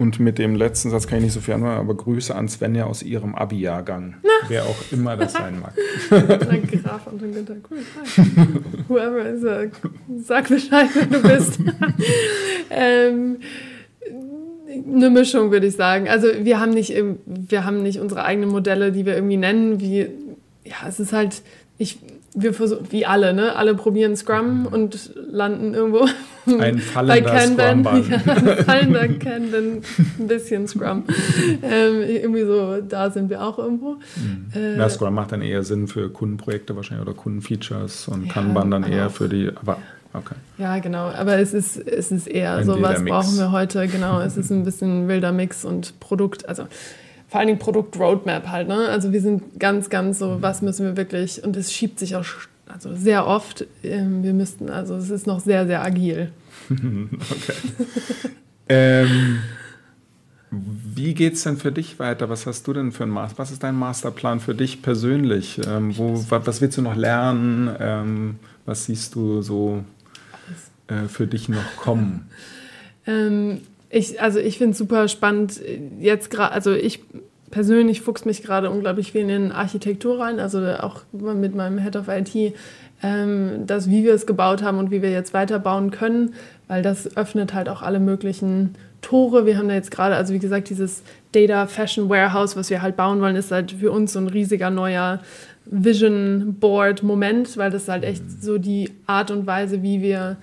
Und 0.03 0.19
mit 0.19 0.37
dem 0.37 0.55
letzten 0.55 0.89
Satz 0.89 1.07
kann 1.07 1.19
ich 1.19 1.23
nicht 1.23 1.33
so 1.33 1.39
viel 1.39 1.53
anfangen, 1.53 1.77
aber 1.79 1.95
Grüße 1.95 2.35
an 2.35 2.49
Svenja 2.49 2.87
aus 2.87 3.03
ihrem 3.03 3.35
Abi-Jahrgang. 3.35 4.15
Wer 4.49 4.65
auch 4.65 4.75
immer 4.91 5.15
das 5.15 5.31
sein 5.31 5.61
mag. 5.61 5.73
Danke, 6.09 6.75
Graf 6.79 7.07
und 7.07 7.21
Günther. 7.21 7.55
Cool. 7.71 7.77
Whoever 8.89 9.29
is, 9.29 9.43
uh, 9.45 9.71
sag 10.21 10.49
Bescheid, 10.49 10.89
wenn 10.93 11.09
du 11.09 11.21
bist. 11.21 11.57
ähm, 12.69 13.37
eine 14.93 15.09
Mischung, 15.09 15.51
würde 15.51 15.67
ich 15.67 15.77
sagen. 15.77 16.09
Also 16.09 16.27
wir 16.37 16.59
haben 16.59 16.71
nicht, 16.71 16.93
wir 17.25 17.63
haben 17.63 17.81
nicht 17.81 18.01
unsere 18.01 18.25
eigenen 18.25 18.49
Modelle, 18.49 18.91
die 18.91 19.05
wir 19.05 19.15
irgendwie 19.15 19.37
nennen. 19.37 19.79
Wie, 19.79 20.09
ja, 20.65 20.85
es 20.85 20.99
ist 20.99 21.13
halt, 21.13 21.43
ich, 21.77 21.99
wir 22.35 22.53
versuchen, 22.53 22.87
wie 22.89 23.05
alle, 23.05 23.33
ne? 23.33 23.55
Alle 23.55 23.75
probieren 23.75 24.15
Scrum 24.15 24.67
und 24.69 25.11
landen 25.15 25.73
irgendwo 25.73 26.07
ein 26.47 26.81
bei 26.93 27.21
Kanban. 27.21 27.83
Ja, 28.09 28.33
ein 28.33 28.57
fallender 28.65 29.07
Kanban, 29.07 29.81
ein 30.19 30.27
bisschen 30.27 30.67
Scrum. 30.67 31.03
Ähm, 31.61 32.01
irgendwie 32.01 32.43
so, 32.43 32.81
da 32.81 33.11
sind 33.11 33.29
wir 33.29 33.43
auch 33.43 33.59
irgendwo. 33.59 33.97
Mhm. 34.15 34.47
Äh, 34.55 34.77
ja, 34.77 34.89
Scrum 34.89 35.13
macht 35.13 35.31
dann 35.31 35.41
eher 35.41 35.63
Sinn 35.63 35.87
für 35.87 36.09
Kundenprojekte 36.09 36.75
wahrscheinlich 36.75 37.07
oder 37.07 37.15
Kundenfeatures 37.15 38.07
und 38.07 38.25
ja, 38.25 38.33
Kanban 38.33 38.71
dann 38.71 38.83
eher 38.83 39.09
für 39.09 39.29
die, 39.29 39.49
aber 39.53 39.77
okay. 40.13 40.35
Ja, 40.57 40.79
genau, 40.79 41.09
aber 41.09 41.37
es 41.37 41.53
ist, 41.53 41.77
es 41.77 42.11
ist 42.11 42.27
eher 42.27 42.55
ein 42.55 42.65
so, 42.65 42.81
was 42.81 43.03
brauchen 43.03 43.37
wir 43.37 43.51
heute, 43.51 43.87
genau. 43.87 44.21
Es 44.21 44.37
ist 44.37 44.51
ein 44.51 44.63
bisschen 44.63 45.07
wilder 45.07 45.31
Mix 45.31 45.65
und 45.65 45.99
Produkt, 45.99 46.47
also 46.49 46.63
vor 47.33 47.39
allen 47.39 47.47
Dingen 47.47 47.57
Produkt-Roadmap 47.57 48.47
halt. 48.47 48.67
Ne? 48.67 48.89
Also 48.89 49.11
wir 49.11 49.19
sind 49.19 49.59
ganz, 49.59 49.89
ganz 49.89 50.19
so, 50.19 50.43
was 50.43 50.61
müssen 50.61 50.85
wir 50.85 50.97
wirklich, 50.97 51.43
und 51.43 51.57
es 51.57 51.73
schiebt 51.73 51.97
sich 51.97 52.15
auch 52.15 52.25
also 52.67 52.95
sehr 52.95 53.25
oft, 53.25 53.65
ähm, 53.81 54.21
wir 54.21 54.33
müssten, 54.33 54.69
also 54.69 54.95
es 54.95 55.09
ist 55.09 55.25
noch 55.25 55.39
sehr, 55.39 55.65
sehr 55.65 55.83
agil. 55.83 56.31
okay. 56.69 57.55
ähm, 58.69 59.39
wie 60.51 61.15
geht 61.15 61.33
es 61.33 61.41
denn 61.41 61.57
für 61.57 61.71
dich 61.71 61.97
weiter? 61.97 62.29
Was 62.29 62.45
hast 62.45 62.67
du 62.67 62.73
denn 62.73 62.91
für 62.91 63.01
ein 63.01 63.09
Master? 63.09 63.39
Was 63.39 63.49
ist 63.49 63.63
dein 63.63 63.73
Masterplan 63.73 64.39
für 64.39 64.53
dich 64.53 64.83
persönlich? 64.83 65.59
Ähm, 65.67 65.97
wo, 65.97 66.23
was 66.29 66.61
willst 66.61 66.77
du 66.77 66.83
noch 66.83 66.95
lernen? 66.95 67.75
Ähm, 67.79 68.35
was 68.67 68.85
siehst 68.85 69.15
du 69.15 69.41
so 69.41 69.83
äh, 70.85 71.07
für 71.07 71.25
dich 71.25 71.49
noch 71.49 71.77
kommen? 71.77 72.29
Ich, 73.95 74.19
also 74.19 74.39
ich 74.39 74.57
finde 74.57 74.71
es 74.71 74.79
super 74.79 75.07
spannend, 75.07 75.61
jetzt 75.99 76.31
gerade, 76.31 76.51
also 76.51 76.71
ich 76.71 77.01
persönlich 77.51 78.01
fuchs 78.01 78.25
mich 78.25 78.41
gerade 78.41 78.71
unglaublich 78.71 79.11
viel 79.11 79.29
in 79.29 79.51
Architektur 79.51 80.19
rein, 80.19 80.39
also 80.39 80.65
auch 80.79 81.01
mit 81.11 81.53
meinem 81.53 81.77
Head 81.77 81.95
of 81.95 82.07
IT, 82.07 82.55
ähm, 83.03 83.67
das, 83.67 83.91
wie 83.91 84.03
wir 84.03 84.15
es 84.15 84.25
gebaut 84.25 84.63
haben 84.63 84.79
und 84.79 84.89
wie 84.89 85.03
wir 85.03 85.11
jetzt 85.11 85.35
weiterbauen 85.35 85.91
können, 85.91 86.33
weil 86.67 86.81
das 86.81 87.15
öffnet 87.15 87.53
halt 87.53 87.69
auch 87.69 87.83
alle 87.83 87.99
möglichen 87.99 88.73
Tore. 89.03 89.45
Wir 89.45 89.59
haben 89.59 89.67
da 89.67 89.75
jetzt 89.75 89.91
gerade, 89.91 90.15
also 90.15 90.33
wie 90.33 90.39
gesagt, 90.39 90.71
dieses 90.71 91.03
Data 91.31 91.67
Fashion 91.67 92.09
Warehouse, 92.09 92.55
was 92.55 92.71
wir 92.71 92.81
halt 92.81 92.95
bauen 92.95 93.21
wollen, 93.21 93.35
ist 93.35 93.51
halt 93.51 93.73
für 93.73 93.91
uns 93.91 94.13
so 94.13 94.19
ein 94.19 94.27
riesiger 94.27 94.71
neuer 94.71 95.19
Vision 95.65 96.55
Board 96.59 97.03
Moment, 97.03 97.57
weil 97.57 97.69
das 97.69 97.87
halt 97.87 98.03
echt 98.05 98.23
so 98.41 98.57
die 98.57 98.89
Art 99.05 99.29
und 99.29 99.45
Weise, 99.45 99.83
wie 99.83 100.01
wir 100.01 100.37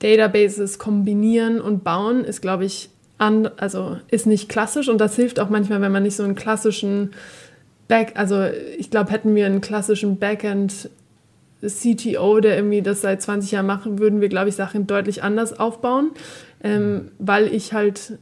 Databases 0.00 0.80
kombinieren 0.80 1.60
und 1.60 1.84
bauen, 1.84 2.24
ist, 2.24 2.42
glaube 2.42 2.64
ich, 2.64 2.90
an, 3.18 3.48
also 3.56 3.98
ist 4.08 4.26
nicht 4.26 4.48
klassisch 4.48 4.88
und 4.88 4.98
das 4.98 5.16
hilft 5.16 5.40
auch 5.40 5.48
manchmal, 5.48 5.80
wenn 5.80 5.92
man 5.92 6.02
nicht 6.02 6.16
so 6.16 6.22
einen 6.22 6.34
klassischen 6.34 7.12
Back, 7.88 8.12
also 8.16 8.44
ich 8.78 8.90
glaube, 8.90 9.12
hätten 9.12 9.34
wir 9.34 9.46
einen 9.46 9.60
klassischen 9.60 10.18
Backend 10.18 10.90
CTO, 11.64 12.40
der 12.40 12.56
irgendwie 12.56 12.82
das 12.82 13.00
seit 13.00 13.22
20 13.22 13.52
Jahren 13.52 13.66
macht, 13.66 13.98
würden 13.98 14.20
wir, 14.20 14.28
glaube 14.28 14.48
ich, 14.48 14.56
Sachen 14.56 14.86
deutlich 14.86 15.22
anders 15.22 15.58
aufbauen, 15.58 16.10
ähm, 16.62 17.12
weil 17.18 17.52
ich 17.52 17.72
halt 17.72 18.18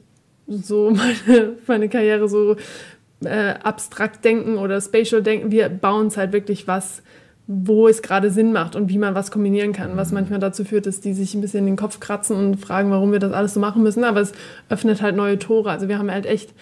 so 0.46 0.90
meine, 1.26 1.54
meine 1.66 1.88
Karriere 1.88 2.28
so 2.28 2.56
äh, 3.24 3.54
abstrakt 3.62 4.24
denken 4.24 4.58
oder 4.58 4.80
spatial 4.80 5.22
denken. 5.22 5.50
Wir 5.50 5.68
bauen 5.68 6.08
es 6.08 6.16
halt 6.16 6.32
wirklich 6.32 6.68
was, 6.68 7.02
wo 7.46 7.88
es 7.88 8.00
gerade 8.00 8.30
Sinn 8.30 8.52
macht 8.52 8.74
und 8.74 8.88
wie 8.88 8.98
man 8.98 9.14
was 9.14 9.30
kombinieren 9.30 9.72
kann, 9.72 9.96
was 9.96 10.12
manchmal 10.12 10.38
dazu 10.38 10.64
führt, 10.64 10.86
dass 10.86 11.00
die 11.00 11.12
sich 11.12 11.34
ein 11.34 11.42
bisschen 11.42 11.60
in 11.60 11.66
den 11.66 11.76
Kopf 11.76 12.00
kratzen 12.00 12.36
und 12.36 12.56
fragen, 12.56 12.90
warum 12.90 13.12
wir 13.12 13.18
das 13.18 13.32
alles 13.32 13.54
so 13.54 13.60
machen 13.60 13.82
müssen. 13.82 14.04
Aber 14.04 14.20
es 14.20 14.32
öffnet 14.70 15.02
halt 15.02 15.14
neue 15.14 15.38
Tore. 15.38 15.70
Also 15.70 15.88
wir 15.88 15.98
haben 15.98 16.10
halt 16.10 16.24
echt 16.24 16.54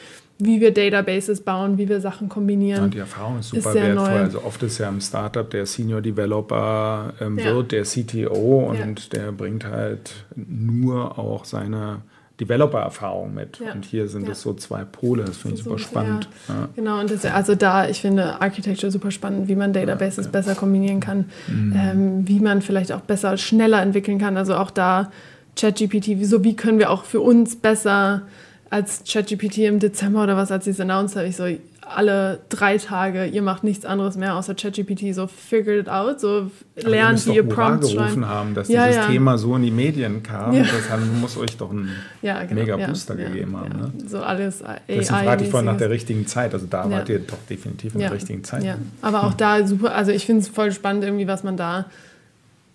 wie 0.45 0.61
wir 0.61 0.75
Databases 0.75 1.43
bauen, 1.43 1.79
wie 1.79 1.89
wir 1.89 2.01
Sachen 2.01 2.29
kombinieren. 2.29 2.85
Ja, 2.85 2.89
die 2.89 2.99
Erfahrung 2.99 3.39
ist 3.39 3.51
super 3.51 3.69
ist 3.71 3.75
wertvoll. 3.75 4.09
Neu. 4.09 4.19
Also 4.19 4.43
oft 4.43 4.63
ist 4.63 4.79
ja 4.79 4.89
im 4.89 5.01
Startup 5.01 5.49
der 5.49 5.67
Senior 5.67 6.01
Developer 6.01 7.13
ähm, 7.21 7.39
ja. 7.39 7.55
wird 7.55 7.71
der 7.73 7.85
CTO 7.85 8.71
und 8.71 8.79
ja. 8.79 8.87
der 9.13 9.33
bringt 9.33 9.65
halt 9.65 10.25
nur 10.35 11.17
auch 11.19 11.45
seine 11.45 12.03
Developer-Erfahrung 12.43 13.33
mit. 13.35 13.59
Ja. 13.59 13.73
Und 13.73 13.85
hier 13.85 14.09
sind 14.09 14.29
es 14.29 14.43
so 14.43 14.55
zwei 14.55 14.85
Pole, 14.85 15.25
das 15.25 15.37
finde 15.37 15.57
ich 15.57 15.63
super 15.63 15.79
spannend. 15.79 16.29
Genau, 16.77 17.01
und 17.01 17.11
das, 17.11 17.25
also 17.25 17.55
da, 17.55 17.89
ich 17.89 18.01
finde 18.01 18.41
Architecture 18.41 18.91
super 18.91 19.11
spannend, 19.11 19.49
wie 19.49 19.55
man 19.55 19.73
Databases 19.73 20.29
besser 20.29 20.55
kombinieren 20.55 21.01
kann, 21.01 21.27
mhm. 21.47 21.75
ähm, 21.77 22.29
wie 22.29 22.41
man 22.41 22.63
vielleicht 22.63 22.93
auch 22.93 23.01
besser, 23.01 23.37
schneller 23.37 23.81
entwickeln 23.81 24.19
kann. 24.19 24.37
Also 24.37 24.57
auch 24.57 24.71
da 24.71 25.11
ChatGPT, 25.57 26.19
wieso, 26.19 26.45
wie 26.45 26.57
können 26.57 26.79
wir 26.79 26.91
auch 26.91 27.05
für 27.05 27.21
uns 27.21 27.57
besser 27.57 28.23
als 28.71 29.03
ChatGPT 29.07 29.59
im 29.59 29.79
Dezember 29.79 30.23
oder 30.23 30.37
was, 30.37 30.51
als 30.51 30.65
sie 30.65 30.71
es 30.71 30.81
announced 30.81 31.17
habe, 31.17 31.29
ich 31.29 31.37
so, 31.37 31.45
alle 31.87 32.41
drei 32.49 32.79
Tage, 32.79 33.27
ihr 33.27 33.43
macht 33.43 33.65
nichts 33.65 33.85
anderes 33.85 34.17
mehr 34.17 34.37
außer 34.37 34.55
ChatGPT, 34.55 35.15
so 35.15 35.27
figure 35.27 35.77
it 35.77 35.89
out, 35.89 36.21
so 36.21 36.51
lernt, 36.77 37.27
wie 37.27 37.35
ihr 37.35 37.43
Prompts 37.43 37.93
gerufen 37.93 38.27
haben, 38.27 38.55
dass 38.55 38.69
ja, 38.69 38.87
dieses 38.87 39.03
ja. 39.03 39.09
Thema 39.09 39.37
so 39.39 39.57
in 39.57 39.63
die 39.63 39.71
Medien 39.71 40.23
kam. 40.23 40.53
Ja. 40.53 40.63
Das 40.63 41.01
muss 41.21 41.37
euch 41.37 41.57
doch 41.57 41.71
einen 41.71 41.91
ja, 42.23 42.45
genau, 42.45 42.61
mega 42.61 42.77
Booster 42.77 43.17
gegeben 43.17 43.57
haben. 43.57 43.69
Ne? 43.69 43.93
So 44.07 44.21
alles 44.21 44.63
AI. 44.63 44.81
Deswegen 44.89 45.25
fragte 45.25 45.45
ich 45.45 45.51
vorhin 45.51 45.67
nach 45.67 45.77
der 45.77 45.91
richtigen 45.91 46.27
Zeit. 46.27 46.55
Also 46.55 46.67
da 46.67 46.89
wart 46.91 47.09
ihr 47.09 47.19
doch 47.19 47.39
definitiv 47.49 47.95
in 47.95 48.01
der 48.01 48.13
richtigen 48.13 48.45
Zeit. 48.45 48.65
Ja. 48.65 48.77
Aber 49.01 49.25
auch 49.25 49.35
da 49.35 49.67
super, 49.67 49.95
also 49.95 50.13
ich 50.13 50.25
finde 50.25 50.43
es 50.43 50.49
voll 50.49 50.73
spannend 50.73 51.05
irgendwie, 51.05 51.27
was 51.27 51.43
man 51.43 51.57
da, 51.57 51.87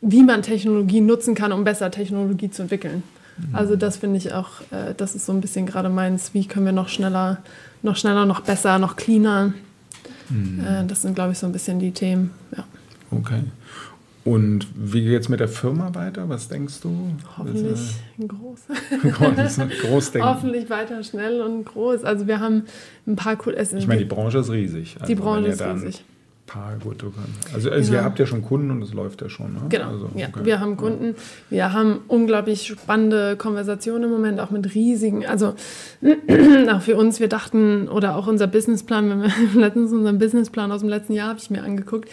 wie 0.02 0.24
man 0.24 0.42
Technologie 0.42 1.02
nutzen 1.02 1.34
kann, 1.34 1.52
um 1.52 1.64
besser 1.64 1.92
Technologie 1.92 2.52
zu 2.52 2.64
entwickeln. 2.64 3.04
Also 3.54 3.76
das 3.76 3.98
finde 3.98 4.18
ich 4.18 4.34
auch, 4.34 4.62
äh, 4.72 4.94
das 4.96 5.16
ist 5.16 5.26
so 5.26 5.32
ein 5.32 5.42
bisschen 5.42 5.66
gerade 5.66 5.90
meins, 5.90 6.34
wie 6.34 6.48
können 6.48 6.66
wir 6.66 6.74
noch 6.74 6.90
schneller, 6.90 7.38
noch 7.82 7.96
schneller, 7.96 8.26
noch 8.26 8.42
besser, 8.42 8.80
noch 8.80 8.96
cleaner. 8.96 9.54
Mhm. 10.30 10.60
Äh, 10.60 10.86
das 10.88 11.02
sind, 11.02 11.16
glaube 11.16 11.34
ich, 11.34 11.38
so 11.38 11.46
ein 11.46 11.52
bisschen 11.52 11.80
die 11.80 11.92
Themen. 11.92 12.32
Ja. 12.56 12.66
Okay. 13.12 13.44
Und 14.26 14.68
wie 14.76 15.06
geht 15.06 15.22
es 15.22 15.30
mit 15.30 15.40
der 15.40 15.48
Firma 15.48 15.96
weiter? 15.96 16.28
Was 16.28 16.50
denkst 16.50 16.82
du? 16.82 17.12
Hoffentlich 17.38 17.96
groß. 18.20 18.60
groß, 19.14 19.60
groß 19.82 20.12
denken. 20.12 20.28
Hoffentlich 20.28 20.70
weiter 20.70 21.02
schnell 21.02 21.42
und 21.42 21.64
groß. 21.64 22.04
Also 22.04 22.28
wir 22.28 22.42
haben 22.42 22.64
ein 23.06 23.16
paar 23.16 23.38
cool. 23.46 23.56
Ich 23.58 23.88
meine, 23.88 24.00
die 24.00 24.06
Branche 24.06 24.40
ist 24.40 24.52
riesig. 24.52 24.98
Also 25.00 25.08
die 25.08 25.16
Branche 25.16 25.48
ist 25.48 25.62
riesig 25.62 26.04
paar 26.48 26.78
gute 26.80 27.12
Also, 27.54 27.70
also 27.70 27.92
genau. 27.92 28.02
ihr 28.02 28.06
habt 28.06 28.18
ja 28.18 28.26
schon 28.26 28.42
Kunden 28.42 28.72
und 28.72 28.82
es 28.82 28.94
läuft 28.94 29.22
ja 29.22 29.30
schon. 29.30 29.54
Ne? 29.54 29.62
Genau, 29.70 29.90
also, 29.90 30.10
ja. 30.16 30.30
Okay. 30.30 30.46
wir 30.46 30.60
haben 30.60 30.78
Kunden. 30.78 31.16
Wir 31.50 31.74
haben 31.74 32.00
unglaublich 32.08 32.66
spannende 32.66 33.36
Konversationen 33.36 34.06
im 34.06 34.10
Moment, 34.10 34.40
auch 34.40 34.50
mit 34.50 34.74
riesigen, 34.74 35.26
also 35.26 35.54
auch 36.72 36.82
für 36.82 36.96
uns, 36.96 37.20
wir 37.20 37.28
dachten, 37.28 37.88
oder 37.88 38.16
auch 38.16 38.28
unser 38.28 38.48
Businessplan, 38.48 39.10
wenn 39.10 39.22
wir 39.22 39.32
letztens 39.62 39.92
unseren 39.92 40.18
Businessplan 40.18 40.72
aus 40.72 40.80
dem 40.82 40.90
letzten 40.90 41.14
Jahr 41.14 41.30
habe 41.30 41.40
ich 41.40 41.52
mir 41.52 41.64
angeguckt, 41.64 42.10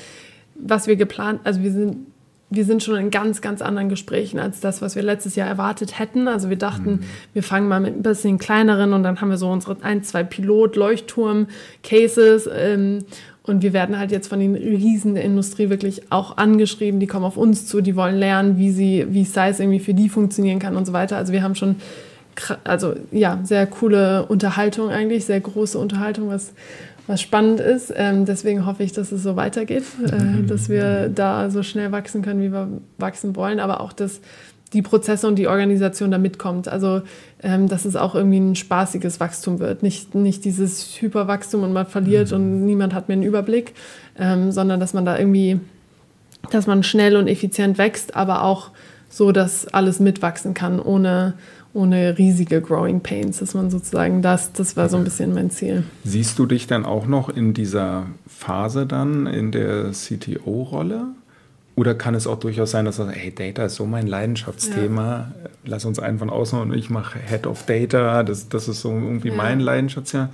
was 0.57 0.87
wir 0.87 0.97
geplant, 0.97 1.41
also 1.45 1.63
wir 1.63 1.73
sind 1.73 2.14
wir 2.51 2.65
sind 2.65 2.83
schon 2.83 2.97
in 2.97 3.11
ganz, 3.11 3.41
ganz 3.41 3.63
anderen 3.63 3.89
Gesprächen 3.89 4.39
als 4.39 4.61
das, 4.61 4.83
was 4.83 4.97
wir 4.97 5.03
letztes 5.03 5.37
Jahr 5.37 5.49
erwartet 5.49 5.99
hätten. 5.99 6.29
Also 6.29 6.51
wir 6.51 6.59
dachten, 6.59 6.91
mhm. 6.91 7.01
wir 7.33 7.43
fangen 7.43 7.69
mal 7.69 7.81
mit 7.81 7.97
ein 7.97 8.03
bisschen 8.03 8.39
kleineren 8.39 8.93
und 8.93 9.03
dann 9.03 9.19
haben 9.21 9.31
wir 9.31 9.39
so 9.39 9.51
unsere 9.51 9.79
ein, 9.83 10.05
zwei 10.05 10.23
Pilot-Leuchtturm-Cases 10.23 12.49
ähm, 12.55 12.99
und 13.47 13.63
wir 13.63 13.75
werden 13.75 13.99
halt 13.99 14.11
jetzt 14.11 14.29
von 14.29 14.41
den 14.41 14.55
Riesen 14.55 15.15
der 15.15 15.25
Industrie 15.25 15.69
wirklich 15.69 16.11
auch 16.11 16.39
angeschrieben, 16.39 16.99
die 16.99 17.07
kommen 17.07 17.27
auf 17.27 17.37
uns 17.37 17.67
zu, 17.67 17.83
die 17.83 17.95
wollen 17.95 18.17
lernen, 18.17 18.57
wie 18.57 18.71
sie, 18.71 19.05
wie 19.11 19.25
Size 19.25 19.63
irgendwie 19.63 19.81
für 19.81 19.93
die 19.93 20.09
funktionieren 20.09 20.61
kann 20.61 20.77
und 20.77 20.87
so 20.87 20.95
weiter. 20.95 21.19
Also 21.19 21.35
wir 21.35 21.43
haben 21.43 21.55
schon, 21.55 21.77
also 22.65 22.95
ja, 23.13 23.41
sehr 23.43 23.67
coole 23.67 24.25
Unterhaltung 24.27 24.89
eigentlich, 24.89 25.27
sehr 25.27 25.41
große 25.41 25.79
Unterhaltung, 25.79 26.29
was, 26.29 26.55
was 27.07 27.21
spannend 27.21 27.61
ist. 27.61 27.93
Ähm, 27.95 28.25
deswegen 28.25 28.67
hoffe 28.67 28.83
ich, 28.83 28.93
dass 28.93 29.13
es 29.13 29.23
so 29.23 29.37
weitergeht, 29.37 29.85
äh, 30.05 30.47
dass 30.47 30.69
wir 30.69 31.09
da 31.09 31.51
so 31.51 31.63
schnell 31.63 31.93
wachsen 31.93 32.23
können, 32.23 32.41
wie 32.41 32.53
wir 32.53 32.69
wachsen 32.99 33.37
wollen, 33.37 33.61
aber 33.61 33.81
auch, 33.81 33.93
dass 33.93 34.21
die 34.73 34.83
Prozesse 34.83 35.29
und 35.29 35.37
die 35.37 35.47
Organisation 35.47 36.11
da 36.11 36.19
mitkommt. 36.19 36.69
Also, 36.69 37.03
ähm, 37.43 37.69
dass 37.69 37.85
es 37.85 37.97
auch 37.97 38.15
irgendwie 38.15 38.41
ein 38.41 38.57
spaßiges 38.57 39.21
Wachstum 39.21 39.61
wird. 39.61 39.83
Nicht, 39.83 40.15
nicht 40.15 40.45
dieses 40.45 41.01
Hyperwachstum 41.01 41.63
und 41.63 41.73
man 41.73 41.87
verliert 41.87 42.31
mhm. 42.31 42.37
und 42.37 42.65
niemand 42.67 42.95
hat 42.95 43.09
mehr 43.09 43.17
einen 43.17 43.23
Überblick, 43.23 43.75
ähm, 44.19 44.51
sondern 44.51 44.81
dass 44.81 44.93
man 44.93 45.05
da 45.05 45.19
irgendwie, 45.19 45.61
dass 46.51 46.67
man 46.67 46.83
schnell 46.83 47.17
und 47.17 47.29
effizient 47.29 47.79
wächst, 47.79 48.17
aber 48.17 48.43
auch 48.43 48.71
so, 49.09 49.31
dass 49.31 49.69
alles 49.69 50.01
mitwachsen 50.01 50.55
kann, 50.55 50.81
ohne, 50.81 51.35
ohne 51.75 52.17
riesige 52.17 52.63
Growing 52.63 53.01
Pains, 53.01 53.39
dass 53.41 53.53
man 53.53 53.69
sozusagen 53.69 54.23
das, 54.23 54.53
das 54.53 54.77
war 54.77 54.89
so 54.89 54.97
ein 54.97 55.05
bisschen 55.05 55.35
mein 55.35 55.51
Ziel. 55.51 55.83
Siehst 56.05 56.39
du 56.39 56.47
dich 56.47 56.67
dann 56.67 56.87
auch 56.87 57.07
noch 57.07 57.29
in 57.29 57.53
dieser 57.53 58.07
Phase 58.27 58.87
dann 58.87 59.27
in 59.27 59.51
der 59.51 59.91
CTO-Rolle? 59.91 61.09
Oder 61.77 61.97
kann 61.97 62.15
es 62.15 62.29
auch 62.29 62.39
durchaus 62.39 62.71
sein, 62.71 62.85
dass 62.85 62.99
du 62.99 63.05
sagst, 63.05 63.19
hey, 63.19 63.35
Data 63.35 63.65
ist 63.65 63.75
so 63.75 63.85
mein 63.85 64.07
Leidenschaftsthema, 64.07 65.33
ja. 65.43 65.51
lass 65.65 65.85
uns 65.85 65.99
einen 65.99 66.21
von 66.21 66.31
außen 66.31 66.61
und 66.61 66.73
ich 66.73 66.89
mache 66.89 67.19
Head 67.19 67.49
of 67.49 67.67
Data, 67.67 68.23
das, 68.23 68.49
das 68.49 68.69
ist 68.69 68.81
so 68.81 68.91
irgendwie 68.93 69.31
ja. 69.31 69.35
mein 69.35 69.59
Leidenschaftsthema. 69.59 70.31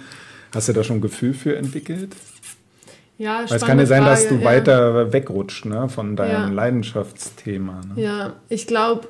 Hast 0.54 0.68
du 0.68 0.74
da 0.74 0.84
schon 0.84 0.98
ein 0.98 1.00
Gefühl 1.00 1.32
für 1.32 1.56
entwickelt? 1.56 2.14
Ja, 3.16 3.44
Weil 3.48 3.56
es 3.56 3.64
kann 3.64 3.78
ja 3.78 3.86
sein, 3.86 4.02
Frage, 4.02 4.20
dass 4.20 4.28
du 4.28 4.34
ja. 4.36 4.44
weiter 4.44 5.12
wegrutscht 5.14 5.64
ne, 5.64 5.88
von 5.88 6.16
deinem 6.16 6.52
Leidenschaftsthema. 6.52 7.80
Ne? 7.94 8.02
Ja, 8.02 8.32
ich 8.48 8.66
glaube, 8.66 9.08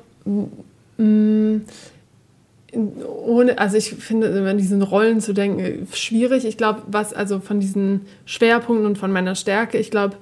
ohne, 2.73 3.57
also 3.57 3.77
ich 3.77 3.89
finde, 3.89 4.45
wenn 4.45 4.57
diesen 4.57 4.81
Rollen 4.81 5.19
zu 5.19 5.33
denken, 5.33 5.87
schwierig. 5.93 6.45
Ich 6.45 6.57
glaube, 6.57 6.83
was 6.87 7.13
also 7.13 7.39
von 7.39 7.59
diesen 7.59 8.01
Schwerpunkten 8.25 8.85
und 8.85 8.97
von 8.97 9.11
meiner 9.11 9.35
Stärke, 9.35 9.77
ich 9.77 9.91
glaube, 9.91 10.15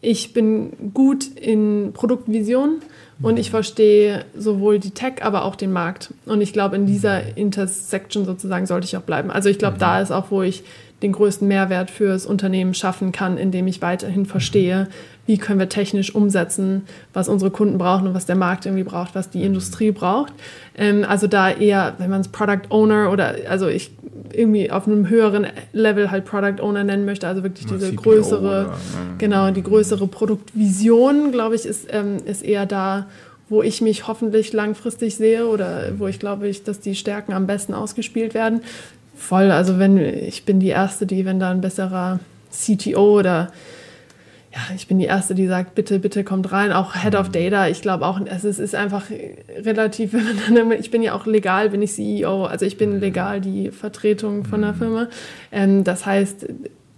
ich 0.00 0.32
bin 0.32 0.92
gut 0.94 1.26
in 1.36 1.90
Produktvision 1.92 2.76
und 3.22 3.38
ich 3.38 3.50
verstehe 3.50 4.24
sowohl 4.36 4.78
die 4.78 4.90
Tech, 4.90 5.22
aber 5.22 5.44
auch 5.44 5.56
den 5.56 5.72
Markt. 5.72 6.12
Und 6.26 6.42
ich 6.42 6.52
glaube, 6.52 6.76
in 6.76 6.86
dieser 6.86 7.36
Intersection 7.36 8.24
sozusagen 8.24 8.66
sollte 8.66 8.84
ich 8.84 8.96
auch 8.96 9.02
bleiben. 9.02 9.30
Also 9.30 9.48
ich 9.48 9.58
glaube, 9.58 9.78
da 9.78 10.00
ist 10.00 10.12
auch, 10.12 10.30
wo 10.30 10.42
ich 10.42 10.64
den 11.02 11.12
größten 11.12 11.48
Mehrwert 11.48 11.90
fürs 11.90 12.26
Unternehmen 12.26 12.74
schaffen 12.74 13.12
kann, 13.12 13.36
indem 13.36 13.66
ich 13.66 13.82
weiterhin 13.82 14.26
verstehe, 14.26 14.88
wie 15.26 15.38
können 15.38 15.58
wir 15.58 15.68
technisch 15.68 16.14
umsetzen, 16.14 16.86
was 17.12 17.28
unsere 17.28 17.50
Kunden 17.50 17.78
brauchen 17.78 18.06
und 18.06 18.14
was 18.14 18.26
der 18.26 18.36
Markt 18.36 18.64
irgendwie 18.64 18.84
braucht, 18.84 19.14
was 19.14 19.28
die 19.28 19.42
Industrie 19.42 19.90
braucht. 19.90 20.32
Ähm, 20.76 21.04
also 21.06 21.26
da 21.26 21.50
eher, 21.50 21.94
wenn 21.98 22.10
man 22.10 22.20
es 22.20 22.28
Product 22.28 22.70
Owner 22.70 23.10
oder 23.10 23.34
also 23.48 23.66
ich 23.66 23.90
irgendwie 24.32 24.70
auf 24.70 24.86
einem 24.86 25.08
höheren 25.08 25.46
Level 25.72 26.10
halt 26.10 26.24
Product 26.24 26.62
Owner 26.62 26.84
nennen 26.84 27.04
möchte, 27.04 27.26
also 27.26 27.42
wirklich 27.42 27.66
diese 27.66 27.90
CPO 27.90 28.02
größere, 28.02 28.66
oder, 28.66 28.76
genau, 29.18 29.50
die 29.50 29.62
größere 29.62 30.06
Produktvision, 30.06 31.32
glaube 31.32 31.54
ich, 31.54 31.66
ist, 31.66 31.88
ähm, 31.90 32.18
ist 32.24 32.42
eher 32.42 32.66
da, 32.66 33.06
wo 33.48 33.62
ich 33.62 33.80
mich 33.80 34.08
hoffentlich 34.08 34.52
langfristig 34.52 35.16
sehe 35.16 35.46
oder 35.46 35.92
wo 35.98 36.06
ich 36.06 36.18
glaube, 36.18 36.48
ich, 36.48 36.64
dass 36.64 36.80
die 36.80 36.94
Stärken 36.94 37.32
am 37.32 37.46
besten 37.46 37.74
ausgespielt 37.74 38.34
werden. 38.34 38.62
Voll, 39.16 39.50
also 39.50 39.78
wenn 39.78 39.98
ich 39.98 40.44
bin 40.44 40.60
die 40.60 40.68
Erste, 40.68 41.06
die, 41.06 41.24
wenn 41.24 41.40
da 41.40 41.50
ein 41.50 41.60
besserer 41.60 42.18
CTO 42.50 43.18
oder 43.18 43.52
ja, 44.56 44.74
ich 44.74 44.88
bin 44.88 44.98
die 44.98 45.04
Erste, 45.04 45.34
die 45.34 45.46
sagt, 45.46 45.74
bitte, 45.74 45.98
bitte 45.98 46.24
kommt 46.24 46.50
rein, 46.50 46.72
auch 46.72 46.94
Head 46.94 47.14
of 47.14 47.28
Data. 47.28 47.68
Ich 47.68 47.82
glaube 47.82 48.06
auch, 48.06 48.18
es 48.24 48.44
ist 48.44 48.74
einfach 48.74 49.04
relativ, 49.54 50.16
ich 50.80 50.90
bin 50.90 51.02
ja 51.02 51.14
auch 51.14 51.26
legal, 51.26 51.68
bin 51.68 51.82
ich 51.82 51.92
CEO, 51.92 52.44
also 52.46 52.64
ich 52.64 52.78
bin 52.78 52.98
legal 52.98 53.42
die 53.42 53.70
Vertretung 53.70 54.44
von 54.44 54.62
der 54.62 54.72
Firma. 54.72 55.08
Ähm, 55.52 55.84
das 55.84 56.06
heißt, 56.06 56.46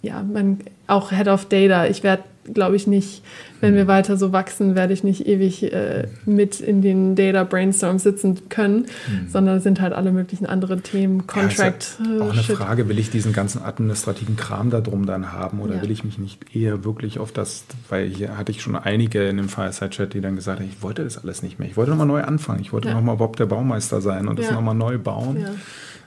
ja, 0.03 0.23
man, 0.23 0.61
auch 0.87 1.11
Head 1.11 1.27
of 1.27 1.47
Data, 1.47 1.87
ich 1.87 2.05
werde 2.05 2.23
glaube 2.55 2.77
ich 2.77 2.87
nicht, 2.87 3.23
wenn 3.61 3.75
wir 3.75 3.87
weiter 3.87 4.17
so 4.17 4.33
wachsen, 4.33 4.75
werde 4.75 4.93
ich 4.93 5.03
nicht 5.03 5.27
ewig 5.27 5.73
äh, 5.73 6.07
mit 6.25 6.61
in 6.61 6.83
den 6.83 7.17
Data 7.17 7.45
Brainstorms 7.45 8.03
sitzen 8.03 8.49
können, 8.49 8.87
mhm. 9.09 9.29
sondern 9.29 9.57
es 9.57 9.63
sind 9.63 9.81
halt 9.81 9.93
alle 9.93 10.13
möglichen 10.13 10.47
anderen 10.47 10.83
Themen, 10.83 11.27
Contract. 11.27 11.99
Ja, 11.99 12.25
auch 12.25 12.33
eine 12.33 12.43
Shit. 12.43 12.57
Frage, 12.57 12.89
will 12.89 12.99
ich 12.99 13.11
diesen 13.11 13.33
ganzen 13.33 13.63
administrativen 13.63 14.37
Kram 14.37 14.71
da 14.71 14.81
drum 14.81 15.07
dann 15.07 15.33
haben 15.33 15.61
oder 15.61 15.77
ja. 15.77 15.83
will 15.83 15.91
ich 15.91 16.05
mich 16.05 16.19
nicht 16.19 16.55
eher 16.55 16.85
wirklich 16.85 17.19
auf 17.19 17.33
das, 17.33 17.65
weil 17.89 18.09
hier 18.09 18.37
hatte 18.37 18.53
ich 18.53 18.63
schon 18.63 18.77
einige 18.77 19.29
in 19.29 19.37
dem 19.37 19.49
Fireside-Chat, 19.49 20.15
die 20.15 20.21
dann 20.21 20.37
gesagt 20.37 20.61
haben, 20.61 20.69
ich 20.69 20.83
wollte 20.83 21.05
das 21.05 21.23
alles 21.23 21.43
nicht 21.43 21.59
mehr, 21.59 21.69
ich 21.69 21.77
wollte 21.77 21.91
nochmal 21.91 22.07
neu 22.07 22.23
anfangen, 22.23 22.61
ich 22.61 22.73
wollte 22.73 22.89
ja. 22.89 22.95
nochmal 22.95 23.17
Bob 23.17 23.37
der 23.37 23.47
Baumeister 23.47 24.01
sein 24.01 24.29
und 24.29 24.39
das 24.39 24.51
nochmal 24.51 24.75
neu 24.75 24.99
bauen. 24.99 25.45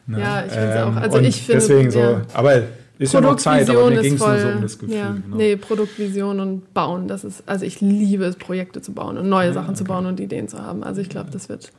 Ja, 0.08 0.18
ja 0.18 0.46
ich 0.46 0.52
finde 0.52 0.70
es 0.70 0.76
ähm, 0.76 0.88
auch. 0.88 1.02
Also 1.02 1.20
ich 1.20 1.42
finde, 1.42 1.62
deswegen 1.62 1.92
so, 1.92 2.22
aber 2.34 2.64
Ist 3.02 3.14
ja 3.14 3.22
noch 3.22 3.36
Zeit, 3.38 3.70
aber 3.70 3.90
mir 3.90 4.02
ging 4.02 4.14
es 4.14 4.20
voll, 4.22 4.34
nur 4.34 4.52
so 4.52 4.56
um 4.58 4.62
das 4.62 4.78
Gefühl. 4.80 4.96
Ja, 4.96 5.12
genau. 5.24 5.36
Nee, 5.38 5.56
Produktvision 5.56 6.40
und 6.40 6.74
Bauen, 6.74 7.08
das 7.08 7.24
ist, 7.24 7.44
also 7.48 7.66
ich 7.66 7.82
liebe 7.82 8.26
es, 8.26 8.36
Projekte 8.36 8.82
zu 8.82 8.94
bauen 8.94 9.18
und 9.18 9.28
neue 9.28 9.48
Ja, 9.48 9.54
Sachen 9.54 9.76
zu 9.76 9.84
okay. 9.84 9.92
bauen 9.94 10.06
und 10.06 10.20
Ideen 10.20 10.48
zu 10.48 10.60
haben. 10.60 10.84
Also 10.84 11.02
ich 11.02 11.10
glaube, 11.10 11.32
das 11.32 11.50
wird. 11.50 11.72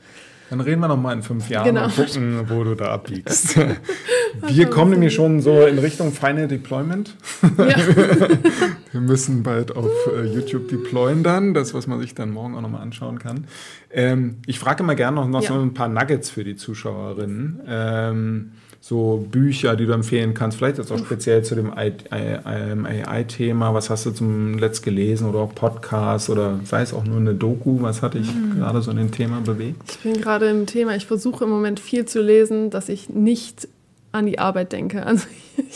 Dann 0.50 0.60
reden 0.60 0.80
wir 0.82 0.88
noch 0.88 0.98
mal 0.98 1.12
in 1.14 1.22
fünf 1.22 1.48
Jahren 1.48 1.64
Genau. 1.64 1.84
und 1.84 1.94
gucken, 1.96 2.40
wo 2.48 2.62
du 2.64 2.74
da 2.74 2.92
abbiegst. 2.92 3.56
Wir 4.48 4.66
kommen 4.66 4.90
nämlich 4.90 5.14
schon 5.14 5.40
so 5.40 5.64
in 5.66 5.78
Richtung 5.78 6.12
Final 6.12 6.46
Deployment. 6.48 7.14
Ja. 7.56 7.74
Wir 8.92 9.00
müssen 9.00 9.42
bald 9.42 9.74
auf 9.74 9.90
äh, 10.14 10.26
YouTube 10.26 10.68
deployen 10.68 11.22
dann, 11.22 11.54
das, 11.54 11.72
was 11.72 11.86
man 11.86 12.00
sich 12.00 12.14
dann 12.14 12.30
morgen 12.30 12.54
auch 12.54 12.60
nochmal 12.60 12.82
anschauen 12.82 13.18
kann. 13.18 13.46
Ähm, 13.90 14.38
ich 14.46 14.58
frage 14.58 14.82
immer 14.82 14.94
gerne 14.94 15.14
noch, 15.16 15.28
noch 15.28 15.42
Ja. 15.42 15.48
so 15.48 15.54
ein 15.60 15.72
paar 15.72 15.88
Nuggets 15.88 16.28
für 16.28 16.44
die 16.44 16.56
Zuschauerinnen. 16.56 17.60
Ähm, 17.66 18.52
so 18.84 19.24
Bücher, 19.30 19.76
die 19.76 19.86
du 19.86 19.92
empfehlen 19.92 20.34
kannst, 20.34 20.58
vielleicht 20.58 20.78
jetzt 20.78 20.90
auch 20.90 20.98
speziell 20.98 21.44
zu 21.44 21.54
dem 21.54 21.72
AI-Thema. 21.72 23.72
Was 23.74 23.90
hast 23.90 24.06
du 24.06 24.10
zum 24.10 24.58
Letzt 24.58 24.82
gelesen 24.82 25.28
oder 25.28 25.38
auch 25.38 25.54
Podcast 25.54 26.28
oder 26.28 26.58
sei 26.64 26.82
es 26.82 26.92
auch 26.92 27.04
nur 27.04 27.18
eine 27.18 27.32
Doku? 27.34 27.80
Was 27.80 28.02
hat 28.02 28.14
dich 28.14 28.26
Mhm. 28.34 28.56
gerade 28.58 28.82
so 28.82 28.90
in 28.90 28.96
dem 28.96 29.12
Thema 29.12 29.40
bewegt? 29.40 29.80
Ich 29.88 29.98
bin 30.00 30.20
gerade 30.20 30.48
im 30.50 30.66
Thema, 30.66 30.96
ich 30.96 31.06
versuche 31.06 31.44
im 31.44 31.50
Moment 31.50 31.78
viel 31.78 32.06
zu 32.06 32.20
lesen, 32.20 32.70
dass 32.70 32.88
ich 32.88 33.08
nicht 33.08 33.68
an 34.12 34.26
die 34.26 34.38
Arbeit 34.38 34.72
denke. 34.72 35.04
Also 35.04 35.26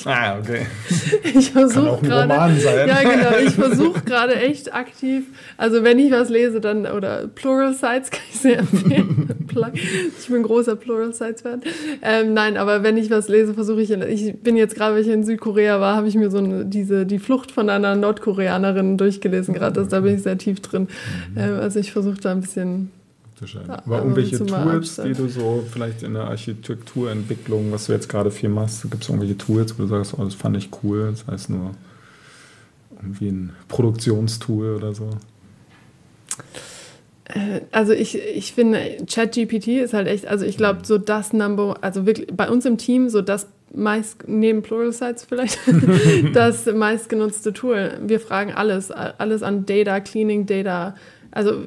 Ah, 0.04 0.38
okay. 0.38 0.66
ich 1.34 1.50
versuche 1.50 2.00
gerade. 2.02 2.32
Ja, 2.32 3.02
genau. 3.02 3.38
Ich 3.44 3.54
versuche 3.54 4.02
gerade 4.02 4.36
echt 4.36 4.72
aktiv. 4.72 5.24
Also 5.56 5.84
wenn 5.84 5.98
ich 5.98 6.10
was 6.10 6.28
lese, 6.28 6.60
dann 6.60 6.86
oder 6.86 7.26
Plural 7.28 7.74
Sites 7.74 8.10
kann 8.10 8.22
ich 8.30 8.40
sehr 8.40 8.58
empfehlen. 8.60 9.28
Ich 10.18 10.28
bin 10.28 10.42
großer 10.42 10.76
Plural 10.76 11.12
Sites 11.14 11.42
Fan. 11.42 11.62
Ähm, 12.02 12.34
nein, 12.34 12.56
aber 12.56 12.82
wenn 12.82 12.96
ich 12.96 13.10
was 13.10 13.28
lese, 13.28 13.54
versuche 13.54 13.82
ich. 13.82 13.90
Ich 13.90 14.38
bin 14.40 14.56
jetzt 14.56 14.74
gerade, 14.74 14.94
weil 14.94 15.02
ich 15.02 15.08
in 15.08 15.24
Südkorea 15.24 15.80
war, 15.80 15.96
habe 15.96 16.08
ich 16.08 16.14
mir 16.14 16.30
so 16.30 16.38
eine, 16.38 16.64
diese 16.66 17.06
die 17.06 17.18
Flucht 17.18 17.50
von 17.50 17.70
einer 17.70 17.94
Nordkoreanerin 17.96 18.98
durchgelesen. 18.98 19.54
Gerade 19.54 19.86
da 19.86 20.00
bin 20.00 20.14
ich 20.14 20.22
sehr 20.22 20.38
tief 20.38 20.60
drin. 20.60 20.88
Mhm. 21.34 21.40
Ähm, 21.40 21.60
also 21.60 21.80
ich 21.80 21.92
versuche 21.92 22.20
da 22.20 22.32
ein 22.32 22.40
bisschen. 22.40 22.90
Wahrscheinlich. 23.38 23.68
Ja, 23.68 23.82
Aber 23.84 23.98
irgendwelche 23.98 24.44
Tools, 24.44 24.96
die 24.96 25.12
du 25.12 25.28
so 25.28 25.64
vielleicht 25.70 26.02
in 26.02 26.14
der 26.14 26.24
Architekturentwicklung, 26.24 27.70
was 27.70 27.86
du 27.86 27.92
jetzt 27.92 28.08
gerade 28.08 28.30
viel 28.30 28.48
machst, 28.48 28.82
gibt 28.82 29.02
es 29.02 29.08
irgendwelche 29.08 29.36
Tools, 29.36 29.78
wo 29.78 29.82
du 29.82 29.88
sagst, 29.88 30.14
oh, 30.16 30.24
das 30.24 30.34
fand 30.34 30.56
ich 30.56 30.70
cool, 30.82 31.08
das 31.10 31.26
heißt 31.26 31.50
nur 31.50 31.72
irgendwie 33.00 33.28
ein 33.28 33.52
Produktionstool 33.68 34.76
oder 34.76 34.94
so. 34.94 35.10
Äh, 37.24 37.60
Also 37.72 37.92
ich, 37.92 38.18
ich 38.18 38.52
finde, 38.52 38.98
ChatGPT 39.06 39.68
ist 39.68 39.92
halt 39.92 40.08
echt, 40.08 40.26
also 40.26 40.44
ich 40.46 40.56
glaube, 40.56 40.80
so 40.84 40.96
das 40.98 41.32
Number, 41.32 41.76
also 41.82 42.06
wirklich 42.06 42.28
bei 42.34 42.48
uns 42.48 42.64
im 42.64 42.78
Team 42.78 43.08
so 43.08 43.20
das 43.20 43.48
meist, 43.74 44.26
neben 44.28 44.62
Plural 44.62 44.92
Sites 44.92 45.24
vielleicht, 45.24 45.58
das 46.34 46.66
meistgenutzte 46.66 47.52
Tool. 47.52 47.98
Wir 48.00 48.20
fragen 48.20 48.52
alles, 48.52 48.90
alles 48.90 49.42
an 49.42 49.66
Data, 49.66 50.00
Cleaning, 50.00 50.46
Data, 50.46 50.94
also 51.32 51.64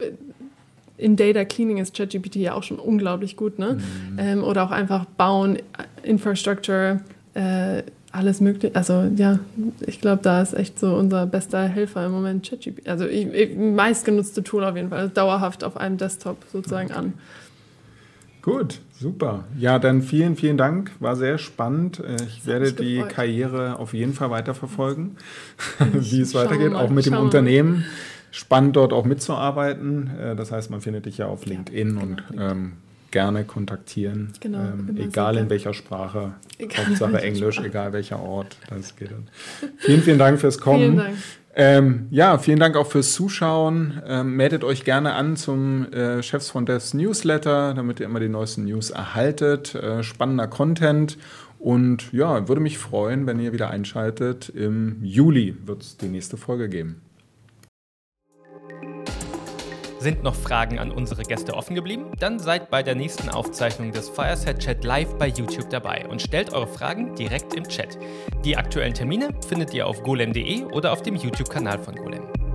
in 1.00 1.16
Data 1.16 1.46
Cleaning 1.46 1.78
ist 1.78 1.96
ChatGPT 1.96 2.36
ja 2.38 2.54
auch 2.54 2.64
schon 2.64 2.78
unglaublich 2.78 3.36
gut, 3.38 3.58
ne? 3.58 3.80
Ähm, 4.18 4.44
oder 4.44 4.64
auch 4.64 4.72
einfach 4.72 5.06
bauen, 5.06 5.58
Infrastructure, 6.04 7.00
äh, 7.34 7.84
alles 8.12 8.42
mögliche. 8.42 8.76
Also 8.76 9.10
ja, 9.16 9.40
ich 9.86 10.02
glaube, 10.02 10.22
da 10.24 10.42
ist 10.42 10.54
echt 10.54 10.80
so 10.80 10.96
unser 10.96 11.26
bester 11.26 11.64
Helfer 11.68 12.06
im 12.06 12.12
Moment 12.12 12.48
ChatGPT. 12.48 12.90
Also 12.90 13.06
ich, 13.06 13.28
ich, 13.34 13.56
meistgenutzte 13.58 14.44
Tool 14.44 14.64
auf 14.64 14.76
jeden 14.76 14.90
Fall, 14.90 15.00
also 15.00 15.14
dauerhaft 15.14 15.64
auf 15.64 15.78
einem 15.78 15.98
Desktop 15.98 16.38
sozusagen 16.52 16.92
an. 16.92 17.14
Gut, 18.42 18.80
super. 18.98 19.44
Ja, 19.58 19.80
dann 19.80 20.02
vielen, 20.02 20.36
vielen 20.36 20.58
Dank. 20.58 20.92
War 21.00 21.16
sehr 21.16 21.38
spannend. 21.38 22.00
Äh, 22.00 22.16
Ich 22.26 22.46
werde 22.46 22.72
die 22.74 22.96
gefreut. 22.96 23.10
Karriere 23.12 23.80
auf 23.80 23.94
jeden 23.94 24.14
Fall 24.14 24.32
weiterverfolgen, 24.32 25.18
wie 25.94 26.22
es 26.22 26.34
weitergeht, 26.34 26.74
auch 26.74 26.90
mit 26.90 27.06
dem 27.06 27.14
wir 27.14 27.42
mal. 27.42 27.84
Spannend 28.32 28.76
dort 28.76 28.94
auch 28.94 29.06
mitzuarbeiten. 29.06 30.12
Äh, 30.20 30.36
Das 30.36 30.52
heißt, 30.52 30.70
man 30.70 30.82
findet 30.82 31.06
dich 31.06 31.18
ja 31.18 31.28
auf 31.28 31.46
LinkedIn 31.46 31.90
genau, 31.90 32.02
und 32.02 32.24
LinkedIn. 32.30 32.40
ähm, 32.52 32.72
gerne 33.12 33.44
kontaktieren. 33.44 34.34
Genau, 34.40 34.60
ähm, 34.60 34.96
egal 34.98 35.38
in 35.38 35.50
welcher 35.50 35.74
Sprache. 35.74 36.34
Egal 36.58 36.88
Hauptsache 36.88 37.22
Englisch, 37.22 37.56
Sprache. 37.56 37.68
egal 37.68 37.94
welcher 37.94 38.20
Ort. 38.20 38.58
Das 38.70 38.96
geht 38.96 39.12
dann. 39.12 39.28
Vielen, 39.78 40.02
vielen 40.02 40.20
Dank 40.20 40.40
fürs 40.40 40.60
Kommen. 40.60 40.80
Vielen 40.80 40.98
Dank. 40.98 41.18
Ähm, 41.56 42.08
ja, 42.12 42.38
vielen 42.38 42.60
Dank 42.60 42.78
auch 42.78 42.86
fürs 42.88 43.14
Zuschauen. 43.14 44.02
Ähm, 44.08 44.36
meldet 44.36 44.64
euch 44.64 44.86
gerne 44.86 45.14
an 45.14 45.36
zum 45.36 45.92
äh, 45.92 46.22
Chefs 46.22 46.52
von 46.52 46.66
Devs 46.68 46.94
Newsletter, 46.94 47.74
damit 47.74 48.00
ihr 48.00 48.06
immer 48.06 48.20
die 48.20 48.30
neuesten 48.30 48.66
News 48.66 48.92
erhaltet. 48.92 49.74
Äh, 49.76 50.04
spannender 50.04 50.48
Content. 50.48 51.18
Und 51.58 52.14
ja, 52.14 52.48
würde 52.48 52.62
mich 52.62 52.78
freuen, 52.78 53.26
wenn 53.26 53.40
ihr 53.40 53.52
wieder 53.52 53.70
einschaltet. 53.72 54.48
Im 54.50 55.04
Juli 55.04 55.58
wird 55.66 55.82
es 55.82 55.98
die 55.98 56.08
nächste 56.08 56.38
Folge 56.38 56.70
geben. 56.70 57.02
Sind 60.00 60.24
noch 60.24 60.36
Fragen 60.36 60.80
an 60.80 60.92
unsere 60.92 61.24
Gäste 61.24 61.54
offen 61.54 61.76
geblieben? 61.76 62.06
Dann 62.20 62.40
seid 62.40 62.70
bei 62.70 62.82
der 62.82 62.96
nächsten 62.96 63.28
Aufzeichnung 63.28 63.92
des 63.92 64.08
Fireside 64.08 64.58
Chat 64.58 64.86
live 64.86 65.18
bei 65.18 65.28
YouTube 65.28 65.70
dabei 65.70 66.08
und 66.08 66.22
stellt 66.22 66.54
eure 66.54 66.68
Fragen 66.68 67.16
direkt 67.16 67.54
im 67.54 67.68
Chat. 67.68 67.98
Die 68.46 68.56
aktuellen 68.56 68.94
Termine 68.94 69.30
findet 69.46 69.74
ihr 69.74 69.86
auf 69.86 70.02
golem.de 70.02 70.64
oder 70.64 70.94
auf 70.94 71.02
dem 71.02 71.16
YouTube-Kanal 71.16 71.80
von 71.80 71.96
Golem. 71.96 72.49